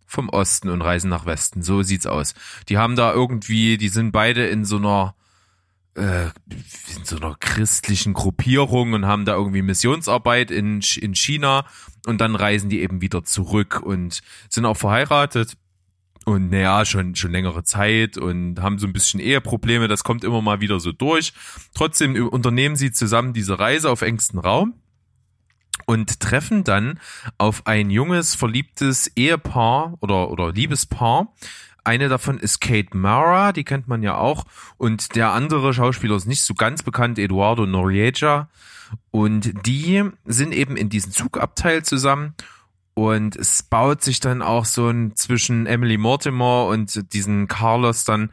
vom 0.08 0.28
Osten 0.30 0.70
und 0.70 0.82
reisen 0.82 1.10
nach 1.10 1.26
Westen. 1.26 1.62
So 1.62 1.82
sieht's 1.82 2.06
aus. 2.06 2.34
Die 2.68 2.78
haben 2.78 2.96
da 2.96 3.12
irgendwie, 3.12 3.76
die 3.76 3.90
sind 3.90 4.10
beide 4.10 4.46
in 4.48 4.64
so 4.64 4.78
einer 4.78 5.14
äh, 5.94 6.26
in 6.96 7.04
so 7.04 7.16
einer 7.16 7.36
christlichen 7.38 8.14
Gruppierung 8.14 8.94
und 8.94 9.06
haben 9.06 9.24
da 9.26 9.34
irgendwie 9.34 9.62
Missionsarbeit 9.62 10.50
in, 10.50 10.80
in 10.96 11.14
China 11.14 11.66
und 12.06 12.20
dann 12.20 12.34
reisen 12.34 12.70
die 12.70 12.80
eben 12.80 13.00
wieder 13.00 13.22
zurück 13.22 13.80
und 13.84 14.22
sind 14.48 14.64
auch 14.64 14.76
verheiratet 14.76 15.56
und 16.24 16.50
naja, 16.50 16.84
schon, 16.84 17.14
schon 17.14 17.32
längere 17.32 17.64
Zeit 17.64 18.16
und 18.16 18.60
haben 18.60 18.78
so 18.78 18.86
ein 18.86 18.92
bisschen 18.92 19.18
Eheprobleme, 19.20 19.88
das 19.88 20.04
kommt 20.04 20.24
immer 20.24 20.40
mal 20.42 20.60
wieder 20.60 20.78
so 20.80 20.92
durch. 20.92 21.32
Trotzdem 21.74 22.14
ü- 22.16 22.22
unternehmen 22.28 22.76
sie 22.76 22.92
zusammen 22.92 23.32
diese 23.32 23.58
Reise 23.58 23.90
auf 23.90 24.02
engstem 24.02 24.38
Raum 24.38 24.74
und 25.88 26.20
treffen 26.20 26.64
dann 26.64 27.00
auf 27.38 27.66
ein 27.66 27.88
junges, 27.88 28.34
verliebtes 28.34 29.10
Ehepaar 29.16 29.94
oder, 30.00 30.30
oder 30.30 30.52
Liebespaar. 30.52 31.32
Eine 31.82 32.10
davon 32.10 32.36
ist 32.36 32.60
Kate 32.60 32.94
Mara, 32.94 33.52
die 33.54 33.64
kennt 33.64 33.88
man 33.88 34.02
ja 34.02 34.18
auch. 34.18 34.44
Und 34.76 35.16
der 35.16 35.32
andere 35.32 35.72
Schauspieler 35.72 36.16
ist 36.16 36.26
nicht 36.26 36.42
so 36.42 36.52
ganz 36.52 36.82
bekannt, 36.82 37.18
Eduardo 37.18 37.64
Noriega. 37.64 38.50
Und 39.10 39.66
die 39.66 40.04
sind 40.26 40.52
eben 40.52 40.76
in 40.76 40.90
diesem 40.90 41.12
Zugabteil 41.12 41.82
zusammen. 41.82 42.34
Und 42.92 43.34
es 43.34 43.62
baut 43.62 44.02
sich 44.02 44.20
dann 44.20 44.42
auch 44.42 44.66
so 44.66 44.90
ein 44.90 45.16
zwischen 45.16 45.64
Emily 45.64 45.96
Mortimer 45.96 46.66
und 46.66 47.14
diesen 47.14 47.48
Carlos 47.48 48.04
dann 48.04 48.28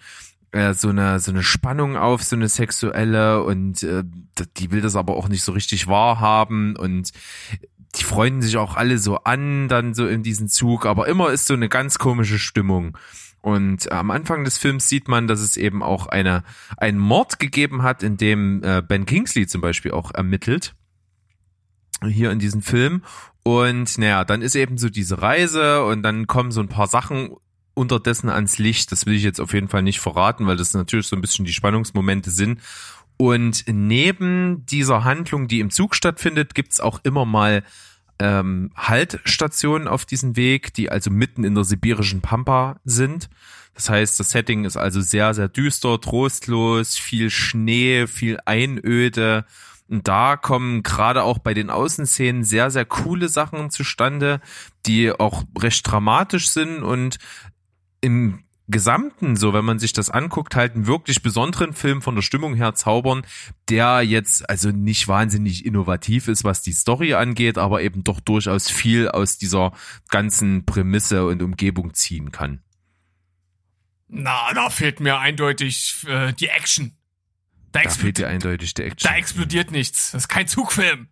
äh, 0.56 0.74
so 0.74 0.90
eine 0.90 1.20
so 1.20 1.32
eine 1.32 1.44
Spannung 1.44 1.98
auf, 1.98 2.24
so 2.24 2.36
eine 2.36 2.48
sexuelle 2.48 3.44
und 3.44 3.84
äh, 3.84 4.04
die 4.58 4.72
will 4.72 4.82
das 4.82 4.96
aber 4.96 5.16
auch 5.16 5.28
nicht 5.28 5.44
so 5.44 5.52
richtig 5.52 5.88
wahrhaben 5.88 6.76
und 6.76 7.12
die 7.96 8.04
freunden 8.04 8.42
sich 8.42 8.58
auch 8.58 8.76
alle 8.76 8.98
so 8.98 9.18
an, 9.20 9.68
dann 9.68 9.94
so 9.94 10.08
in 10.08 10.24
diesen 10.24 10.48
Zug, 10.48 10.86
aber 10.86 11.08
immer 11.08 11.32
ist 11.32 11.48
so 11.48 11.54
eine 11.54 11.70
ganz 11.70 11.98
komische 11.98 12.40
Stimmung. 12.40 12.98
Und 13.42 13.92
am 13.92 14.12
Anfang 14.12 14.44
des 14.44 14.58
Films 14.58 14.90
sieht 14.90 15.08
man, 15.08 15.28
dass 15.28 15.40
es 15.40 15.56
eben 15.56 15.84
auch 15.84 16.08
eine, 16.08 16.44
einen 16.78 16.98
Mord 16.98 17.38
gegeben 17.38 17.84
hat, 17.84 18.02
in 18.02 18.18
dem 18.18 18.64
äh, 18.64 18.82
Ben 18.82 19.06
Kingsley 19.06 19.46
zum 19.46 19.62
Beispiel 19.62 19.92
auch 19.92 20.12
ermittelt. 20.12 20.74
Hier 22.04 22.32
in 22.32 22.40
diesem 22.40 22.62
Film. 22.62 23.04
Und 23.44 24.00
naja, 24.00 24.26
dann 24.26 24.42
ist 24.42 24.56
eben 24.56 24.78
so 24.80 24.90
diese 24.90 25.22
Reise 25.22 25.86
und 25.86 26.02
dann 26.02 26.26
kommen 26.26 26.52
so 26.52 26.60
ein 26.60 26.70
paar 26.70 26.88
Sachen 26.88 27.36
unterdessen 27.76 28.30
ans 28.30 28.58
Licht. 28.58 28.92
Das 28.92 29.06
will 29.06 29.14
ich 29.14 29.24
jetzt 29.24 29.40
auf 29.40 29.54
jeden 29.54 29.68
Fall 29.68 29.84
nicht 29.84 30.00
verraten, 30.00 30.48
weil 30.48 30.58
das 30.58 30.74
natürlich 30.74 31.08
so 31.08 31.16
ein 31.16 31.22
bisschen 31.22 31.46
die 31.46 31.54
Spannungsmomente 31.54 32.32
sind. 32.32 32.60
Und 33.18 33.64
neben 33.68 34.66
dieser 34.66 35.04
Handlung, 35.04 35.48
die 35.48 35.60
im 35.60 35.70
Zug 35.70 35.96
stattfindet, 35.96 36.56
gibt's 36.56 36.80
auch 36.80 37.00
immer 37.04 37.26
mal 37.26 37.64
ähm, 38.20 38.72
Haltstationen 38.76 39.88
auf 39.88 40.06
diesem 40.06 40.36
Weg, 40.36 40.74
die 40.74 40.90
also 40.90 41.12
mitten 41.12 41.44
in 41.44 41.56
der 41.56 41.64
sibirischen 41.64 42.22
Pampa 42.22 42.80
sind. 42.84 43.30
Das 43.74 43.90
heißt, 43.90 44.20
das 44.20 44.32
Setting 44.32 44.64
ist 44.64 44.78
also 44.78 45.02
sehr, 45.02 45.34
sehr 45.34 45.50
düster, 45.50 46.00
trostlos, 46.00 46.96
viel 46.96 47.30
Schnee, 47.30 48.08
viel 48.08 48.40
Einöde. 48.46 49.46
Und 49.88 50.08
da 50.08 50.38
kommen 50.38 50.82
gerade 50.82 51.24
auch 51.24 51.40
bei 51.40 51.54
den 51.54 51.70
Außenszenen 51.70 52.44
sehr, 52.44 52.72
sehr 52.72 52.86
coole 52.86 53.28
Sachen 53.28 53.70
zustande, 53.70 54.42
die 54.86 55.12
auch 55.12 55.44
recht 55.60 55.90
dramatisch 55.90 56.50
sind 56.50 56.84
und 56.84 57.18
im 58.06 58.44
Gesamten, 58.68 59.36
so 59.36 59.54
wenn 59.54 59.66
man 59.66 59.78
sich 59.78 59.94
das 59.94 60.10
anguckt, 60.10 60.56
halt 60.56 60.74
einen 60.74 60.88
wirklich 60.88 61.22
besonderen 61.22 61.74
Film 61.74 62.02
von 62.02 62.16
der 62.16 62.22
Stimmung 62.24 62.56
her 62.56 62.74
zaubern, 62.74 63.26
der 63.70 64.02
jetzt 64.02 64.50
also 64.50 64.70
nicht 64.72 65.08
wahnsinnig 65.08 65.66
innovativ 65.66 66.28
ist, 66.28 66.44
was 66.44 66.62
die 66.64 66.72
Story 66.72 67.14
angeht, 67.14 67.58
aber 67.60 67.82
eben 67.82 68.04
doch 68.04 68.20
durchaus 68.20 68.70
viel 68.72 69.08
aus 69.08 69.38
dieser 69.38 69.72
ganzen 70.10 70.66
Prämisse 70.66 71.26
und 71.28 71.44
Umgebung 71.44 71.94
ziehen 71.94 72.32
kann. 72.32 72.64
Na, 74.08 74.52
da 74.54 74.70
fehlt 74.70 75.00
mir 75.00 75.20
eindeutig 75.20 76.04
äh, 76.08 76.34
die 76.34 76.48
Action. 76.48 76.98
Da, 77.72 77.82
Da 77.82 77.90
fehlt 77.90 78.18
dir 78.18 78.28
explodiert, 78.28 78.30
eindeutig 78.30 78.74
die 78.74 78.84
Action. 78.84 79.12
da 79.12 79.18
explodiert 79.18 79.72
nichts. 79.72 80.12
Das 80.12 80.24
ist 80.24 80.28
kein 80.28 80.48
Zugfilm. 80.48 81.10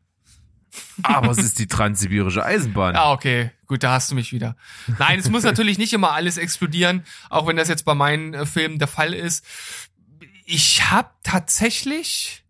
Aber 1.04 1.32
es 1.32 1.38
ist 1.40 1.60
die 1.60 1.68
transsibirische 1.68 2.44
Eisenbahn. 2.44 2.96
Ah, 2.96 3.12
okay. 3.12 3.52
Gut, 3.68 3.84
da 3.84 3.94
hast 3.94 4.12
du 4.12 4.16
mich 4.16 4.32
wieder. 4.32 4.56
Nein, 5.00 5.20
es 5.20 5.30
muss 5.30 5.44
natürlich 5.44 5.78
nicht 5.78 5.94
immer 5.94 6.12
alles 6.12 6.38
explodieren, 6.38 7.04
auch 7.30 7.48
wenn 7.48 7.56
das 7.56 7.68
jetzt 7.68 7.86
bei 7.86 7.96
meinen 7.96 8.34
äh, 8.34 8.46
Filmen 8.46 8.80
der 8.80 8.88
Fall 8.88 9.14
ist. 9.14 9.46
Ich 10.46 10.92
habe 10.92 11.10
tatsächlich 11.24 12.44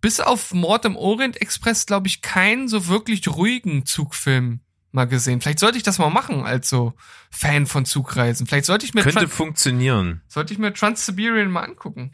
bis 0.00 0.20
auf 0.20 0.54
Mord 0.54 0.84
im 0.84 0.96
Orient 0.96 1.40
Express, 1.40 1.86
glaube 1.86 2.06
ich, 2.06 2.22
keinen 2.22 2.68
so 2.68 2.86
wirklich 2.86 3.26
ruhigen 3.28 3.84
Zugfilm 3.84 4.60
mal 4.92 5.06
gesehen. 5.06 5.40
Vielleicht 5.40 5.58
sollte 5.58 5.76
ich 5.76 5.82
das 5.82 5.98
mal 5.98 6.10
machen 6.10 6.42
als 6.44 6.68
so 6.68 6.94
Fan 7.30 7.66
von 7.66 7.84
Zugreisen. 7.84 8.46
Vielleicht 8.46 8.66
sollte 8.66 8.86
ich 8.86 8.94
mir, 8.94 9.02
Könnte 9.02 9.20
Tran 9.20 9.28
funktionieren. 9.28 10.22
sollte 10.28 10.52
ich 10.52 10.58
mir 10.58 10.72
Trans-Siberian 10.72 11.50
mal 11.50 11.64
angucken. 11.64 12.12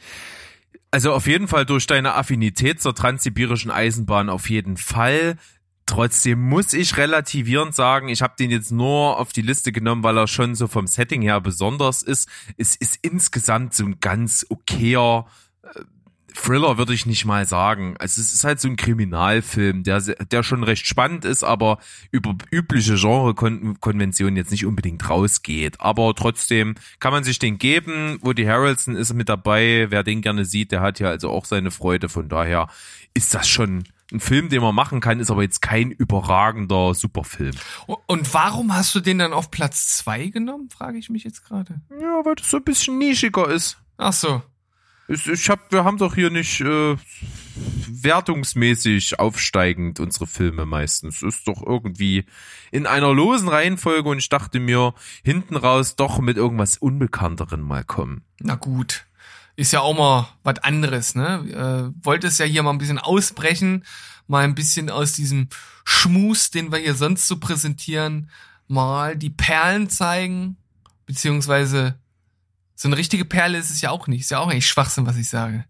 Also 0.94 1.12
auf 1.12 1.26
jeden 1.26 1.48
Fall 1.48 1.66
durch 1.66 1.88
deine 1.88 2.14
Affinität 2.14 2.80
zur 2.80 2.94
transsibirischen 2.94 3.72
Eisenbahn 3.72 4.28
auf 4.28 4.48
jeden 4.48 4.76
Fall. 4.76 5.38
Trotzdem 5.86 6.40
muss 6.40 6.72
ich 6.72 6.96
relativierend 6.96 7.74
sagen, 7.74 8.08
ich 8.08 8.22
habe 8.22 8.36
den 8.38 8.52
jetzt 8.52 8.70
nur 8.70 9.18
auf 9.18 9.32
die 9.32 9.42
Liste 9.42 9.72
genommen, 9.72 10.04
weil 10.04 10.16
er 10.16 10.28
schon 10.28 10.54
so 10.54 10.68
vom 10.68 10.86
Setting 10.86 11.20
her 11.22 11.40
besonders 11.40 12.02
ist. 12.02 12.28
Es 12.58 12.76
ist 12.76 13.00
insgesamt 13.02 13.74
so 13.74 13.84
ein 13.84 13.98
ganz 13.98 14.46
okayer 14.50 15.26
Thriller, 16.34 16.78
würde 16.78 16.92
ich 16.92 17.06
nicht 17.06 17.24
mal 17.24 17.46
sagen. 17.46 17.96
Also 17.98 18.20
es 18.20 18.32
ist 18.32 18.44
halt 18.44 18.60
so 18.60 18.68
ein 18.68 18.76
Kriminalfilm, 18.76 19.84
der, 19.84 20.00
der 20.00 20.42
schon 20.42 20.64
recht 20.64 20.86
spannend 20.86 21.24
ist, 21.24 21.44
aber 21.44 21.78
über 22.10 22.34
übliche 22.50 22.96
Genre-Konventionen 22.96 24.36
jetzt 24.36 24.50
nicht 24.50 24.66
unbedingt 24.66 25.08
rausgeht. 25.08 25.80
Aber 25.80 26.14
trotzdem 26.14 26.74
kann 26.98 27.12
man 27.12 27.24
sich 27.24 27.38
den 27.38 27.58
geben. 27.58 28.18
Woody 28.20 28.44
Harrelson 28.44 28.96
ist 28.96 29.14
mit 29.14 29.28
dabei. 29.28 29.86
Wer 29.90 30.02
den 30.02 30.22
gerne 30.22 30.44
sieht, 30.44 30.72
der 30.72 30.80
hat 30.80 30.98
ja 30.98 31.08
also 31.08 31.30
auch 31.30 31.44
seine 31.44 31.70
Freude. 31.70 32.08
Von 32.08 32.28
daher 32.28 32.68
ist 33.14 33.32
das 33.32 33.48
schon 33.48 33.84
ein 34.12 34.20
Film, 34.20 34.48
den 34.48 34.60
man 34.60 34.74
machen 34.74 35.00
kann, 35.00 35.20
ist 35.20 35.30
aber 35.30 35.42
jetzt 35.42 35.62
kein 35.62 35.90
überragender 35.90 36.94
Superfilm. 36.94 37.54
Und 38.06 38.34
warum 38.34 38.74
hast 38.74 38.94
du 38.94 39.00
den 39.00 39.18
dann 39.18 39.32
auf 39.32 39.50
Platz 39.50 39.96
zwei 39.96 40.26
genommen, 40.26 40.68
frage 40.68 40.98
ich 40.98 41.10
mich 41.10 41.24
jetzt 41.24 41.44
gerade. 41.44 41.80
Ja, 42.00 42.24
weil 42.24 42.34
das 42.34 42.50
so 42.50 42.58
ein 42.58 42.64
bisschen 42.64 42.98
nischiger 42.98 43.48
ist. 43.48 43.78
Ach 43.96 44.12
so. 44.12 44.42
Ich, 45.06 45.26
ich 45.26 45.50
hab, 45.50 45.70
wir 45.70 45.84
haben 45.84 45.98
doch 45.98 46.14
hier 46.14 46.30
nicht 46.30 46.60
äh, 46.62 46.96
wertungsmäßig 47.86 49.18
aufsteigend 49.18 50.00
unsere 50.00 50.26
Filme 50.26 50.64
meistens. 50.64 51.22
Ist 51.22 51.46
doch 51.46 51.62
irgendwie 51.64 52.24
in 52.70 52.86
einer 52.86 53.12
losen 53.12 53.48
Reihenfolge 53.48 54.08
und 54.08 54.18
ich 54.18 54.30
dachte 54.30 54.60
mir, 54.60 54.94
hinten 55.22 55.56
raus 55.56 55.96
doch 55.96 56.20
mit 56.20 56.36
irgendwas 56.36 56.78
Unbekannteren 56.78 57.60
mal 57.60 57.84
kommen. 57.84 58.24
Na 58.40 58.54
gut. 58.54 59.06
Ist 59.56 59.72
ja 59.72 59.80
auch 59.80 59.96
mal 59.96 60.28
was 60.42 60.58
anderes, 60.58 61.14
ne? 61.14 61.92
Äh, 61.94 62.04
wollte 62.04 62.26
es 62.26 62.38
ja 62.38 62.46
hier 62.46 62.62
mal 62.62 62.72
ein 62.72 62.78
bisschen 62.78 62.98
ausbrechen, 62.98 63.84
mal 64.26 64.42
ein 64.42 64.56
bisschen 64.56 64.90
aus 64.90 65.12
diesem 65.12 65.48
Schmus, 65.84 66.50
den 66.50 66.72
wir 66.72 66.78
hier 66.78 66.94
sonst 66.94 67.28
so 67.28 67.38
präsentieren, 67.38 68.30
mal 68.66 69.16
die 69.16 69.30
Perlen 69.30 69.88
zeigen, 69.88 70.56
beziehungsweise 71.06 71.94
so 72.74 72.88
eine 72.88 72.96
richtige 72.96 73.24
Perle 73.24 73.58
ist 73.58 73.70
es 73.70 73.80
ja 73.80 73.90
auch 73.90 74.06
nicht. 74.06 74.22
Ist 74.22 74.30
ja 74.30 74.38
auch 74.38 74.48
eigentlich 74.48 74.66
Schwachsinn, 74.66 75.06
was 75.06 75.16
ich 75.16 75.28
sage. 75.28 75.64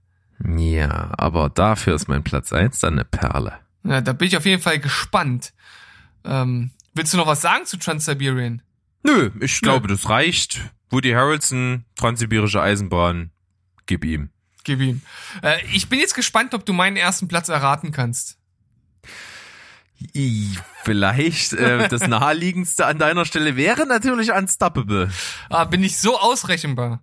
Ja, 0.57 1.13
aber 1.17 1.49
dafür 1.49 1.95
ist 1.95 2.09
mein 2.09 2.25
Platz 2.25 2.53
eins 2.53 2.81
dann 2.81 2.95
eine 2.95 3.05
Perle. 3.05 3.59
Ja, 3.85 4.01
da 4.01 4.13
bin 4.13 4.29
ich 4.29 4.37
auf 4.37 4.47
jeden 4.47 4.63
Fall 4.63 4.79
gespannt. 4.79 5.53
Ähm, 6.25 6.71
willst 6.95 7.13
du 7.13 7.19
noch 7.19 7.27
was 7.27 7.43
sagen 7.43 7.67
zu 7.67 7.77
Trans-Siberian? 7.77 8.63
Nö, 9.03 9.31
ich 9.41 9.61
glaube, 9.61 9.89
das 9.89 10.09
reicht. 10.09 10.61
Woody 10.91 11.11
Harrelson, 11.11 11.85
Transsibirische 11.97 12.63
Eisenbahn, 12.63 13.31
gib 13.87 14.05
ihm. 14.05 14.31
Gib 14.65 14.81
ihm. 14.81 15.03
Äh, 15.43 15.59
ich 15.73 15.89
bin 15.89 15.99
jetzt 15.99 16.15
gespannt, 16.15 16.55
ob 16.55 16.65
du 16.65 16.73
meinen 16.73 16.97
ersten 16.97 17.29
Platz 17.29 17.49
erraten 17.49 17.93
kannst. 17.93 18.39
Vielleicht 20.83 21.53
äh, 21.55 21.89
das 21.89 22.01
naheliegendste 22.09 22.87
an 22.87 22.99
deiner 22.99 23.25
Stelle 23.25 23.57
wäre 23.57 23.87
natürlich 23.87 24.33
Unstoppable. 24.33 25.11
Ah, 25.51 25.65
bin 25.65 25.83
ich 25.83 25.97
so 25.99 26.19
ausrechenbar. 26.19 27.03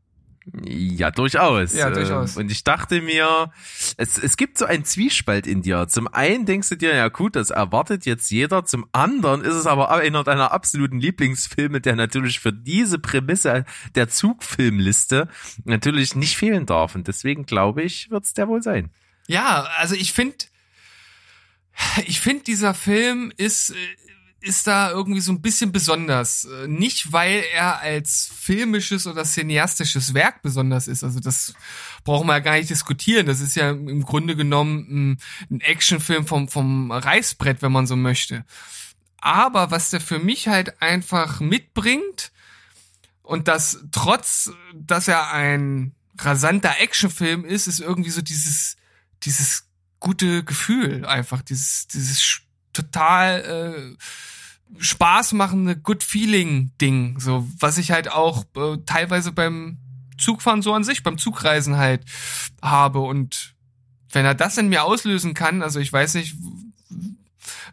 Ja, 0.64 1.12
durchaus. 1.12 1.74
Ja, 1.74 1.92
durchaus. 1.92 2.36
Ähm, 2.36 2.44
Und 2.44 2.52
ich 2.52 2.64
dachte 2.64 3.02
mir, 3.02 3.52
es, 3.98 4.18
es 4.18 4.38
gibt 4.38 4.58
so 4.58 4.66
einen 4.66 4.86
Zwiespalt 4.86 5.46
in 5.46 5.62
dir. 5.62 5.88
Zum 5.88 6.08
einen 6.08 6.46
denkst 6.46 6.70
du 6.70 6.78
dir, 6.78 6.96
ja 6.96 7.10
gut, 7.10 7.36
das 7.36 7.52
erwartet 7.52 8.06
jetzt 8.06 8.32
jeder. 8.32 8.66
Zum 8.66 8.88
anderen 8.92 9.42
ist 9.42 9.54
es 9.54 9.68
aber 9.68 9.92
einer 9.92 10.24
deiner 10.24 10.52
absoluten 10.52 11.00
Lieblingsfilme, 11.00 11.80
der 11.80 11.96
natürlich 11.96 12.40
für 12.40 12.52
diese 12.52 12.98
Prämisse 12.98 13.66
der 13.94 14.10
Zugfilmliste 14.10 15.28
natürlich 15.64 16.16
nicht 16.16 16.38
fehlen 16.38 16.66
darf. 16.66 16.96
Und 16.96 17.08
deswegen 17.08 17.46
glaube 17.46 17.84
ich, 17.84 18.10
wird's 18.10 18.34
der 18.34 18.48
wohl 18.48 18.64
sein. 18.64 18.90
Ja, 19.28 19.68
also 19.78 19.94
ich 19.94 20.12
finde, 20.12 20.36
ich 22.06 22.20
finde 22.22 22.44
dieser 22.44 22.74
Film 22.74 23.32
ist 23.38 23.72
äh, 23.72 23.76
ist 24.44 24.66
da 24.66 24.90
irgendwie 24.90 25.22
so 25.22 25.32
ein 25.32 25.42
bisschen 25.44 25.72
besonders. 25.72 26.46
Äh, 26.46 26.68
Nicht, 26.68 27.12
weil 27.14 27.44
er 27.54 27.80
als 27.82 28.28
filmisches 28.36 29.06
oder 29.06 29.24
cineastisches 29.24 30.16
Werk 30.16 30.42
besonders 30.42 30.88
ist. 30.88 31.04
Also 31.04 31.20
das 31.20 31.54
brauchen 32.04 32.26
wir 32.26 32.34
ja 32.34 32.40
gar 32.40 32.56
nicht 32.58 32.72
diskutieren. 32.72 33.28
Das 33.28 33.40
ist 33.40 33.56
ja 33.56 33.70
im 33.70 34.02
Grunde 34.04 34.36
genommen 34.36 34.88
ein- 34.90 35.18
ein 35.52 35.62
Actionfilm 35.62 36.26
vom, 36.26 36.48
vom 36.48 36.92
Reißbrett, 36.92 37.62
wenn 37.62 37.72
man 37.72 37.86
so 37.86 37.96
möchte. 37.96 38.44
Aber 39.20 39.70
was 39.70 39.92
der 39.92 40.02
für 40.02 40.18
mich 40.18 40.48
halt 40.48 40.82
einfach 40.82 41.40
mitbringt 41.40 42.32
und 43.22 43.48
das 43.48 43.84
trotz, 43.92 44.50
dass 44.74 45.08
er 45.08 45.32
ein 45.32 45.94
rasanter 46.18 46.80
Actionfilm 46.80 47.46
ist, 47.46 47.68
ist 47.68 47.80
irgendwie 47.80 48.10
so 48.10 48.24
dieses, 48.24 48.76
dieses 49.22 49.68
gute 50.02 50.44
Gefühl 50.44 51.06
einfach, 51.06 51.42
dieses, 51.42 51.88
dieses 51.88 52.42
total 52.74 53.96
äh, 53.98 54.82
Spaß 54.84 55.34
machende 55.34 55.78
Good 55.78 56.04
Feeling 56.04 56.72
Ding, 56.82 57.20
so 57.20 57.48
was 57.60 57.78
ich 57.78 57.92
halt 57.92 58.12
auch 58.12 58.44
äh, 58.58 58.78
teilweise 58.86 59.32
beim 59.32 59.78
Zugfahren 60.18 60.62
so 60.62 60.74
an 60.74 60.84
sich, 60.84 61.04
beim 61.04 61.18
Zugreisen 61.18 61.78
halt 61.78 62.04
habe. 62.62 63.00
Und 63.00 63.56
wenn 64.12 64.26
er 64.26 64.36
das 64.36 64.58
in 64.58 64.70
mir 64.70 64.84
auslösen 64.84 65.34
kann, 65.34 65.62
also 65.62 65.80
ich 65.80 65.92
weiß 65.92 66.16
nicht, 66.16 66.36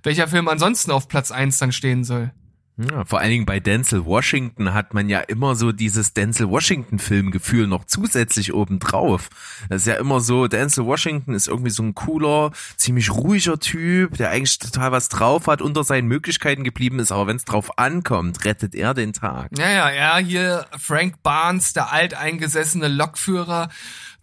welcher 0.03 0.29
Film 0.29 0.49
ansonsten 0.49 0.91
auf 0.91 1.09
Platz 1.09 1.31
eins 1.31 1.59
dann 1.59 1.72
stehen 1.72 2.05
soll. 2.05 2.33
Ja, 2.79 3.05
vor 3.05 3.18
allen 3.18 3.31
Dingen 3.31 3.47
bei 3.47 3.59
Denzel 3.59 4.07
Washington 4.07 4.72
hat 4.72 4.95
man 4.95 5.09
ja 5.09 5.18
immer 5.18 5.57
so 5.57 5.72
dieses 5.72 6.12
Denzel 6.12 6.49
Washington 6.49 7.01
Filmgefühl 7.01 7.66
noch 7.66 7.85
zusätzlich 7.85 8.55
obendrauf. 8.55 9.31
Das 9.68 9.83
ist 9.83 9.89
ja 9.89 9.95
immer 9.95 10.20
so, 10.20 10.47
Denzel 10.47 10.87
Washington 10.87 11.35
ist 11.35 11.49
irgendwie 11.49 11.70
so 11.70 11.83
ein 11.83 11.97
cooler, 11.97 12.53
ziemlich 12.76 13.11
ruhiger 13.11 13.59
Typ, 13.59 14.16
der 14.16 14.31
eigentlich 14.31 14.61
total 14.61 14.93
was 14.93 15.09
drauf 15.09 15.49
hat, 15.49 15.61
unter 15.61 15.83
seinen 15.83 16.07
Möglichkeiten 16.07 16.62
geblieben 16.62 17.01
ist, 17.01 17.11
aber 17.11 17.26
wenn 17.26 17.37
es 17.37 17.45
drauf 17.45 17.79
ankommt, 17.79 18.45
rettet 18.45 18.76
er 18.76 18.95
den 18.95 19.12
Tag. 19.12 19.51
Ja, 19.59 19.70
ja, 19.70 19.91
ja, 19.91 20.18
hier 20.18 20.66
Frank 20.79 21.20
Barnes, 21.24 21.72
der 21.72 21.93
alteingesessene 21.93 22.87
Lokführer, 22.87 23.70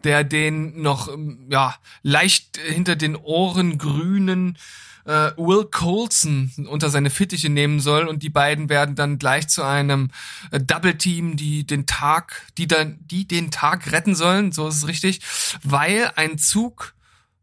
der 0.05 0.23
den 0.23 0.81
noch 0.81 1.09
ja 1.49 1.75
leicht 2.03 2.57
hinter 2.57 2.95
den 2.95 3.17
Ohren 3.17 3.77
grünen 3.77 4.57
äh, 5.05 5.31
Will 5.37 5.65
Colson 5.65 6.51
unter 6.67 6.89
seine 6.89 7.09
Fittiche 7.09 7.49
nehmen 7.49 7.79
soll 7.79 8.07
und 8.07 8.23
die 8.23 8.29
beiden 8.29 8.69
werden 8.69 8.95
dann 8.95 9.17
gleich 9.17 9.47
zu 9.47 9.63
einem 9.63 10.09
äh, 10.51 10.59
Double 10.59 10.97
Team, 10.97 11.37
die 11.37 11.65
den 11.65 11.85
Tag, 11.85 12.41
die 12.57 12.67
dann 12.67 12.97
die 13.01 13.27
den 13.27 13.51
Tag 13.51 13.91
retten 13.91 14.15
sollen, 14.15 14.51
so 14.51 14.67
ist 14.67 14.77
es 14.77 14.87
richtig, 14.87 15.21
weil 15.63 16.11
ein 16.15 16.37
Zug 16.37 16.93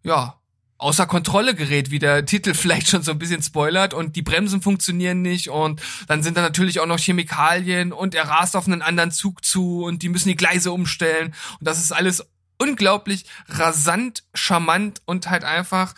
ja 0.02 0.38
außer 0.78 1.06
Kontrolle 1.06 1.54
gerät, 1.54 1.92
wie 1.92 2.00
der 2.00 2.26
Titel 2.26 2.54
vielleicht 2.54 2.88
schon 2.88 3.02
so 3.02 3.12
ein 3.12 3.18
bisschen 3.18 3.42
spoilert 3.42 3.94
und 3.94 4.16
die 4.16 4.22
Bremsen 4.22 4.60
funktionieren 4.60 5.22
nicht 5.22 5.48
und 5.48 5.80
dann 6.08 6.22
sind 6.22 6.36
da 6.36 6.42
natürlich 6.42 6.80
auch 6.80 6.86
noch 6.86 6.98
Chemikalien 6.98 7.92
und 7.92 8.14
er 8.14 8.28
rast 8.28 8.56
auf 8.56 8.66
einen 8.66 8.82
anderen 8.82 9.12
Zug 9.12 9.44
zu 9.44 9.84
und 9.84 10.02
die 10.02 10.08
müssen 10.08 10.28
die 10.28 10.36
Gleise 10.36 10.72
umstellen 10.72 11.34
und 11.60 11.68
das 11.68 11.78
ist 11.78 11.92
alles 11.92 12.26
unglaublich 12.58 13.24
rasant, 13.48 14.24
charmant 14.34 15.02
und 15.06 15.30
halt 15.30 15.44
einfach 15.44 15.94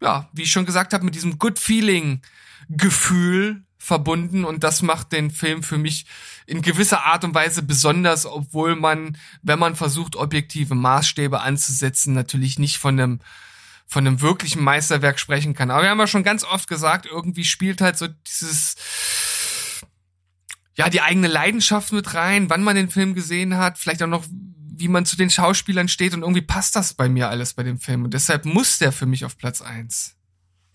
ja, 0.00 0.28
wie 0.32 0.42
ich 0.42 0.52
schon 0.52 0.66
gesagt 0.66 0.92
habe, 0.92 1.04
mit 1.04 1.14
diesem 1.14 1.38
Good 1.38 1.58
Feeling 1.58 2.20
Gefühl 2.68 3.62
verbunden 3.78 4.44
und 4.44 4.64
das 4.64 4.82
macht 4.82 5.12
den 5.12 5.30
Film 5.30 5.62
für 5.62 5.78
mich 5.78 6.06
in 6.46 6.60
gewisser 6.60 7.04
Art 7.04 7.24
und 7.24 7.34
Weise 7.34 7.62
besonders, 7.62 8.26
obwohl 8.26 8.74
man, 8.74 9.16
wenn 9.42 9.58
man 9.58 9.76
versucht, 9.76 10.16
objektive 10.16 10.74
Maßstäbe 10.74 11.40
anzusetzen, 11.40 12.12
natürlich 12.12 12.58
nicht 12.58 12.78
von 12.78 12.98
einem 12.98 13.20
von 13.88 14.04
einem 14.04 14.20
wirklichen 14.20 14.64
Meisterwerk 14.64 15.20
sprechen 15.20 15.54
kann. 15.54 15.70
Aber 15.70 15.82
wir 15.82 15.90
haben 15.90 16.00
ja 16.00 16.08
schon 16.08 16.24
ganz 16.24 16.42
oft 16.42 16.68
gesagt, 16.68 17.06
irgendwie 17.06 17.44
spielt 17.44 17.80
halt 17.80 17.96
so 17.96 18.08
dieses 18.08 18.74
ja, 20.76 20.90
die 20.90 21.00
eigene 21.00 21.28
Leidenschaft 21.28 21.92
mit 21.92 22.12
rein, 22.14 22.50
wann 22.50 22.62
man 22.62 22.76
den 22.76 22.90
Film 22.90 23.14
gesehen 23.14 23.56
hat, 23.56 23.78
vielleicht 23.78 24.02
auch 24.02 24.08
noch 24.08 24.24
wie 24.78 24.88
man 24.88 25.06
zu 25.06 25.16
den 25.16 25.30
Schauspielern 25.30 25.88
steht 25.88 26.14
und 26.14 26.22
irgendwie 26.22 26.42
passt 26.42 26.76
das 26.76 26.94
bei 26.94 27.08
mir 27.08 27.28
alles 27.28 27.54
bei 27.54 27.62
dem 27.62 27.78
Film 27.78 28.04
und 28.04 28.14
deshalb 28.14 28.44
muss 28.44 28.78
der 28.78 28.92
für 28.92 29.06
mich 29.06 29.24
auf 29.24 29.36
Platz 29.38 29.60
eins. 29.62 30.16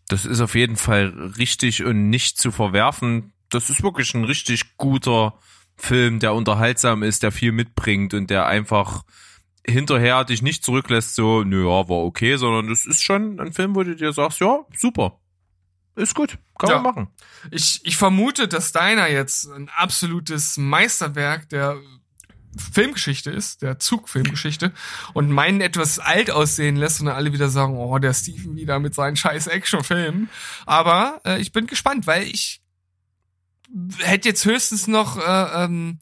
Das 0.08 0.26
ist 0.26 0.42
auf 0.42 0.56
jeden 0.56 0.76
Fall 0.76 1.34
richtig 1.38 1.84
und 1.84 2.10
nicht 2.10 2.38
zu 2.38 2.52
verwerfen. 2.52 3.32
Das 3.50 3.70
ist 3.70 3.84
wirklich 3.84 4.14
ein 4.14 4.26
richtig 4.26 4.78
guter 4.78 5.38
Film, 5.78 6.20
der 6.20 6.34
unterhaltsam 6.34 7.02
ist, 7.04 7.24
der 7.24 7.32
viel 7.32 7.52
mitbringt 7.52 8.14
und 8.14 8.30
der 8.30 8.46
einfach 8.46 9.04
hinterher 9.66 10.24
dich 10.26 10.42
nicht 10.42 10.64
zurücklässt, 10.64 11.16
so, 11.16 11.44
nö, 11.44 11.64
ja, 11.68 11.88
war 11.88 12.04
okay, 12.04 12.36
sondern 12.38 12.68
das 12.68 12.86
ist 12.86 13.04
schon 13.04 13.40
ein 13.40 13.54
Film, 13.54 13.76
wo 13.76 13.84
du 13.84 13.96
dir 13.96 14.12
sagst, 14.12 14.40
ja, 14.40 14.66
super. 14.76 15.20
Ist 15.96 16.16
gut, 16.16 16.38
kann 16.58 16.70
Ja. 16.70 16.76
man 16.80 16.84
machen. 16.84 17.08
Ich, 17.52 17.82
ich 17.84 17.98
vermute, 17.98 18.48
dass 18.48 18.72
deiner 18.72 19.10
jetzt 19.10 19.48
ein 19.52 19.70
absolutes 19.70 20.58
Meisterwerk 20.58 21.50
der 21.50 21.78
Filmgeschichte 22.58 23.32
ist, 23.32 23.62
der 23.62 23.80
Zugfilmgeschichte, 23.80 24.74
und 25.14 25.30
meinen 25.32 25.62
etwas 25.62 26.00
alt 26.00 26.32
aussehen 26.32 26.76
lässt 26.76 27.00
und 27.00 27.08
dann 27.08 27.16
alle 27.16 27.34
wieder 27.34 27.50
sagen, 27.50 27.78
oh, 27.78 27.98
der 28.00 28.14
Steven 28.14 28.56
wieder 28.56 28.80
mit 28.80 28.94
seinen 28.94 29.16
scheiß 29.16 29.48
Actionfilmen. 29.48 30.30
Aber 30.66 31.22
äh, 31.26 31.40
ich 31.40 31.52
bin 31.52 31.68
gespannt, 31.68 32.08
weil 32.08 32.24
ich 32.24 32.62
hätte 34.00 34.30
jetzt 34.30 34.46
höchstens 34.46 34.88
noch 34.88 35.18
äh, 35.18 35.64
ähm, 35.64 36.00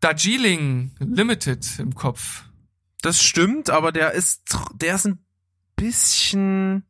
Darjeeling 0.00 0.92
Limited 0.98 1.78
im 1.78 1.94
Kopf. 1.94 2.44
Das 3.02 3.22
stimmt, 3.22 3.70
aber 3.70 3.92
der 3.92 4.12
ist, 4.12 4.42
der 4.74 4.96
ist 4.96 5.06
ein 5.06 5.24
bisschen, 5.76 6.84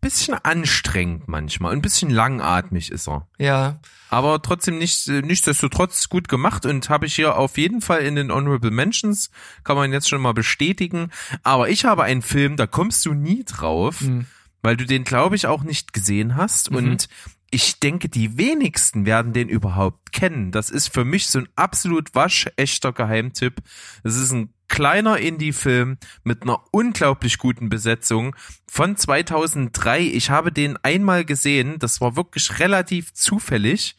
bisschen 0.00 0.34
anstrengend 0.34 1.28
manchmal. 1.28 1.72
Ein 1.72 1.82
bisschen 1.82 2.10
langatmig 2.10 2.90
ist 2.90 3.08
er. 3.08 3.26
Ja, 3.38 3.80
Aber 4.10 4.40
trotzdem 4.42 4.78
nicht, 4.78 5.08
äh, 5.08 5.22
nichtsdestotrotz 5.22 6.08
gut 6.08 6.28
gemacht 6.28 6.64
und 6.66 6.88
habe 6.88 7.06
ich 7.06 7.14
hier 7.16 7.36
auf 7.36 7.58
jeden 7.58 7.80
Fall 7.80 8.00
in 8.02 8.14
den 8.16 8.30
Honorable 8.32 8.70
Mentions, 8.70 9.30
kann 9.64 9.76
man 9.76 9.92
jetzt 9.92 10.08
schon 10.08 10.20
mal 10.22 10.32
bestätigen. 10.34 11.10
Aber 11.42 11.68
ich 11.68 11.84
habe 11.84 12.04
einen 12.04 12.22
Film, 12.22 12.56
da 12.56 12.66
kommst 12.66 13.04
du 13.06 13.14
nie 13.14 13.44
drauf, 13.44 14.00
Hm. 14.00 14.26
weil 14.62 14.76
du 14.76 14.86
den, 14.86 15.04
glaube 15.04 15.36
ich, 15.36 15.46
auch 15.46 15.62
nicht 15.64 15.92
gesehen 15.92 16.36
hast. 16.36 16.70
Mhm. 16.70 16.76
Und 16.76 17.08
ich 17.50 17.78
denke, 17.78 18.08
die 18.08 18.36
wenigsten 18.38 19.06
werden 19.06 19.32
den 19.32 19.48
überhaupt 19.48 20.12
kennen. 20.12 20.50
Das 20.50 20.68
ist 20.70 20.88
für 20.92 21.04
mich 21.04 21.28
so 21.28 21.38
ein 21.40 21.48
absolut 21.54 22.14
waschechter 22.14 22.92
Geheimtipp. 22.92 23.62
Es 24.02 24.16
ist 24.16 24.32
ein 24.32 24.52
kleiner 24.68 25.18
Indie-Film 25.18 25.98
mit 26.24 26.42
einer 26.42 26.62
unglaublich 26.70 27.38
guten 27.38 27.68
Besetzung 27.68 28.34
von 28.66 28.96
2003. 28.96 30.00
Ich 30.00 30.30
habe 30.30 30.52
den 30.52 30.76
einmal 30.82 31.24
gesehen. 31.24 31.78
Das 31.78 32.00
war 32.00 32.16
wirklich 32.16 32.58
relativ 32.58 33.12
zufällig 33.14 33.96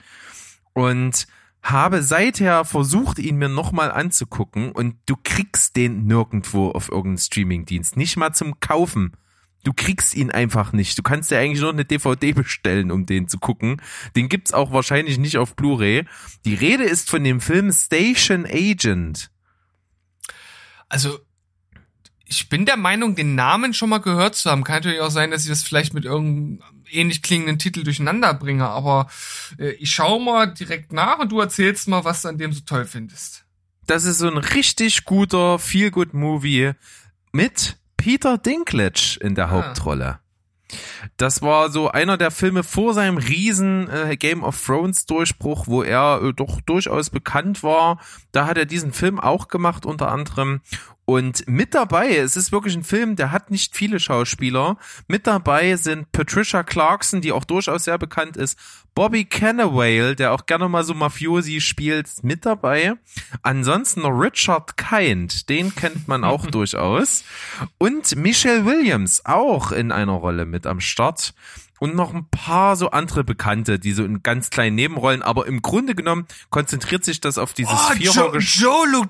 und 0.74 1.28
habe 1.64 2.02
seither 2.02 2.64
versucht, 2.66 3.20
ihn 3.20 3.38
mir 3.38 3.50
nochmal 3.50 3.92
anzugucken 3.92 4.72
und 4.72 4.96
du 5.06 5.16
kriegst 5.22 5.76
den 5.76 6.06
nirgendwo 6.06 6.70
auf 6.72 6.90
irgendeinem 6.90 7.18
Streamingdienst. 7.18 7.98
Nicht 7.98 8.16
mal 8.16 8.34
zum 8.34 8.60
Kaufen. 8.60 9.14
Du 9.64 9.74
kriegst 9.74 10.16
ihn 10.16 10.32
einfach 10.32 10.72
nicht. 10.72 10.98
Du 10.98 11.04
kannst 11.04 11.30
dir 11.30 11.40
eigentlich 11.40 11.62
nur 11.62 11.74
eine 11.74 11.84
DVD 11.84 12.32
bestellen, 12.32 12.90
um 12.90 13.06
den 13.06 13.28
zu 13.28 13.38
gucken. 13.38 13.82
Den 14.16 14.30
gibt's 14.30 14.54
auch 14.54 14.72
wahrscheinlich 14.72 15.18
nicht 15.18 15.38
auf 15.38 15.56
Blu-ray. 15.56 16.06
Die 16.46 16.54
Rede 16.54 16.86
ist 16.86 17.10
von 17.10 17.24
dem 17.24 17.42
Film 17.42 17.72
Station 17.74 18.46
Agent. 18.46 19.30
Also, 20.90 21.20
ich 22.26 22.50
bin 22.50 22.66
der 22.66 22.78
Meinung, 22.78 23.16
den 23.16 23.36
Namen 23.36 23.74
schon 23.74 23.90
mal 23.90 24.00
gehört 24.00 24.36
zu 24.36 24.50
haben. 24.52 24.64
Kann 24.64 24.78
natürlich 24.78 25.00
auch 25.00 25.12
sein, 25.12 25.32
dass 25.32 25.44
ich 25.44 25.50
das 25.50 25.64
vielleicht 25.64 25.94
mit 25.94 26.06
irgendeinem 26.06 26.62
ähnlich 26.92 27.22
klingenden 27.22 27.60
Titel 27.60 27.84
durcheinander 27.84 28.34
bringe, 28.34 28.66
aber 28.68 29.10
äh, 29.58 29.72
ich 29.72 29.92
schaue 29.92 30.24
mal 30.24 30.46
direkt 30.48 30.94
nach 30.94 31.20
und 31.20 31.32
du 31.32 31.40
erzählst 31.40 31.88
mal, 31.88 32.04
was 32.06 32.22
du 32.22 32.30
an 32.30 32.38
dem 32.38 32.54
so 32.54 32.62
toll 32.62 32.86
findest. 32.86 33.46
Das 33.86 34.04
ist 34.06 34.18
so 34.20 34.28
ein 34.30 34.38
richtig 34.38 35.06
guter 35.06 35.60
Feel-Good-Movie 35.60 36.72
mit 37.32 37.78
Peter 37.98 38.38
Dinklage 38.38 39.18
in 39.22 39.36
der 39.36 39.46
Ah. 39.48 39.52
Hauptrolle. 39.52 40.20
Das 41.18 41.42
war 41.42 41.70
so 41.70 41.90
einer 41.90 42.18
der 42.18 42.32
Filme 42.32 42.64
vor 42.64 42.94
seinem 42.94 43.18
riesen 43.18 43.90
äh, 43.90 44.18
Game 44.18 44.44
of 44.44 44.62
Thrones 44.64 45.06
Durchbruch, 45.06 45.68
wo 45.68 45.84
er 45.84 46.22
äh, 46.22 46.34
doch 46.34 46.62
durchaus 46.62 47.10
bekannt 47.10 47.64
war. 47.64 48.00
Da 48.32 48.48
hat 48.48 48.58
er 48.58 48.66
diesen 48.66 48.92
Film 48.92 49.20
auch 49.20 49.48
gemacht 49.48 49.86
unter 49.86 50.12
anderem. 50.12 50.62
Und 51.10 51.48
mit 51.48 51.74
dabei, 51.74 52.18
es 52.18 52.36
ist 52.36 52.52
wirklich 52.52 52.76
ein 52.76 52.84
Film, 52.84 53.16
der 53.16 53.32
hat 53.32 53.50
nicht 53.50 53.78
viele 53.78 53.98
Schauspieler. 53.98 54.78
Mit 55.08 55.26
dabei 55.26 55.78
sind 55.78 56.12
Patricia 56.12 56.64
Clarkson, 56.64 57.22
die 57.22 57.32
auch 57.32 57.46
durchaus 57.46 57.86
sehr 57.86 57.98
bekannt 57.98 58.36
ist, 58.36 58.60
Bobby 58.98 59.26
Cannavale, 59.26 60.16
der 60.16 60.32
auch 60.34 60.48
gerne 60.48 60.68
mal 60.68 60.84
so 60.84 60.96
Mafiosi 60.96 61.62
spielt, 61.62 62.10
mit 62.24 62.48
dabei. 62.48 62.96
Ansonsten 63.44 64.02
noch 64.02 64.10
Richard 64.10 64.76
Kind, 64.76 65.50
den 65.50 65.76
kennt 65.76 66.08
man 66.08 66.24
auch 66.24 66.48
durchaus. 66.52 67.24
Und 67.78 68.16
Michelle 68.16 68.66
Williams 68.66 69.24
auch 69.24 69.72
in 69.72 69.92
einer 69.92 70.14
Rolle 70.14 70.48
mit 70.48 70.66
am 70.66 70.80
Start. 70.80 71.36
Und 71.80 71.94
noch 71.94 72.12
ein 72.12 72.28
paar 72.32 72.76
so 72.76 72.90
andere 72.90 73.24
Bekannte, 73.24 73.78
die 73.78 73.92
so 73.92 74.04
in 74.04 74.24
ganz 74.24 74.50
kleinen 74.50 74.76
Nebenrollen, 74.76 75.22
aber 75.22 75.46
im 75.46 75.62
Grunde 75.62 75.94
genommen 75.94 76.26
konzentriert 76.50 77.06
sich 77.06 77.22
das 77.22 77.38
auf 77.38 77.54
dieses 77.54 77.74
Oh, 77.76 77.94
Vierer 77.94 78.36
Joe, 78.40 78.40
Joe, 78.40 79.08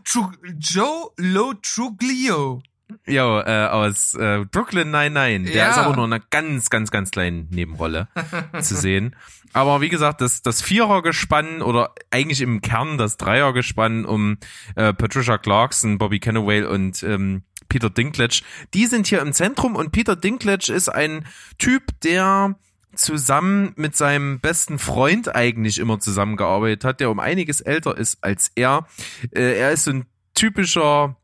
Joe 0.59 1.09
Lo 1.15 1.53
Truglio. 1.63 2.61
Ja, 3.05 3.41
äh, 3.45 3.67
aus 3.69 4.13
äh, 4.15 4.45
Brooklyn 4.49 4.91
Nine-Nine. 4.91 5.45
Der 5.45 5.55
Ja. 5.55 5.69
ist 5.71 5.77
aber 5.77 5.95
nur 5.95 6.05
in 6.05 6.13
einer 6.13 6.23
ganz, 6.29 6.69
ganz, 6.69 6.89
ganz 6.89 7.11
kleinen 7.11 7.47
Nebenrolle 7.49 8.07
zu 8.61 8.75
sehen. 8.75 9.15
Aber 9.53 9.81
wie 9.81 9.89
gesagt, 9.89 10.21
das, 10.21 10.41
das 10.41 10.61
Vierergespann 10.61 11.61
oder 11.61 11.93
eigentlich 12.11 12.41
im 12.41 12.61
Kern 12.61 12.97
das 12.97 13.17
Dreiergespann 13.17 14.05
um 14.05 14.37
äh, 14.75 14.93
Patricia 14.93 15.37
Clarkson, 15.37 15.97
Bobby 15.97 16.19
Cannavale 16.19 16.69
und 16.69 17.01
ähm, 17.03 17.43
Peter 17.69 17.89
Dinklage, 17.89 18.41
die 18.73 18.85
sind 18.85 19.07
hier 19.07 19.21
im 19.21 19.33
Zentrum 19.33 19.75
und 19.75 19.91
Peter 19.91 20.15
Dinklage 20.15 20.71
ist 20.71 20.89
ein 20.89 21.25
Typ, 21.57 21.83
der 22.03 22.55
zusammen 22.95 23.73
mit 23.75 23.95
seinem 23.95 24.39
besten 24.39 24.79
Freund 24.79 25.33
eigentlich 25.35 25.77
immer 25.77 25.99
zusammengearbeitet 25.99 26.83
hat, 26.83 26.99
der 26.99 27.11
um 27.11 27.19
einiges 27.19 27.61
älter 27.61 27.97
ist 27.97 28.23
als 28.23 28.51
er. 28.55 28.87
Äh, 29.31 29.59
er 29.59 29.71
ist 29.71 29.83
so 29.83 29.91
ein 29.91 30.05
typischer, 30.33 31.15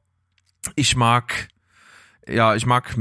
ich 0.75 0.95
mag 0.95 1.47
ja, 2.27 2.55
ich 2.55 2.65
mag 2.65 2.95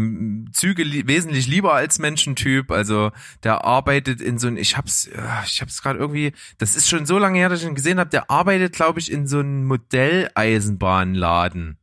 Züge 0.52 0.82
li 0.82 1.06
wesentlich 1.06 1.46
lieber 1.46 1.74
als 1.74 1.98
Menschentyp. 1.98 2.70
Also 2.70 3.12
der 3.42 3.64
arbeitet 3.64 4.20
in 4.20 4.38
so 4.38 4.48
ein, 4.48 4.56
ich 4.56 4.76
hab's, 4.76 5.08
ja, 5.14 5.42
ich 5.46 5.60
hab's 5.60 5.82
gerade 5.82 5.98
irgendwie, 5.98 6.32
das 6.58 6.76
ist 6.76 6.88
schon 6.88 7.06
so 7.06 7.18
lange 7.18 7.38
her, 7.38 7.48
dass 7.48 7.62
ich 7.62 7.68
ihn 7.68 7.74
gesehen 7.74 7.98
habe. 7.98 8.10
Der 8.10 8.30
arbeitet, 8.30 8.74
glaube 8.74 9.00
ich, 9.00 9.10
in 9.10 9.26
so 9.26 9.40
einem 9.40 9.66
Modelleisenbahnladen. 9.66 11.78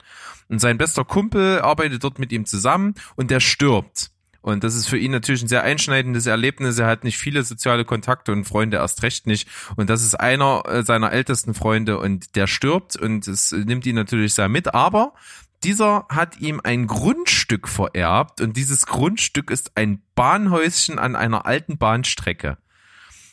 Und 0.49 0.59
sein 0.59 0.77
bester 0.77 1.05
Kumpel 1.05 1.61
arbeitet 1.61 2.03
dort 2.03 2.19
mit 2.19 2.31
ihm 2.31 2.45
zusammen 2.45 2.95
und 3.15 3.31
der 3.31 3.39
stirbt. 3.39 4.11
Und 4.41 4.63
das 4.63 4.75
ist 4.75 4.87
für 4.87 4.97
ihn 4.97 5.11
natürlich 5.11 5.41
ein 5.41 5.49
sehr 5.49 5.63
einschneidendes 5.63 6.25
Erlebnis. 6.25 6.79
Er 6.79 6.87
hat 6.87 7.03
nicht 7.03 7.17
viele 7.17 7.43
soziale 7.43 7.83
Kontakte 7.83 8.31
und 8.31 8.45
Freunde 8.45 8.77
erst 8.77 9.03
recht 9.03 9.27
nicht. 9.27 9.49
Und 9.75 9.89
das 9.89 10.01
ist 10.01 10.15
einer 10.15 10.63
äh, 10.65 10.83
seiner 10.83 11.11
ältesten 11.11 11.53
Freunde 11.53 11.99
und 11.99 12.35
der 12.35 12.47
stirbt 12.47 12.95
und 12.95 13.27
es 13.27 13.51
nimmt 13.51 13.85
ihn 13.85 13.95
natürlich 13.95 14.33
sehr 14.33 14.49
mit. 14.49 14.73
Aber 14.73 15.13
dieser 15.63 16.05
hat 16.09 16.39
ihm 16.39 16.61
ein 16.63 16.87
Grundstück 16.87 17.67
vererbt 17.67 18.41
und 18.41 18.55
dieses 18.55 18.85
Grundstück 18.85 19.51
ist 19.51 19.75
ein 19.75 20.01
Bahnhäuschen 20.15 20.99
an 20.99 21.15
einer 21.15 21.45
alten 21.45 21.77
Bahnstrecke. 21.77 22.57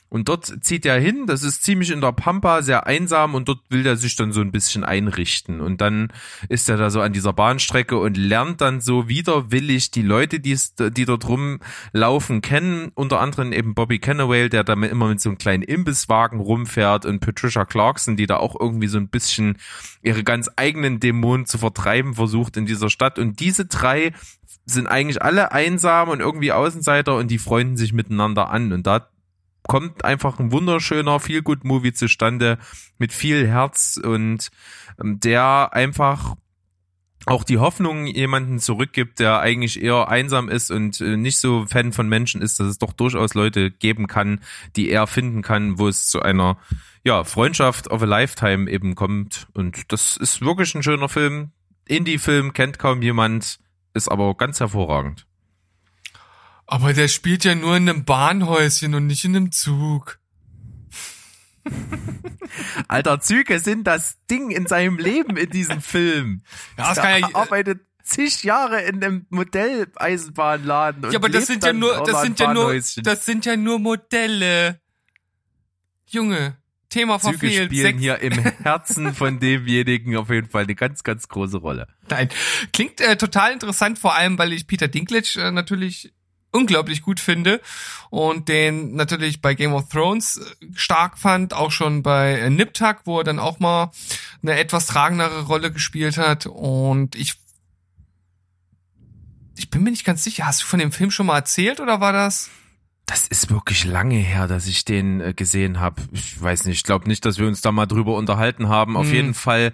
Und 0.09 0.29
dort 0.29 0.65
zieht 0.65 0.87
er 0.87 1.01
hin, 1.01 1.27
das 1.27 1.43
ist 1.43 1.65
ziemlich 1.65 1.91
in 1.91 2.01
der 2.01 2.13
Pampa, 2.13 2.63
sehr 2.63 2.87
einsam 2.87 3.35
und 3.35 3.49
dort 3.49 3.61
will 3.71 3.85
er 3.85 3.97
sich 3.97 4.15
dann 4.15 4.31
so 4.31 4.41
ein 4.41 4.53
bisschen 4.53 4.85
einrichten. 4.85 5.61
Und 5.61 5.81
dann 5.81 6.13
ist 6.49 6.69
er 6.69 6.77
da 6.77 6.91
so 6.91 7.01
an 7.01 7.13
dieser 7.13 7.33
Bahnstrecke 7.33 7.99
und 7.99 8.17
lernt 8.17 8.61
dann 8.61 8.81
so 8.81 9.09
widerwillig 9.09 9.91
die 9.91 10.03
Leute, 10.03 10.39
die, 10.39 10.57
die 10.79 11.05
dort 11.05 11.27
rumlaufen, 11.29 12.41
kennen. 12.41 12.93
Unter 12.95 13.21
anderem 13.21 13.53
eben 13.53 13.75
Bobby 13.75 13.99
Cannaway, 13.99 14.49
der 14.49 14.63
da 14.63 14.75
immer 14.75 15.09
mit 15.09 15.21
so 15.21 15.29
einem 15.29 15.39
kleinen 15.39 15.65
Imbisswagen 15.65 16.39
rumfährt 16.39 17.05
und 17.05 17.19
Patricia 17.19 17.65
Clarkson, 17.65 18.17
die 18.17 18.27
da 18.27 18.37
auch 18.37 18.55
irgendwie 18.59 18.89
so 18.89 18.99
ein 18.99 19.09
bisschen 19.09 19.59
ihre 20.03 20.23
ganz 20.23 20.49
eigenen 20.55 21.01
Dämonen 21.01 21.47
zu 21.47 21.59
vertreiben 21.59 22.15
versucht 22.15 22.57
in 22.57 22.67
dieser 22.67 22.91
Stadt. 22.91 23.19
Und 23.19 23.41
diese 23.41 23.67
drei 23.67 24.13
sind 24.67 24.87
eigentlich 24.87 25.23
alle 25.23 25.51
einsam 25.51 26.09
und 26.11 26.21
irgendwie 26.21 26.53
Außenseiter 26.53 27.17
und 27.17 27.31
die 27.31 27.39
freunden 27.39 27.77
sich 27.77 27.93
miteinander 27.93 28.51
an. 28.51 28.73
Und 28.73 28.87
da 28.87 29.09
kommt 29.67 30.05
einfach 30.05 30.39
ein 30.39 30.53
wunderschöner 30.53 31.21
Feel-Good-Movie 31.21 31.93
zustande 31.93 32.59
mit 32.99 33.13
viel 33.13 33.47
Herz 33.47 34.01
und 34.03 34.51
ähm, 35.01 35.21
der 35.21 35.71
einfach 35.73 36.37
auch 37.27 37.43
die 37.43 37.59
Hoffnung 37.59 38.07
jemanden 38.07 38.61
zurückgibt, 38.61 39.19
der 39.19 39.41
eigentlich 39.41 39.83
eher 39.83 40.09
einsam 40.09 40.49
ist 40.49 40.71
und 40.71 41.01
äh, 41.01 41.17
nicht 41.17 41.39
so 41.39 41.67
Fan 41.67 41.93
von 41.93 42.09
Menschen 42.09 42.41
ist, 42.41 42.61
dass 42.61 42.69
es 42.69 42.79
doch 42.79 42.93
durchaus 42.93 43.35
Leute 43.35 43.73
geben 43.73 44.07
kann, 44.07 44.41
die 44.77 44.91
er 44.91 45.09
finden 45.09 45.43
kann, 45.43 45.79
wo 45.79 45.89
es 45.89 46.07
zu 46.07 46.23
einer 46.23 46.57
ja, 47.03 47.25
Freundschaft 47.25 47.89
of 47.89 48.03
a 48.03 48.05
Lifetime 48.05 48.71
eben 48.71 48.95
kommt. 48.95 49.49
Und 49.55 49.93
das 49.93 50.17
ist 50.17 50.41
wirklich 50.41 50.75
ein 50.77 50.85
schöner 50.85 51.09
Film. 51.09 51.51
Indie-Film 51.89 52.53
kennt 52.53 52.79
kaum 52.79 53.03
jemand, 53.03 53.59
ist 53.93 54.09
aber 54.09 54.35
ganz 54.37 54.61
hervorragend. 54.61 55.27
Aber 56.67 56.93
der 56.93 57.09
spielt 57.09 57.45
ja 57.45 57.55
nur 57.55 57.77
in 57.77 57.89
einem 57.89 58.05
Bahnhäuschen 58.05 58.95
und 58.95 59.07
nicht 59.07 59.25
in 59.25 59.37
einem 59.37 59.53
Zug. 59.53 60.19
Alter, 62.89 63.21
Züge 63.21 63.59
sind 63.61 63.85
das 63.85 64.19
Ding 64.31 64.51
in 64.51 64.67
seinem 64.67 64.99
Leben 64.99 65.37
in 65.37 65.51
diesem 65.51 65.81
Film. 65.81 66.43
Ja, 66.77 66.89
das 66.89 66.99
Er 66.99 67.03
kann 67.03 67.21
ja, 67.21 67.35
arbeitet 67.35 67.81
zig 68.03 68.45
Jahre 68.45 68.83
in 68.83 69.03
einem 69.03 69.27
Modelleisenbahnladen. 69.31 71.05
und 71.05 71.13
ja, 71.13 71.19
aber 71.19 71.29
das 71.29 71.47
sind 71.47 71.65
ja 71.65 71.73
nur, 71.73 72.03
das 72.05 72.23
sind 72.23 72.39
ja 72.41 72.55
nur, 72.55 72.75
das 73.03 73.25
sind 73.25 73.45
ja 73.47 73.57
nur 73.57 73.79
Modelle. 73.79 74.81
Junge, 76.09 76.57
Thema 76.89 77.19
Züge 77.19 77.39
verfehlt. 77.39 77.67
spielen 77.67 77.83
Sechs- 77.83 78.01
hier 78.01 78.19
im 78.21 78.33
Herzen 78.33 79.13
von 79.13 79.41
demjenigen 79.41 80.17
auf 80.17 80.31
jeden 80.31 80.49
Fall 80.49 80.63
eine 80.65 80.77
ganz, 80.77 81.03
ganz 81.03 81.27
große 81.29 81.59
Rolle. 81.59 81.89
Nein. 82.09 82.29
Klingt 82.73 83.01
äh, 83.01 83.17
total 83.17 83.53
interessant, 83.53 83.99
vor 83.99 84.15
allem, 84.15 84.39
weil 84.39 84.53
ich 84.53 84.69
Peter 84.69 84.87
Dinklage 84.87 85.41
äh, 85.41 85.51
natürlich 85.51 86.13
unglaublich 86.57 87.03
gut 87.03 87.21
finde 87.21 87.61
und 88.11 88.49
den 88.49 88.95
natürlich 88.97 89.41
bei 89.41 89.55
Game 89.55 89.75
of 89.75 89.89
Thrones 89.89 90.39
äh, 90.39 90.67
stark 90.75 91.19
fand, 91.19 91.55
auch 91.55 91.71
schon 91.71 92.03
bei 92.03 92.39
äh, 92.39 92.51
Nip 92.51 92.75
Tuck, 92.75 92.99
wo 93.05 93.19
er 93.19 93.25
dann 93.25 93.39
auch 93.39 93.61
mal 93.61 93.93
eine 94.43 94.59
etwas 94.59 94.87
tragendere 94.87 95.43
Rolle 95.43 95.71
gespielt 95.71 96.17
hat 96.19 96.47
und 96.47 97.15
ich 97.15 97.35
ich 99.59 99.71
bin 99.71 99.83
mir 99.83 99.91
nicht 99.91 100.05
ganz 100.05 100.23
sicher, 100.23 100.47
hast 100.47 100.63
du 100.63 100.67
von 100.67 100.79
dem 100.79 100.93
Film 100.93 101.11
schon 101.11 101.27
mal 101.27 101.37
erzählt 101.37 101.81
oder 101.81 102.01
war 102.01 102.13
das? 102.13 102.51
Das 103.07 103.27
ist 103.29 103.51
wirklich 103.51 103.85
lange 103.85 104.17
her, 104.17 104.49
dass 104.49 104.67
ich 104.67 104.85
den 104.85 105.21
äh, 105.21 105.33
gesehen 105.33 105.79
habe. 105.81 106.03
Ich 106.13 106.41
weiß 106.43 106.65
nicht, 106.65 106.79
ich 106.79 106.83
glaube 106.85 107.07
nicht, 107.09 107.25
dass 107.25 107.39
wir 107.39 107.47
uns 107.47 107.61
da 107.61 107.71
mal 107.73 107.87
drüber 107.87 108.17
unterhalten 108.17 108.69
haben. 108.69 108.97
Auf 108.97 109.07
Hm. 109.07 109.15
jeden 109.15 109.35
Fall 109.35 109.73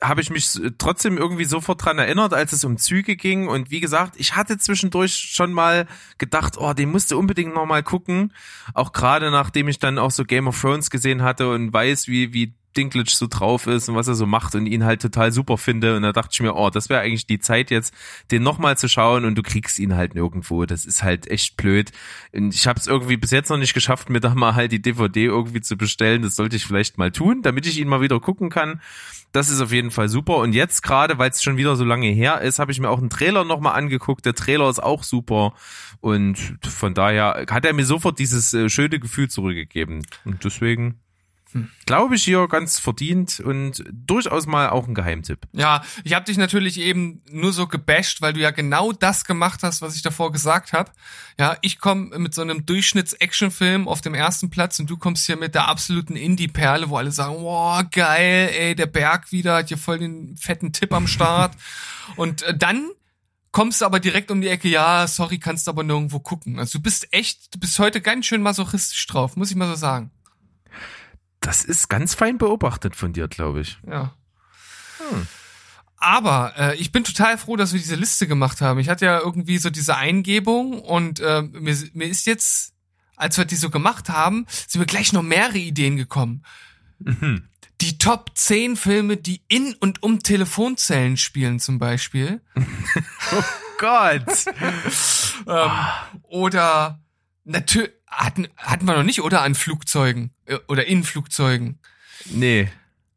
habe 0.00 0.20
ich 0.20 0.30
mich 0.30 0.58
trotzdem 0.78 1.18
irgendwie 1.18 1.44
sofort 1.44 1.84
dran 1.84 1.98
erinnert, 1.98 2.32
als 2.32 2.52
es 2.52 2.64
um 2.64 2.78
Züge 2.78 3.16
ging. 3.16 3.48
Und 3.48 3.70
wie 3.70 3.80
gesagt, 3.80 4.14
ich 4.16 4.34
hatte 4.34 4.58
zwischendurch 4.58 5.14
schon 5.14 5.52
mal 5.52 5.86
gedacht, 6.18 6.56
oh, 6.58 6.72
den 6.72 6.90
musst 6.90 7.10
du 7.10 7.18
unbedingt 7.18 7.54
noch 7.54 7.66
mal 7.66 7.82
gucken. 7.82 8.32
Auch 8.74 8.92
gerade 8.92 9.30
nachdem 9.30 9.68
ich 9.68 9.78
dann 9.78 9.98
auch 9.98 10.10
so 10.10 10.24
Game 10.24 10.48
of 10.48 10.60
Thrones 10.60 10.90
gesehen 10.90 11.22
hatte 11.22 11.50
und 11.50 11.72
weiß, 11.72 12.08
wie 12.08 12.32
wie 12.32 12.54
Dinklage 12.76 13.10
so 13.10 13.26
drauf 13.28 13.66
ist 13.66 13.88
und 13.88 13.94
was 13.94 14.08
er 14.08 14.14
so 14.14 14.26
macht 14.26 14.54
und 14.54 14.66
ihn 14.66 14.84
halt 14.84 15.02
total 15.02 15.32
super 15.32 15.58
finde. 15.58 15.96
Und 15.96 16.02
da 16.02 16.12
dachte 16.12 16.30
ich 16.32 16.40
mir, 16.40 16.54
oh, 16.54 16.70
das 16.70 16.88
wäre 16.88 17.00
eigentlich 17.00 17.26
die 17.26 17.38
Zeit 17.38 17.70
jetzt, 17.70 17.94
den 18.30 18.42
nochmal 18.42 18.76
zu 18.76 18.88
schauen 18.88 19.24
und 19.24 19.34
du 19.34 19.42
kriegst 19.42 19.78
ihn 19.78 19.96
halt 19.96 20.14
nirgendwo. 20.14 20.66
Das 20.66 20.84
ist 20.84 21.02
halt 21.02 21.30
echt 21.30 21.56
blöd. 21.56 21.92
Und 22.32 22.54
ich 22.54 22.66
habe 22.66 22.78
es 22.78 22.86
irgendwie 22.86 23.16
bis 23.16 23.30
jetzt 23.30 23.50
noch 23.50 23.58
nicht 23.58 23.74
geschafft, 23.74 24.10
mir 24.10 24.20
da 24.20 24.34
mal 24.34 24.54
halt 24.54 24.72
die 24.72 24.82
DVD 24.82 25.24
irgendwie 25.26 25.60
zu 25.60 25.76
bestellen. 25.76 26.22
Das 26.22 26.36
sollte 26.36 26.56
ich 26.56 26.66
vielleicht 26.66 26.98
mal 26.98 27.10
tun, 27.10 27.42
damit 27.42 27.66
ich 27.66 27.78
ihn 27.78 27.88
mal 27.88 28.00
wieder 28.00 28.20
gucken 28.20 28.50
kann. 28.50 28.80
Das 29.32 29.48
ist 29.48 29.60
auf 29.62 29.72
jeden 29.72 29.90
Fall 29.90 30.08
super. 30.08 30.36
Und 30.36 30.52
jetzt 30.52 30.82
gerade, 30.82 31.18
weil 31.18 31.30
es 31.30 31.42
schon 31.42 31.56
wieder 31.56 31.74
so 31.76 31.84
lange 31.84 32.08
her 32.08 32.42
ist, 32.42 32.58
habe 32.58 32.70
ich 32.70 32.80
mir 32.80 32.90
auch 32.90 32.98
einen 32.98 33.10
Trailer 33.10 33.44
nochmal 33.44 33.74
angeguckt. 33.74 34.26
Der 34.26 34.34
Trailer 34.34 34.68
ist 34.68 34.82
auch 34.82 35.02
super. 35.04 35.54
Und 36.00 36.58
von 36.62 36.92
daher 36.92 37.46
hat 37.50 37.64
er 37.64 37.72
mir 37.72 37.86
sofort 37.86 38.18
dieses 38.18 38.52
äh, 38.52 38.68
schöne 38.68 38.98
Gefühl 38.98 39.30
zurückgegeben. 39.30 40.02
Und 40.24 40.44
deswegen 40.44 41.00
glaube 41.86 42.14
ich 42.14 42.24
hier 42.24 42.46
ganz 42.48 42.78
verdient 42.78 43.40
und 43.40 43.84
durchaus 43.92 44.46
mal 44.46 44.70
auch 44.70 44.88
ein 44.88 44.94
Geheimtipp. 44.94 45.46
Ja, 45.52 45.82
ich 46.04 46.14
habe 46.14 46.24
dich 46.24 46.36
natürlich 46.36 46.78
eben 46.78 47.22
nur 47.30 47.52
so 47.52 47.66
gebasht, 47.66 48.22
weil 48.22 48.32
du 48.32 48.40
ja 48.40 48.50
genau 48.50 48.92
das 48.92 49.24
gemacht 49.24 49.62
hast, 49.62 49.82
was 49.82 49.94
ich 49.94 50.02
davor 50.02 50.32
gesagt 50.32 50.72
habe. 50.72 50.90
Ja, 51.38 51.56
ich 51.62 51.78
komme 51.78 52.18
mit 52.18 52.34
so 52.34 52.42
einem 52.42 52.66
Durchschnitts-Action-Film 52.66 53.88
auf 53.88 54.00
dem 54.00 54.14
ersten 54.14 54.50
Platz 54.50 54.78
und 54.80 54.88
du 54.88 54.96
kommst 54.96 55.26
hier 55.26 55.36
mit 55.36 55.54
der 55.54 55.68
absoluten 55.68 56.16
Indie-Perle, 56.16 56.88
wo 56.88 56.96
alle 56.96 57.12
sagen, 57.12 57.36
wow, 57.38 57.82
geil, 57.90 58.50
ey, 58.54 58.74
der 58.74 58.86
Berg 58.86 59.32
wieder, 59.32 59.56
hat 59.56 59.68
hier 59.68 59.78
voll 59.78 59.98
den 59.98 60.36
fetten 60.36 60.72
Tipp 60.72 60.92
am 60.92 61.06
Start. 61.06 61.56
und 62.16 62.42
äh, 62.42 62.56
dann 62.56 62.90
kommst 63.52 63.82
du 63.82 63.84
aber 63.84 64.00
direkt 64.00 64.30
um 64.30 64.40
die 64.40 64.48
Ecke, 64.48 64.68
ja, 64.68 65.06
sorry, 65.06 65.38
kannst 65.38 65.68
aber 65.68 65.82
nirgendwo 65.82 66.18
gucken. 66.18 66.58
Also 66.58 66.78
du 66.78 66.82
bist 66.82 67.12
echt, 67.12 67.54
du 67.54 67.60
bist 67.60 67.78
heute 67.78 68.00
ganz 68.00 68.26
schön 68.26 68.42
masochistisch 68.42 69.06
drauf, 69.06 69.36
muss 69.36 69.50
ich 69.50 69.56
mal 69.56 69.68
so 69.68 69.74
sagen. 69.74 70.10
Das 71.42 71.64
ist 71.64 71.88
ganz 71.88 72.14
fein 72.14 72.38
beobachtet 72.38 72.96
von 72.96 73.12
dir, 73.12 73.28
glaube 73.28 73.60
ich. 73.60 73.78
Ja. 73.86 74.14
Aber 75.96 76.54
äh, 76.56 76.76
ich 76.76 76.90
bin 76.92 77.04
total 77.04 77.36
froh, 77.36 77.56
dass 77.56 77.72
wir 77.72 77.80
diese 77.80 77.96
Liste 77.96 78.26
gemacht 78.26 78.60
haben. 78.60 78.80
Ich 78.80 78.88
hatte 78.88 79.04
ja 79.04 79.20
irgendwie 79.20 79.58
so 79.58 79.68
diese 79.68 79.96
Eingebung 79.96 80.80
und 80.80 81.20
äh, 81.20 81.42
mir, 81.42 81.76
mir 81.92 82.08
ist 82.08 82.26
jetzt, 82.26 82.74
als 83.16 83.38
wir 83.38 83.44
die 83.44 83.56
so 83.56 83.70
gemacht 83.70 84.08
haben, 84.08 84.46
sind 84.48 84.80
mir 84.80 84.86
gleich 84.86 85.12
noch 85.12 85.22
mehrere 85.22 85.58
Ideen 85.58 85.96
gekommen. 85.96 86.44
Die 87.80 87.98
Top 87.98 88.30
10 88.34 88.76
Filme, 88.76 89.16
die 89.16 89.42
in 89.48 89.74
und 89.74 90.02
um 90.02 90.20
Telefonzellen 90.20 91.16
spielen 91.16 91.60
zum 91.60 91.78
Beispiel. 91.78 92.40
Gott! 93.78 94.44
Ähm, 95.46 95.70
oder 96.22 97.00
natürlich 97.44 97.90
hatten, 98.12 98.48
hatten 98.56 98.84
wir 98.86 98.94
noch 98.94 99.02
nicht, 99.02 99.22
oder 99.22 99.42
an 99.42 99.54
Flugzeugen 99.54 100.30
äh, 100.46 100.58
oder 100.68 100.86
in 100.86 101.04
Flugzeugen. 101.04 101.78
Nee. 102.30 102.68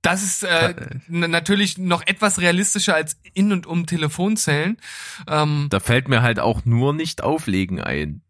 Das 0.01 0.21
ist 0.21 0.43
äh, 0.43 0.75
natürlich 1.07 1.79
noch 1.79 2.05
etwas 2.05 2.39
realistischer 2.39 2.93
als 2.93 3.17
in 3.33 3.51
und 3.51 3.65
um 3.65 3.87
Telefonzellen. 3.87 4.77
Ähm, 5.27 5.67
Da 5.71 5.79
fällt 5.79 6.07
mir 6.09 6.21
halt 6.21 6.39
auch 6.39 6.63
nur 6.63 6.93
nicht 6.93 7.23
auflegen 7.23 7.81
ein. 7.81 8.21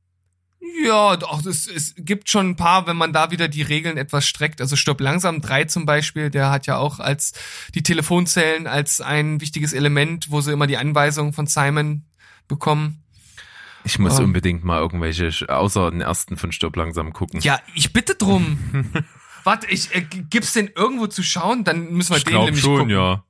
ja, 0.84 1.18
doch, 1.18 1.46
es, 1.46 1.68
es 1.68 1.94
gibt 1.98 2.30
schon 2.30 2.52
ein 2.52 2.56
paar, 2.56 2.88
wenn 2.88 2.96
man 2.96 3.12
da 3.12 3.30
wieder 3.32 3.50
die 3.50 3.62
Regeln 3.62 3.98
etwas 3.98 4.26
streckt. 4.26 4.62
Also 4.62 4.78
Stopp 4.78 5.02
langsam 5.02 5.42
3 5.42 5.66
zum 5.66 5.86
Beispiel, 5.86 6.30
der 6.30 6.50
hat 6.50 6.66
ja 6.66 6.78
auch 6.78 7.00
als 7.00 7.34
die 7.74 7.84
Telefonzellen 7.84 8.68
als 8.68 9.02
ein 9.02 9.42
wichtiges 9.42 9.74
Element, 9.74 10.32
wo 10.32 10.40
sie 10.42 10.54
immer 10.54 10.68
die 10.68 10.78
Anweisungen 10.78 11.34
von 11.34 11.46
Simon 11.48 12.06
bekommen. 12.48 13.04
Ich 13.86 14.00
muss 14.00 14.18
Ähm. 14.20 14.26
unbedingt 14.26 14.64
mal 14.64 14.80
irgendwelche, 14.80 15.32
außer 15.48 15.92
den 15.92 16.02
ersten 16.02 16.38
von 16.38 16.52
Stirb 16.52 16.76
langsam 16.76 17.14
gucken. 17.14 17.40
Ja, 17.42 17.60
ich 17.76 17.94
bitte 17.94 18.16
drum. 18.16 18.58
Warte, 19.44 19.68
ich 19.68 19.94
äh, 19.96 20.02
gibt's 20.02 20.54
den 20.54 20.68
irgendwo 20.76 21.06
zu 21.08 21.22
schauen? 21.22 21.64
Dann 21.64 21.94
müssen 21.94 22.10
wir 22.12 22.18
ich 22.18 22.24
den 22.24 22.32
glaube 22.32 22.46
nämlich 22.46 22.64
schon, 22.64 22.78
gucken. 22.80 22.90
ja. 22.90 23.24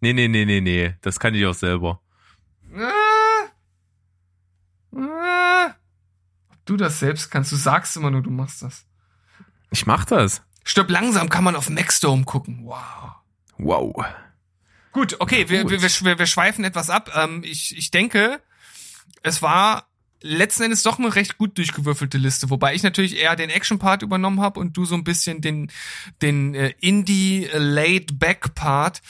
Nee, 0.00 0.12
nee, 0.12 0.28
nee, 0.28 0.44
nee, 0.44 0.60
nee. 0.60 0.94
Das 1.00 1.18
kann 1.18 1.34
ich 1.34 1.44
auch 1.46 1.54
selber. 1.54 2.00
Äh, 2.74 2.84
äh, 4.96 5.70
ob 6.50 6.66
du 6.66 6.76
das 6.76 7.00
selbst 7.00 7.30
kannst, 7.30 7.52
du 7.52 7.56
sagst 7.56 7.96
immer 7.96 8.10
nur, 8.10 8.22
du 8.22 8.30
machst 8.30 8.62
das. 8.62 8.84
Ich 9.70 9.86
mach 9.86 10.04
das. 10.04 10.42
Stirb 10.64 10.90
langsam 10.90 11.28
kann 11.30 11.44
man 11.44 11.56
auf 11.56 11.70
Maxdome 11.70 12.24
gucken. 12.24 12.60
Wow. 12.64 13.12
Wow. 13.58 14.04
Gut, 14.92 15.16
okay, 15.20 15.48
wir, 15.48 15.62
Gut. 15.62 15.70
wir, 15.70 15.82
wir, 15.82 16.18
wir 16.18 16.26
schweifen 16.26 16.64
etwas 16.64 16.90
ab. 16.90 17.10
Ähm, 17.14 17.42
ich, 17.44 17.76
ich 17.76 17.90
denke, 17.90 18.40
es 19.22 19.42
war 19.42 19.86
letzten 20.22 20.64
Endes 20.64 20.82
doch 20.82 20.98
eine 20.98 21.14
recht 21.14 21.38
gut 21.38 21.56
durchgewürfelte 21.56 22.18
Liste, 22.18 22.50
wobei 22.50 22.74
ich 22.74 22.82
natürlich 22.82 23.16
eher 23.16 23.36
den 23.36 23.48
Action-Part 23.50 24.02
übernommen 24.02 24.40
habe 24.40 24.60
und 24.60 24.76
du 24.76 24.84
so 24.84 24.94
ein 24.94 25.04
bisschen 25.04 25.40
den, 25.40 25.70
den 26.20 26.54
äh, 26.54 26.74
Indie-Laid-Back-Part. 26.80 29.00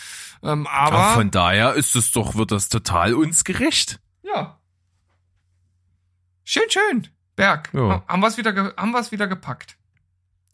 Ähm, 0.43 0.67
aber 0.67 0.99
Aber 0.99 1.15
von 1.15 1.31
daher 1.31 1.75
ist 1.75 1.97
es 1.97 2.13
doch, 2.13 2.35
wird 2.37 2.53
das 2.53 2.69
total 2.69 3.15
uns 3.15 3.45
gerecht. 3.45 3.99
ja. 4.23 4.57
Schön, 6.45 6.65
schön. 6.69 7.09
Berg. 7.37 7.71
Ja. 7.73 7.81
Ha- 7.89 8.05
Haben 8.09 8.21
wir 8.23 8.27
es 8.27 8.37
wieder, 8.37 8.75
haben 8.77 8.91
wir's 8.91 9.13
wieder 9.13 9.29
gepackt. 9.29 9.77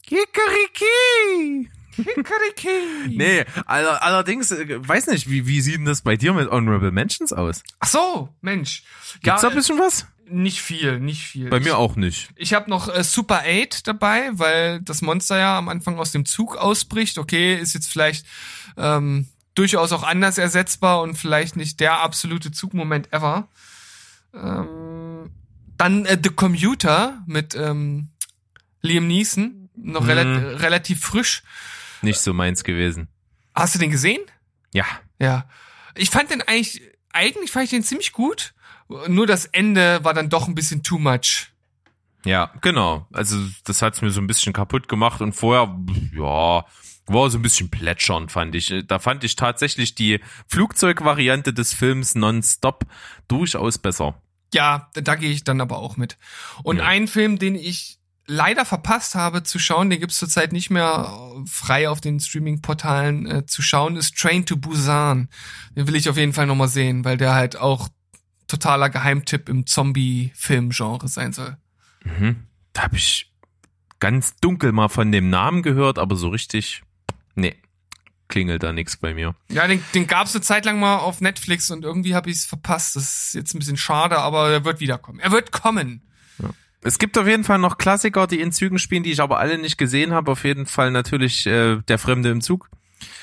Kikeriki! 0.03 1.71
Kikeriki. 2.03 3.07
Nee, 3.17 3.45
aller, 3.65 4.03
allerdings, 4.03 4.51
äh, 4.51 4.87
weiß 4.87 5.07
nicht, 5.07 5.29
wie, 5.29 5.47
wie 5.47 5.61
sieht 5.61 5.75
denn 5.77 5.85
das 5.85 6.01
bei 6.01 6.15
dir 6.17 6.33
mit 6.33 6.49
Honorable 6.49 6.91
Mentions 6.91 7.33
aus? 7.33 7.63
Ach 7.79 7.87
so, 7.87 8.29
Mensch. 8.41 8.83
Gibt's 9.21 9.41
ja, 9.41 9.49
da 9.49 9.49
ein 9.49 9.55
bisschen 9.55 9.79
was? 9.79 10.05
Nicht 10.29 10.61
viel, 10.61 10.99
nicht 10.99 11.23
viel. 11.25 11.49
Bei 11.49 11.59
mir 11.61 11.77
auch 11.77 11.95
nicht. 11.95 12.29
Ich 12.35 12.53
habe 12.53 12.69
noch 12.69 12.93
äh, 12.93 13.03
Super 13.03 13.43
8 13.45 13.87
dabei, 13.87 14.29
weil 14.33 14.81
das 14.81 15.01
Monster 15.01 15.37
ja 15.37 15.57
am 15.57 15.69
Anfang 15.69 15.97
aus 15.99 16.11
dem 16.11 16.25
Zug 16.25 16.57
ausbricht. 16.57 17.17
Okay, 17.17 17.55
ist 17.55 17.73
jetzt 17.73 17.89
vielleicht 17.89 18.25
ähm, 18.75 19.27
durchaus 19.55 19.93
auch 19.93 20.03
anders 20.03 20.37
ersetzbar 20.37 21.01
und 21.01 21.15
vielleicht 21.15 21.55
nicht 21.55 21.79
der 21.79 22.01
absolute 22.01 22.51
Zugmoment 22.51 23.13
ever. 23.13 23.47
Ähm, 24.33 25.31
dann 25.77 26.05
äh, 26.05 26.17
The 26.21 26.29
Commuter 26.29 27.23
mit 27.25 27.55
ähm, 27.55 28.09
Liam 28.81 29.07
Neeson, 29.07 29.69
noch 29.75 30.01
Mhm. 30.01 30.09
rela 30.09 30.21
relativ 30.57 31.01
frisch. 31.01 31.43
Nicht 32.01 32.19
so 32.19 32.33
meins 32.33 32.63
gewesen. 32.63 33.07
Hast 33.55 33.75
du 33.75 33.79
den 33.79 33.91
gesehen? 33.91 34.21
Ja. 34.73 34.85
Ja. 35.19 35.49
Ich 35.95 36.09
fand 36.09 36.29
den 36.31 36.41
eigentlich, 36.43 36.81
eigentlich 37.11 37.51
fand 37.51 37.65
ich 37.65 37.71
den 37.71 37.83
ziemlich 37.83 38.11
gut. 38.11 38.53
Nur 39.07 39.25
das 39.27 39.45
Ende 39.45 40.03
war 40.03 40.13
dann 40.13 40.29
doch 40.29 40.47
ein 40.47 40.55
bisschen 40.55 40.83
too 40.83 40.99
much. 40.99 41.47
Ja, 42.25 42.51
genau. 42.61 43.07
Also 43.13 43.37
das 43.63 43.81
hat's 43.81 44.01
mir 44.01 44.11
so 44.11 44.21
ein 44.21 44.27
bisschen 44.27 44.53
kaputt 44.53 44.87
gemacht 44.87 45.21
und 45.21 45.33
vorher, 45.33 45.75
ja, 46.13 46.65
war 47.09 47.29
so 47.29 47.37
ein 47.37 47.41
bisschen 47.41 47.69
plätschernd, 47.69 48.31
fand 48.31 48.53
ich. 48.55 48.73
Da 48.85 48.99
fand 48.99 49.23
ich 49.23 49.35
tatsächlich 49.35 49.95
die 49.95 50.19
Flugzeugvariante 50.47 51.53
des 51.53 51.73
Films 51.73 52.15
Nonstop 52.15 52.85
durchaus 53.27 53.77
besser. 53.77 54.21
Ja, 54.53 54.89
da, 54.93 55.01
da 55.01 55.15
gehe 55.15 55.31
ich 55.31 55.43
dann 55.43 55.61
aber 55.61 55.77
auch 55.77 55.97
mit. 55.97 56.17
Und 56.63 56.77
Ja. 56.77 56.85
ein 56.85 57.07
Film, 57.07 57.39
den 57.39 57.55
ich 57.55 57.96
leider 58.27 58.65
verpasst 58.65 59.15
habe 59.15 59.43
zu 59.43 59.57
schauen, 59.57 59.89
den 59.89 59.99
gibt's 59.99 60.17
zurzeit 60.17 60.51
nicht 60.51 60.69
mehr 60.69 61.17
frei 61.49 61.89
auf 61.89 62.01
den 62.01 62.19
Streaming-Portalen 62.19 63.25
äh, 63.25 63.45
zu 63.45 63.61
schauen, 63.61 63.95
ist 63.95 64.17
Train 64.17 64.45
to 64.45 64.57
Busan. 64.57 65.29
Den 65.75 65.87
will 65.87 65.95
ich 65.95 66.09
auf 66.09 66.17
jeden 66.17 66.33
Fall 66.33 66.45
nochmal 66.45 66.67
sehen, 66.67 67.05
weil 67.05 67.17
der 67.17 67.33
halt 67.33 67.55
auch 67.57 67.89
totaler 68.47 68.89
Geheimtipp 68.89 69.49
im 69.49 69.65
Zombie-Film-Genre 69.65 71.07
sein 71.07 71.33
soll. 71.33 71.57
Mhm. 72.03 72.43
Da 72.73 72.83
habe 72.83 72.97
ich 72.97 73.31
ganz 73.99 74.35
dunkel 74.35 74.71
mal 74.71 74.89
von 74.89 75.11
dem 75.11 75.29
Namen 75.29 75.63
gehört, 75.63 75.97
aber 75.97 76.15
so 76.15 76.29
richtig, 76.29 76.83
nee, 77.35 77.55
klingelt 78.27 78.63
da 78.63 78.73
nichts 78.73 78.97
bei 78.97 79.13
mir. 79.13 79.35
Ja, 79.49 79.67
den, 79.67 79.83
den 79.93 80.07
gab's 80.07 80.35
eine 80.35 80.41
Zeit 80.41 80.65
lang 80.65 80.79
mal 80.79 80.97
auf 80.97 81.21
Netflix 81.21 81.71
und 81.71 81.83
irgendwie 81.83 82.13
habe 82.13 82.29
ich 82.29 82.37
es 82.37 82.45
verpasst. 82.45 82.95
Das 82.95 83.03
ist 83.03 83.33
jetzt 83.33 83.53
ein 83.55 83.59
bisschen 83.59 83.77
schade, 83.77 84.17
aber 84.19 84.49
er 84.49 84.65
wird 84.65 84.79
wiederkommen. 84.79 85.19
Er 85.19 85.31
wird 85.31 85.51
kommen. 85.51 86.06
Es 86.87 86.99
gibt 86.99 87.17
auf 87.17 87.27
jeden 87.27 87.43
Fall 87.43 87.59
noch 87.59 87.77
Klassiker, 87.77 88.27
die 88.27 88.39
in 88.39 88.51
Zügen 88.53 88.79
spielen, 88.79 89.03
die 89.03 89.11
ich 89.11 89.21
aber 89.21 89.39
alle 89.39 89.57
nicht 89.57 89.77
gesehen 89.77 90.13
habe. 90.13 90.31
Auf 90.31 90.43
jeden 90.45 90.65
Fall 90.65 90.89
natürlich 90.91 91.45
äh, 91.45 91.77
Der 91.87 91.97
Fremde 91.97 92.29
im 92.29 92.41
Zug, 92.41 92.69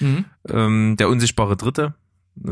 Mhm. 0.00 0.26
ähm, 0.48 0.96
Der 0.98 1.08
unsichtbare 1.08 1.56
Dritte. 1.56 1.94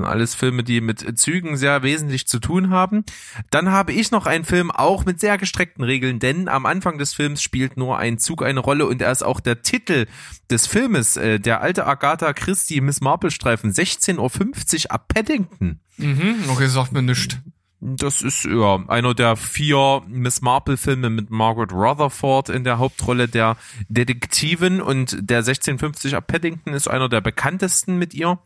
Alles 0.01 0.37
Filme, 0.37 0.63
die 0.63 0.81
mit 0.81 1.19
Zügen 1.19 1.57
sehr 1.57 1.83
wesentlich 1.83 2.29
zu 2.29 2.39
tun 2.39 2.71
haben. 2.71 3.05
Dann 3.51 3.71
habe 3.73 3.93
ich 3.93 4.13
noch 4.13 4.27
einen 4.27 4.45
Film 4.45 4.71
auch 4.71 5.05
mit 5.05 5.19
sehr 5.19 5.39
gestreckten 5.39 5.83
Regeln, 5.85 6.21
denn 6.21 6.49
am 6.49 6.67
Anfang 6.67 6.99
des 6.99 7.15
Films 7.15 7.43
spielt 7.43 7.77
nur 7.77 7.99
ein 7.99 8.19
Zug 8.19 8.45
eine 8.45 8.61
Rolle 8.61 8.87
und 8.87 9.03
er 9.03 9.11
ist 9.11 9.25
auch 9.25 9.41
der 9.41 9.63
Titel 9.63 10.07
des 10.51 10.69
Filmes. 10.69 11.17
Äh, 11.17 11.41
der 11.41 11.63
alte 11.63 11.85
Agatha 11.85 12.33
Christie 12.33 12.81
Miss 12.81 13.01
Marple 13.01 13.33
Streifen 13.33 13.73
16.50 13.73 14.85
Uhr 14.87 14.93
ab 14.93 15.09
Paddington. 15.09 15.81
Mhm. 15.97 16.37
Okay, 16.49 16.69
sagt 16.69 16.93
mir 16.93 17.03
nichts. 17.03 17.37
Das 17.85 18.23
ist 18.23 18.45
ja 18.45 18.85
einer 18.87 19.13
der 19.13 19.35
vier 19.35 20.03
Miss 20.07 20.41
Marple 20.41 20.77
Filme 20.77 21.11
mit 21.11 21.31
Margaret 21.31 21.73
Rutherford 21.73 22.49
in 22.49 22.63
der 22.63 22.79
Hauptrolle 22.79 23.27
der 23.27 23.57
Detektivin 23.89 24.81
und 24.81 25.17
der 25.21 25.39
1650 25.39 26.15
ab 26.15 26.29
Paddington 26.29 26.75
ist 26.75 26.87
einer 26.87 27.09
der 27.09 27.21
bekanntesten 27.21 27.99
mit 27.99 28.15
ihr. 28.15 28.39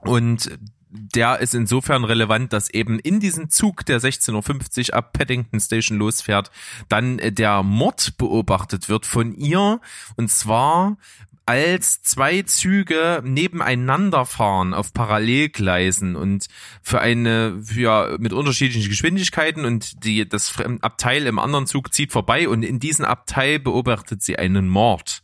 Und 0.00 0.58
der 0.90 1.38
ist 1.38 1.54
insofern 1.54 2.04
relevant, 2.04 2.52
dass 2.52 2.68
eben 2.68 2.98
in 2.98 3.20
diesem 3.20 3.48
Zug, 3.48 3.86
der 3.86 4.02
16.50 4.02 4.90
Uhr 4.90 4.96
ab 4.96 5.14
Paddington 5.14 5.58
Station 5.58 5.96
losfährt, 5.96 6.50
dann 6.90 7.22
der 7.24 7.62
Mord 7.62 8.18
beobachtet 8.18 8.90
wird 8.90 9.06
von 9.06 9.32
ihr. 9.32 9.80
Und 10.16 10.30
zwar 10.30 10.98
als 11.46 12.02
zwei 12.02 12.42
Züge 12.42 13.22
nebeneinander 13.24 14.24
fahren 14.24 14.74
auf 14.74 14.92
Parallelgleisen 14.92 16.16
und 16.16 16.46
für 16.82 17.00
eine 17.00 17.60
ja 17.74 18.16
mit 18.18 18.32
unterschiedlichen 18.32 18.88
Geschwindigkeiten 18.88 19.64
und 19.64 20.04
die 20.04 20.28
das 20.28 20.54
Abteil 20.80 21.26
im 21.26 21.38
anderen 21.38 21.66
Zug 21.66 21.92
zieht 21.92 22.12
vorbei 22.12 22.48
und 22.48 22.62
in 22.62 22.80
diesem 22.80 23.04
Abteil 23.04 23.58
beobachtet 23.58 24.22
sie 24.22 24.38
einen 24.38 24.68
Mord, 24.68 25.22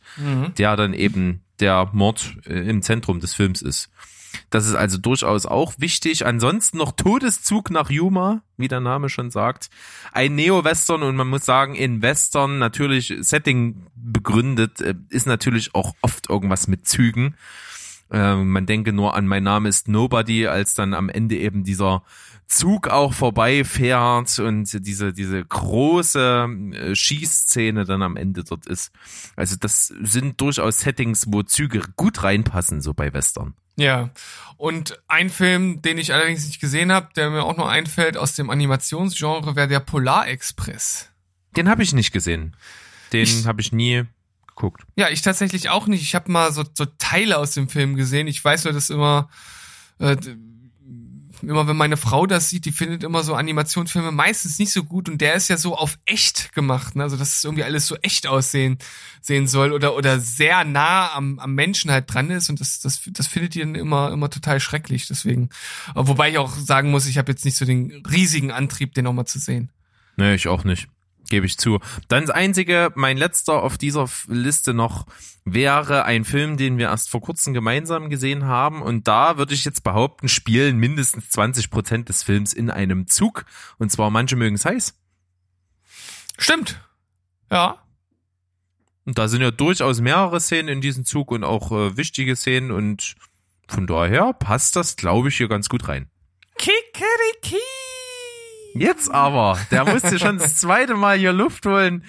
der 0.57 0.75
dann 0.75 0.93
eben 0.93 1.41
der 1.59 1.89
Mord 1.93 2.37
äh, 2.45 2.69
im 2.69 2.81
Zentrum 2.81 3.19
des 3.19 3.33
Films 3.33 3.61
ist. 3.61 3.89
Das 4.49 4.65
ist 4.65 4.75
also 4.75 4.97
durchaus 4.97 5.45
auch 5.45 5.73
wichtig. 5.77 6.25
Ansonsten 6.25 6.77
noch 6.77 6.91
Todeszug 6.91 7.69
nach 7.69 7.89
Yuma, 7.89 8.41
wie 8.57 8.67
der 8.67 8.79
Name 8.79 9.09
schon 9.09 9.31
sagt. 9.31 9.69
Ein 10.11 10.35
Neo-Western 10.35 11.03
und 11.03 11.15
man 11.15 11.27
muss 11.27 11.45
sagen, 11.45 11.75
in 11.75 12.01
Western 12.01 12.57
natürlich 12.57 13.13
Setting 13.19 13.85
begründet, 13.95 14.81
äh, 14.81 14.95
ist 15.09 15.27
natürlich 15.27 15.75
auch 15.75 15.95
oft 16.01 16.29
irgendwas 16.29 16.67
mit 16.67 16.87
Zügen. 16.87 17.35
Äh, 18.11 18.35
man 18.35 18.65
denke 18.65 18.91
nur 18.91 19.15
an 19.15 19.27
Mein 19.27 19.43
Name 19.43 19.69
ist 19.69 19.87
Nobody, 19.87 20.47
als 20.47 20.73
dann 20.73 20.93
am 20.93 21.09
Ende 21.09 21.37
eben 21.37 21.63
dieser 21.63 22.03
Zug 22.47 22.87
auch 22.87 23.13
vorbeifährt 23.13 24.39
und 24.39 24.73
diese, 24.85 25.13
diese 25.13 25.45
große 25.45 26.49
äh, 26.71 26.95
Schießszene 26.95 27.85
dann 27.85 28.01
am 28.01 28.17
Ende 28.17 28.43
dort 28.43 28.65
ist. 28.65 28.91
Also 29.35 29.55
das 29.59 29.93
sind 30.01 30.41
durchaus 30.41 30.79
Settings, 30.79 31.25
wo 31.27 31.43
Züge 31.43 31.81
gut 31.95 32.23
reinpassen, 32.23 32.81
so 32.81 32.95
bei 32.95 33.13
Western. 33.13 33.53
Ja. 33.79 34.09
Und 34.57 35.01
ein 35.07 35.29
Film, 35.29 35.81
den 35.81 35.97
ich 35.97 36.13
allerdings 36.13 36.45
nicht 36.45 36.59
gesehen 36.59 36.91
habe, 36.91 37.09
der 37.15 37.29
mir 37.29 37.43
auch 37.43 37.55
noch 37.55 37.67
einfällt 37.67 38.17
aus 38.17 38.35
dem 38.35 38.49
Animationsgenre, 38.49 39.55
wäre 39.55 39.67
der 39.67 39.79
Polarexpress. 39.79 41.09
Den 41.55 41.69
habe 41.69 41.83
ich 41.83 41.93
nicht 41.93 42.11
gesehen. 42.11 42.55
Den 43.13 43.45
habe 43.45 43.61
ich 43.61 43.71
nie 43.71 44.03
geguckt. 44.47 44.83
Ja, 44.95 45.09
ich 45.09 45.21
tatsächlich 45.21 45.69
auch 45.69 45.87
nicht. 45.87 46.03
Ich 46.03 46.13
habe 46.13 46.31
mal 46.31 46.51
so, 46.51 46.65
so 46.73 46.85
Teile 46.97 47.37
aus 47.37 47.51
dem 47.51 47.69
Film 47.69 47.95
gesehen. 47.95 48.27
Ich 48.27 48.43
weiß 48.43 48.65
nur, 48.65 48.73
dass 48.73 48.89
immer, 48.89 49.29
äh, 49.99 50.17
immer 51.41 51.67
wenn 51.67 51.77
meine 51.77 51.97
Frau 51.97 52.25
das 52.25 52.49
sieht, 52.49 52.65
die 52.65 52.71
findet 52.71 53.03
immer 53.03 53.23
so 53.23 53.33
Animationsfilme 53.35 54.11
meistens 54.11 54.59
nicht 54.59 54.71
so 54.71 54.83
gut 54.83 55.09
und 55.09 55.19
der 55.21 55.33
ist 55.35 55.47
ja 55.47 55.57
so 55.57 55.75
auf 55.75 55.97
echt 56.05 56.53
gemacht, 56.53 56.95
ne? 56.95 57.03
also 57.03 57.17
dass 57.17 57.37
es 57.37 57.43
irgendwie 57.43 57.63
alles 57.63 57.87
so 57.87 57.95
echt 57.97 58.27
aussehen 58.27 58.77
sehen 59.21 59.47
soll 59.47 59.71
oder 59.71 59.95
oder 59.95 60.19
sehr 60.19 60.63
nah 60.63 61.13
am, 61.13 61.39
am 61.39 61.53
Menschen 61.53 61.91
halt 61.91 62.13
dran 62.13 62.29
ist 62.29 62.49
und 62.49 62.59
das 62.59 62.79
das 62.79 63.01
das 63.07 63.27
findet 63.27 63.55
die 63.55 63.59
dann 63.59 63.75
immer 63.75 64.11
immer 64.11 64.29
total 64.29 64.59
schrecklich. 64.59 65.07
Deswegen, 65.07 65.49
äh, 65.95 65.95
wobei 65.95 66.29
ich 66.29 66.37
auch 66.37 66.55
sagen 66.55 66.91
muss, 66.91 67.07
ich 67.07 67.17
habe 67.17 67.31
jetzt 67.31 67.45
nicht 67.45 67.57
so 67.57 67.65
den 67.65 68.03
riesigen 68.09 68.51
Antrieb, 68.51 68.93
den 68.93 69.05
nochmal 69.05 69.25
zu 69.25 69.39
sehen. 69.39 69.71
Nee, 70.17 70.35
ich 70.35 70.47
auch 70.47 70.63
nicht. 70.63 70.87
Gebe 71.29 71.45
ich 71.45 71.57
zu. 71.57 71.79
Dann 72.07 72.25
das 72.25 72.35
einzige, 72.35 72.91
mein 72.95 73.17
letzter 73.17 73.61
auf 73.61 73.77
dieser 73.77 74.09
Liste 74.27 74.73
noch 74.73 75.05
wäre 75.45 76.05
ein 76.05 76.25
Film, 76.25 76.57
den 76.57 76.77
wir 76.77 76.87
erst 76.87 77.09
vor 77.09 77.21
kurzem 77.21 77.53
gemeinsam 77.53 78.09
gesehen 78.09 78.45
haben. 78.45 78.81
Und 78.81 79.07
da 79.07 79.37
würde 79.37 79.53
ich 79.53 79.65
jetzt 79.65 79.83
behaupten, 79.83 80.27
spielen 80.27 80.77
mindestens 80.77 81.29
20 81.29 81.69
Prozent 81.69 82.09
des 82.09 82.23
Films 82.23 82.53
in 82.53 82.69
einem 82.69 83.07
Zug. 83.07 83.45
Und 83.77 83.91
zwar 83.91 84.09
manche 84.09 84.35
mögen 84.35 84.55
es 84.55 84.65
heiß. 84.65 84.95
Stimmt. 86.37 86.81
Ja. 87.51 87.83
Und 89.05 89.17
da 89.17 89.27
sind 89.27 89.41
ja 89.41 89.51
durchaus 89.51 90.01
mehrere 90.01 90.39
Szenen 90.39 90.69
in 90.69 90.81
diesem 90.81 91.05
Zug 91.05 91.31
und 91.31 91.43
auch 91.43 91.71
äh, 91.71 91.97
wichtige 91.97 92.35
Szenen. 92.35 92.71
Und 92.71 93.15
von 93.67 93.87
daher 93.87 94.33
passt 94.33 94.75
das, 94.75 94.95
glaube 94.95 95.29
ich, 95.29 95.37
hier 95.37 95.47
ganz 95.47 95.69
gut 95.69 95.87
rein. 95.87 96.09
Kikeriki. 96.57 97.68
Jetzt 98.73 99.11
aber, 99.11 99.59
der 99.71 99.85
musste 99.85 100.19
schon 100.19 100.37
das 100.37 100.57
zweite 100.57 100.95
Mal 100.95 101.17
hier 101.17 101.33
Luft 101.33 101.65
holen, 101.65 102.03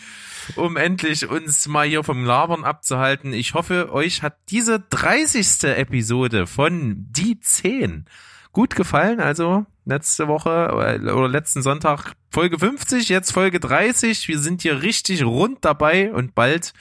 um 0.57 0.77
endlich 0.77 1.29
uns 1.29 1.67
mal 1.67 1.87
hier 1.87 2.05
vom 2.05 2.25
Labern 2.25 2.65
abzuhalten. 2.65 3.33
Ich 3.33 3.55
hoffe, 3.55 3.93
euch 3.93 4.23
hat 4.23 4.37
diese 4.51 4.81
30. 4.81 5.65
Episode 5.65 6.47
von 6.47 7.07
Die 7.11 7.41
10 7.41 8.07
gut 8.53 8.75
gefallen. 8.75 9.21
Also 9.21 9.67
letzte 9.85 10.29
Woche 10.29 10.71
oder 10.73 11.29
letzten 11.29 11.63
Sonntag 11.63 12.13
Folge 12.31 12.59
50, 12.59 13.09
jetzt 13.09 13.33
Folge 13.33 13.61
30. 13.61 14.29
Wir 14.29 14.39
sind 14.39 14.63
hier 14.63 14.83
richtig 14.83 15.25
rund 15.25 15.65
dabei 15.65 16.13
und 16.13 16.35
bald 16.35 16.73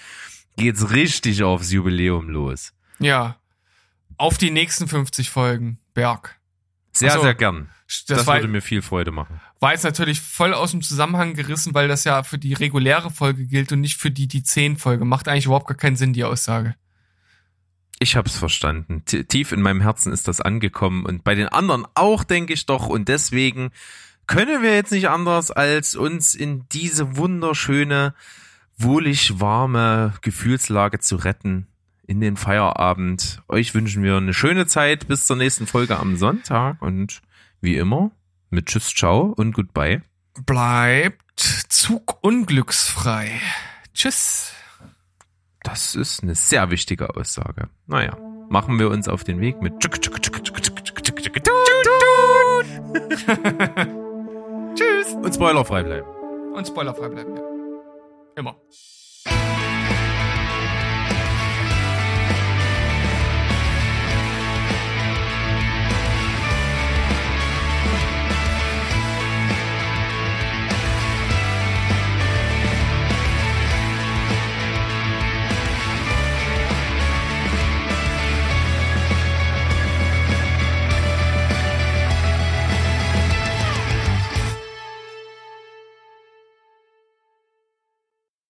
geht's 0.58 0.92
richtig 0.92 1.44
aufs 1.44 1.72
Jubiläum 1.72 2.30
los. 2.30 2.74
Ja. 3.00 3.38
Auf 4.18 4.38
die 4.38 4.52
nächsten 4.52 4.88
50 4.88 5.30
Folgen. 5.30 5.80
Berg. 5.94 6.40
Sehr, 6.92 7.12
Ach 7.12 7.16
so. 7.16 7.22
sehr 7.22 7.36
gern. 7.36 7.70
Das, 7.90 8.06
Das, 8.06 8.28
war, 8.28 8.36
würde 8.36 8.48
mir 8.48 8.62
viel 8.62 8.84
Freude 8.84 9.12
machen. 9.12 9.42
war 9.60 9.72
jetzt 9.72 9.84
natürlich 9.84 10.22
voll 10.22 10.54
aus 10.54 10.72
dem 10.72 10.84
Zusammenhang 10.84 11.34
gerissen, 11.34 11.74
weil 11.74 11.88
das 11.88 12.04
ja 12.04 12.22
für 12.22 12.38
die 12.38 12.54
reguläre 12.54 13.10
Folge 13.10 13.48
gilt 13.48 13.72
und 13.72 13.82
nicht 13.82 13.98
für 13.98 14.12
die 14.12 14.28
die 14.28 14.44
10 14.44 14.78
Folge. 14.78 15.06
Macht 15.06 15.28
eigentlich 15.28 15.48
überhaupt 15.48 15.68
gar 15.68 15.78
keinen 15.78 15.96
Sinn, 15.96 16.14
die 16.14 16.24
Aussage. 16.24 16.76
Ich 17.98 18.16
hab's 18.16 18.38
verstanden. 18.38 19.04
T 19.06 19.24
tief 19.24 19.52
in 19.52 19.62
meinem 19.62 19.82
Herzen 19.82 20.14
ist 20.14 20.28
das 20.28 20.40
angekommen 20.40 21.06
und 21.06 21.24
bei 21.24 21.34
den 21.36 21.50
anderen 21.50 21.86
auch, 21.96 22.24
denke 22.24 22.54
ich 22.54 22.68
doch. 22.68 22.88
Und 22.88 23.10
deswegen 23.10 23.72
können 24.28 24.62
wir 24.62 24.76
jetzt 24.76 24.92
nicht 24.92 25.10
anders, 25.10 25.50
als 25.50 25.96
uns 25.96 26.36
in 26.36 26.66
diese 26.72 27.18
wunderschöne, 27.18 28.14
wohlig 28.78 29.40
warme 29.42 30.14
Gefühlslage 30.22 31.00
zu 31.00 31.16
retten 31.16 31.68
in 32.06 32.22
den 32.22 32.38
Feierabend. 32.38 33.42
Euch 33.48 33.74
wünschen 33.74 34.04
wir 34.04 34.16
eine 34.16 34.34
schöne 34.34 34.68
Zeit 34.68 35.08
bis 35.08 35.26
zur 35.26 35.36
nächsten 35.36 35.68
Folge 35.68 35.98
am 35.98 36.16
Sonntag 36.16 36.82
und 36.82 37.22
wie 37.62 37.78
immer 37.78 38.12
mit 38.50 38.68
Tschüss, 38.68 38.94
Ciao 38.94 39.34
und 39.36 39.54
Goodbye. 39.54 40.02
bleibt 40.46 41.40
zugunglücksfrei. 41.70 43.40
Tschüss. 43.94 44.54
Das 45.64 45.96
ist 45.96 46.24
eine 46.24 46.36
sehr 46.36 46.72
wichtige 46.72 47.16
Aussage. 47.16 47.70
Naja, 47.86 48.18
machen 48.50 48.80
wir 48.80 48.90
uns 48.90 49.08
auf 49.08 49.24
den 49.24 49.40
Weg 49.42 49.62
mit 49.62 49.80
Tschüss. 49.80 50.00
und 55.14 55.36
spoilerfrei 55.36 55.84
bleiben. 55.84 56.08
Und 56.54 56.68
spoilerfrei 56.68 57.10
bleiben, 57.10 57.36
ja. 57.36 57.44
Immer. 58.36 58.56